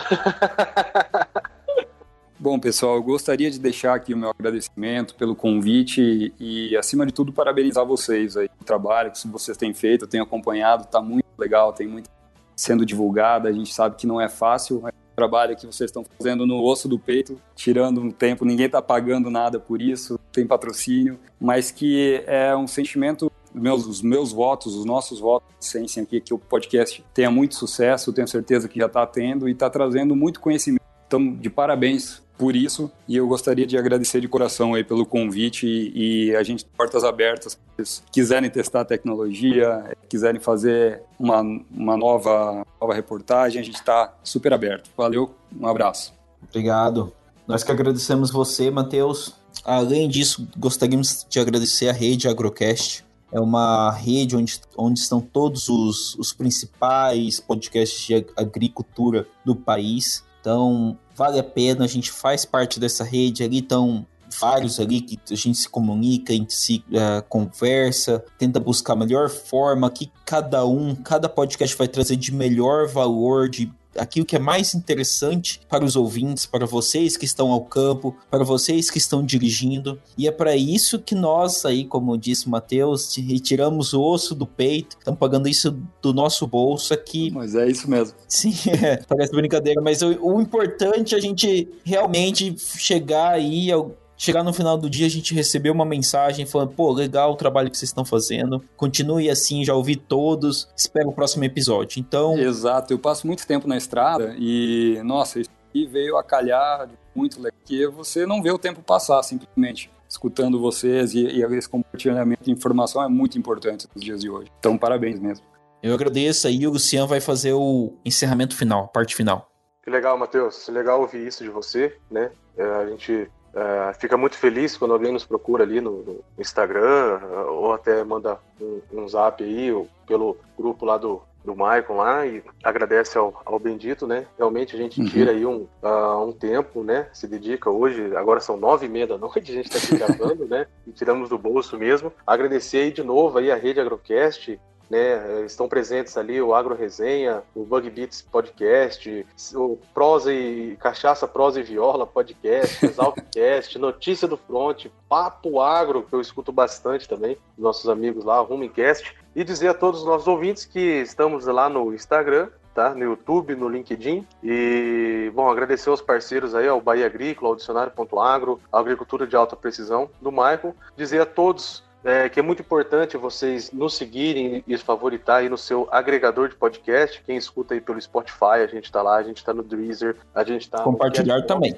Bom, 2.38 2.58
pessoal, 2.58 2.96
eu 2.96 3.02
gostaria 3.02 3.50
de 3.50 3.58
deixar 3.58 3.94
aqui 3.94 4.12
o 4.12 4.18
meu 4.18 4.28
agradecimento 4.28 5.14
pelo 5.14 5.34
convite 5.34 6.34
e, 6.38 6.76
acima 6.76 7.06
de 7.06 7.12
tudo, 7.12 7.32
parabenizar 7.32 7.86
vocês 7.86 8.36
aí. 8.36 8.50
O 8.60 8.64
trabalho 8.64 9.10
que 9.10 9.26
vocês 9.28 9.56
têm 9.56 9.72
feito, 9.72 10.04
eu 10.04 10.08
tenho 10.08 10.24
acompanhado, 10.24 10.82
está 10.82 11.00
muito 11.00 11.24
legal, 11.38 11.72
tem 11.72 11.86
muito 11.86 12.10
sendo 12.56 12.84
divulgada. 12.84 13.48
A 13.48 13.52
gente 13.52 13.72
sabe 13.72 13.96
que 13.96 14.06
não 14.06 14.20
é 14.20 14.28
fácil, 14.28 14.82
é 14.86 14.88
um 14.88 15.14
trabalho 15.16 15.56
que 15.56 15.66
vocês 15.66 15.88
estão 15.88 16.04
fazendo 16.18 16.46
no 16.46 16.62
osso 16.62 16.88
do 16.88 16.98
peito, 16.98 17.40
tirando 17.54 18.00
um 18.00 18.10
tempo, 18.10 18.44
ninguém 18.44 18.66
está 18.66 18.82
pagando 18.82 19.30
nada 19.30 19.58
por 19.58 19.80
isso, 19.80 20.18
tem 20.32 20.46
patrocínio, 20.46 21.18
mas 21.40 21.70
que 21.70 22.22
é 22.26 22.54
um 22.56 22.66
sentimento 22.66 23.30
meus, 23.54 23.86
os 23.86 24.02
meus 24.02 24.32
votos, 24.32 24.74
os 24.74 24.84
nossos 24.84 25.20
votos, 25.20 25.48
sensem 25.60 26.02
aqui 26.02 26.20
que 26.20 26.34
o 26.34 26.38
podcast 26.38 27.04
tenha 27.14 27.30
muito 27.30 27.54
sucesso, 27.54 28.12
tenho 28.12 28.26
certeza 28.26 28.68
que 28.68 28.80
já 28.80 28.86
está 28.86 29.06
tendo 29.06 29.48
e 29.48 29.52
está 29.52 29.70
trazendo 29.70 30.16
muito 30.16 30.40
conhecimento. 30.40 30.82
Então, 31.06 31.34
de 31.34 31.48
parabéns 31.48 32.23
por 32.36 32.56
isso 32.56 32.90
e 33.08 33.16
eu 33.16 33.26
gostaria 33.26 33.66
de 33.66 33.76
agradecer 33.78 34.20
de 34.20 34.28
coração 34.28 34.74
aí 34.74 34.82
pelo 34.82 35.06
convite 35.06 35.66
e, 35.66 36.28
e 36.28 36.36
a 36.36 36.42
gente 36.42 36.64
portas 36.64 37.04
abertas 37.04 37.58
se 37.82 38.02
quiserem 38.10 38.50
testar 38.50 38.80
a 38.80 38.84
tecnologia 38.84 39.96
quiserem 40.08 40.40
fazer 40.40 41.02
uma, 41.18 41.40
uma 41.70 41.96
nova, 41.96 42.66
nova 42.80 42.94
reportagem 42.94 43.60
a 43.60 43.64
gente 43.64 43.76
está 43.76 44.14
super 44.22 44.52
aberto. 44.52 44.90
Valeu 44.96 45.34
um 45.58 45.66
abraço. 45.66 46.12
Obrigado. 46.48 47.12
Nós 47.46 47.62
que 47.62 47.70
agradecemos 47.70 48.30
você 48.30 48.70
Matheus. 48.70 49.34
Além 49.64 50.08
disso 50.08 50.48
gostaríamos 50.56 51.26
de 51.28 51.38
agradecer 51.38 51.88
a 51.88 51.92
rede 51.92 52.28
Agrocast. 52.28 53.04
É 53.30 53.40
uma 53.40 53.90
rede 53.90 54.36
onde, 54.36 54.60
onde 54.76 55.00
estão 55.00 55.20
todos 55.20 55.68
os, 55.68 56.14
os 56.16 56.32
principais 56.32 57.40
podcasts 57.40 58.06
de 58.06 58.26
agricultura 58.36 59.26
do 59.44 59.56
país. 59.56 60.24
Então, 60.40 60.96
vale 61.14 61.38
a 61.38 61.44
pena, 61.44 61.84
a 61.84 61.88
gente 61.88 62.10
faz 62.10 62.44
parte 62.44 62.78
dessa 62.78 63.04
rede 63.04 63.42
ali, 63.42 63.58
então 63.58 64.06
vários 64.40 64.80
ali 64.80 65.00
que 65.00 65.18
a 65.30 65.36
gente 65.36 65.58
se 65.58 65.68
comunica, 65.68 66.32
a 66.32 66.36
gente 66.36 66.52
se 66.52 66.84
uh, 66.88 67.22
conversa, 67.28 68.24
tenta 68.38 68.58
buscar 68.58 68.94
a 68.94 68.96
melhor 68.96 69.28
forma 69.28 69.90
que 69.90 70.10
cada 70.24 70.66
um, 70.66 70.94
cada 70.94 71.28
podcast 71.28 71.76
vai 71.76 71.88
trazer 71.88 72.16
de 72.16 72.32
melhor 72.34 72.88
valor, 72.88 73.48
de 73.48 73.72
aquilo 73.98 74.26
que 74.26 74.36
é 74.36 74.38
mais 74.38 74.74
interessante 74.74 75.60
para 75.68 75.84
os 75.84 75.96
ouvintes, 75.96 76.46
para 76.46 76.66
vocês 76.66 77.16
que 77.16 77.24
estão 77.24 77.50
ao 77.50 77.62
campo, 77.62 78.16
para 78.30 78.44
vocês 78.44 78.90
que 78.90 78.98
estão 78.98 79.24
dirigindo. 79.24 80.00
E 80.16 80.26
é 80.26 80.30
para 80.30 80.56
isso 80.56 80.98
que 80.98 81.14
nós 81.14 81.64
aí, 81.64 81.84
como 81.84 82.16
disse 82.16 82.46
o 82.46 82.50
Matheus, 82.50 83.14
retiramos 83.16 83.92
o 83.92 84.02
osso 84.02 84.34
do 84.34 84.46
peito, 84.46 84.96
estamos 84.98 85.18
pagando 85.18 85.48
isso 85.48 85.76
do 86.00 86.12
nosso 86.12 86.46
bolso 86.46 86.92
aqui. 86.92 87.30
Mas 87.30 87.54
é 87.54 87.68
isso 87.68 87.88
mesmo. 87.88 88.14
Sim, 88.28 88.54
é, 88.82 88.96
parece 88.96 89.32
brincadeira, 89.32 89.80
mas 89.80 90.02
o, 90.02 90.08
o 90.20 90.40
importante 90.40 91.14
é 91.14 91.18
a 91.18 91.20
gente 91.20 91.68
realmente 91.84 92.54
chegar 92.58 93.32
aí 93.32 93.70
ao 93.70 93.92
chegar 94.24 94.42
no 94.42 94.52
final 94.52 94.78
do 94.78 94.88
dia 94.88 95.06
a 95.06 95.10
gente 95.10 95.34
recebeu 95.34 95.72
uma 95.72 95.84
mensagem 95.84 96.46
falando, 96.46 96.72
pô, 96.72 96.92
legal 96.92 97.32
o 97.32 97.36
trabalho 97.36 97.70
que 97.70 97.76
vocês 97.76 97.90
estão 97.90 98.04
fazendo, 98.04 98.62
continue 98.76 99.28
assim, 99.28 99.64
já 99.64 99.74
ouvi 99.74 99.96
todos, 99.96 100.68
espero 100.76 101.08
o 101.08 101.12
próximo 101.12 101.44
episódio. 101.44 102.00
Então. 102.00 102.38
Exato, 102.38 102.92
eu 102.92 102.98
passo 102.98 103.26
muito 103.26 103.46
tempo 103.46 103.68
na 103.68 103.76
estrada 103.76 104.34
e, 104.38 105.00
nossa, 105.04 105.40
isso 105.40 105.50
veio 105.90 106.16
a 106.16 106.22
calhar 106.22 106.88
muito 107.14 107.38
legal, 107.38 107.58
porque 107.58 107.86
você 107.88 108.24
não 108.24 108.42
vê 108.42 108.50
o 108.50 108.58
tempo 108.58 108.80
passar 108.80 109.22
simplesmente. 109.22 109.90
Escutando 110.08 110.60
vocês 110.60 111.12
e, 111.12 111.26
e 111.26 111.42
esse 111.42 111.68
compartilhamento 111.68 112.44
de 112.44 112.50
informação 112.52 113.02
é 113.02 113.08
muito 113.08 113.36
importante 113.36 113.88
nos 113.92 114.04
dias 114.04 114.20
de 114.20 114.30
hoje. 114.30 114.48
Então, 114.60 114.78
parabéns 114.78 115.18
mesmo. 115.18 115.44
Eu 115.82 115.92
agradeço 115.92 116.46
aí, 116.46 116.66
o 116.66 116.70
Luciano 116.70 117.08
vai 117.08 117.20
fazer 117.20 117.52
o 117.52 117.92
encerramento 118.04 118.56
final, 118.56 118.84
a 118.84 118.88
parte 118.88 119.16
final. 119.16 119.50
Que 119.82 119.90
legal, 119.90 120.16
Matheus. 120.16 120.68
Legal 120.68 121.00
ouvir 121.00 121.26
isso 121.26 121.42
de 121.42 121.50
você, 121.50 121.96
né? 122.10 122.30
É, 122.56 122.62
a 122.64 122.86
gente 122.86 123.28
Uh, 123.54 123.94
fica 124.00 124.16
muito 124.16 124.36
feliz 124.36 124.76
quando 124.76 124.94
alguém 124.94 125.12
nos 125.12 125.24
procura 125.24 125.62
ali 125.62 125.80
no, 125.80 126.02
no 126.02 126.24
Instagram 126.36 127.20
uh, 127.22 127.52
ou 127.52 127.72
até 127.72 128.02
manda 128.02 128.36
um, 128.60 128.80
um 128.92 129.08
zap 129.08 129.44
aí 129.44 129.70
ou 129.70 129.88
pelo 130.08 130.36
grupo 130.58 130.84
lá 130.84 130.98
do, 130.98 131.22
do 131.44 131.54
Maicon 131.54 131.98
lá 131.98 132.26
e 132.26 132.42
agradece 132.64 133.16
ao, 133.16 133.40
ao 133.44 133.58
Bendito, 133.60 134.08
né? 134.08 134.26
Realmente 134.36 134.74
a 134.74 134.78
gente 134.78 135.00
uhum. 135.00 135.06
tira 135.06 135.30
aí 135.30 135.46
um, 135.46 135.68
uh, 135.82 136.26
um 136.26 136.32
tempo, 136.32 136.82
né? 136.82 137.06
Se 137.12 137.28
dedica 137.28 137.70
hoje, 137.70 138.16
agora 138.16 138.40
são 138.40 138.56
nove 138.56 138.86
e 138.86 138.88
meia 138.88 139.06
da 139.06 139.18
noite, 139.18 139.52
a 139.52 139.54
gente 139.54 139.66
está 139.66 139.78
aqui 139.78 139.96
gravando, 139.98 140.46
né? 140.46 140.66
E 140.86 140.90
tiramos 140.90 141.28
do 141.28 141.38
bolso 141.38 141.78
mesmo. 141.78 142.12
Agradecer 142.26 142.78
aí 142.78 142.90
de 142.90 143.04
novo 143.04 143.38
aí 143.38 143.52
a 143.52 143.56
Rede 143.56 143.78
Agrocast, 143.78 144.58
né? 144.88 145.44
Estão 145.44 145.68
presentes 145.68 146.16
ali 146.16 146.40
o 146.40 146.54
Agro 146.54 146.74
Resenha, 146.74 147.42
o 147.54 147.64
Bug 147.64 147.88
Beats 147.90 148.22
Podcast, 148.22 149.26
o 149.54 149.78
Prosa 149.92 150.32
e 150.32 150.76
Cachaça, 150.76 151.26
Prosa 151.26 151.60
e 151.60 151.62
Viola 151.62 152.06
Podcast, 152.06 152.84
Exaltcast, 152.84 153.78
Notícia 153.78 154.28
do 154.28 154.36
Front, 154.36 154.86
Papo 155.08 155.60
Agro, 155.60 156.02
que 156.02 156.12
eu 156.14 156.20
escuto 156.20 156.52
bastante 156.52 157.08
também, 157.08 157.36
nossos 157.56 157.88
amigos 157.88 158.24
lá, 158.24 158.40
Rumicast, 158.40 159.14
e 159.34 159.44
dizer 159.44 159.68
a 159.68 159.74
todos 159.74 160.00
os 160.00 160.06
nossos 160.06 160.28
ouvintes 160.28 160.64
que 160.64 160.78
estamos 160.78 161.46
lá 161.46 161.68
no 161.68 161.92
Instagram, 161.92 162.48
tá? 162.74 162.94
No 162.94 163.04
YouTube, 163.04 163.54
no 163.54 163.68
LinkedIn. 163.68 164.26
E, 164.42 165.30
bom, 165.34 165.48
agradecer 165.48 165.88
aos 165.88 166.02
parceiros 166.02 166.54
aí, 166.54 166.66
ao 166.66 166.80
Bahia 166.80 167.06
Agrícola, 167.06 167.50
ao 167.50 167.56
Dicionário.agro, 167.56 168.60
a 168.70 168.78
Agricultura 168.78 169.26
de 169.26 169.36
Alta 169.36 169.54
Precisão 169.54 170.10
do 170.20 170.30
Michael. 170.32 170.74
Dizer 170.96 171.20
a 171.20 171.26
todos 171.26 171.83
é, 172.04 172.28
que 172.28 172.38
é 172.38 172.42
muito 172.42 172.60
importante 172.60 173.16
vocês 173.16 173.72
nos 173.72 173.96
seguirem 173.96 174.62
e 174.68 174.76
favoritar 174.76 175.38
aí 175.38 175.48
no 175.48 175.56
seu 175.56 175.88
agregador 175.90 176.50
de 176.50 176.54
podcast. 176.54 177.22
Quem 177.24 177.36
escuta 177.36 177.72
aí 177.72 177.80
pelo 177.80 178.00
Spotify, 178.00 178.60
a 178.62 178.66
gente 178.66 178.84
está 178.84 179.00
lá, 179.02 179.16
a 179.16 179.22
gente 179.22 179.38
está 179.38 179.54
no 179.54 179.62
Deezer, 179.62 180.16
a 180.34 180.44
gente 180.44 180.62
está 180.62 180.82
compartilhar 180.82 181.42
também. 181.42 181.74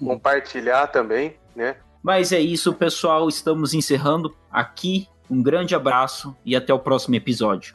Compartilhar 0.00 0.88
também, 0.88 1.36
né? 1.54 1.76
Mas 2.02 2.32
é 2.32 2.40
isso, 2.40 2.74
pessoal. 2.74 3.28
Estamos 3.28 3.72
encerrando 3.72 4.34
aqui 4.50 5.08
Um 5.30 5.42
grande 5.42 5.74
abraço 5.74 6.36
e 6.44 6.54
até 6.54 6.74
o 6.74 6.78
próximo 6.78 7.14
episódio. 7.14 7.74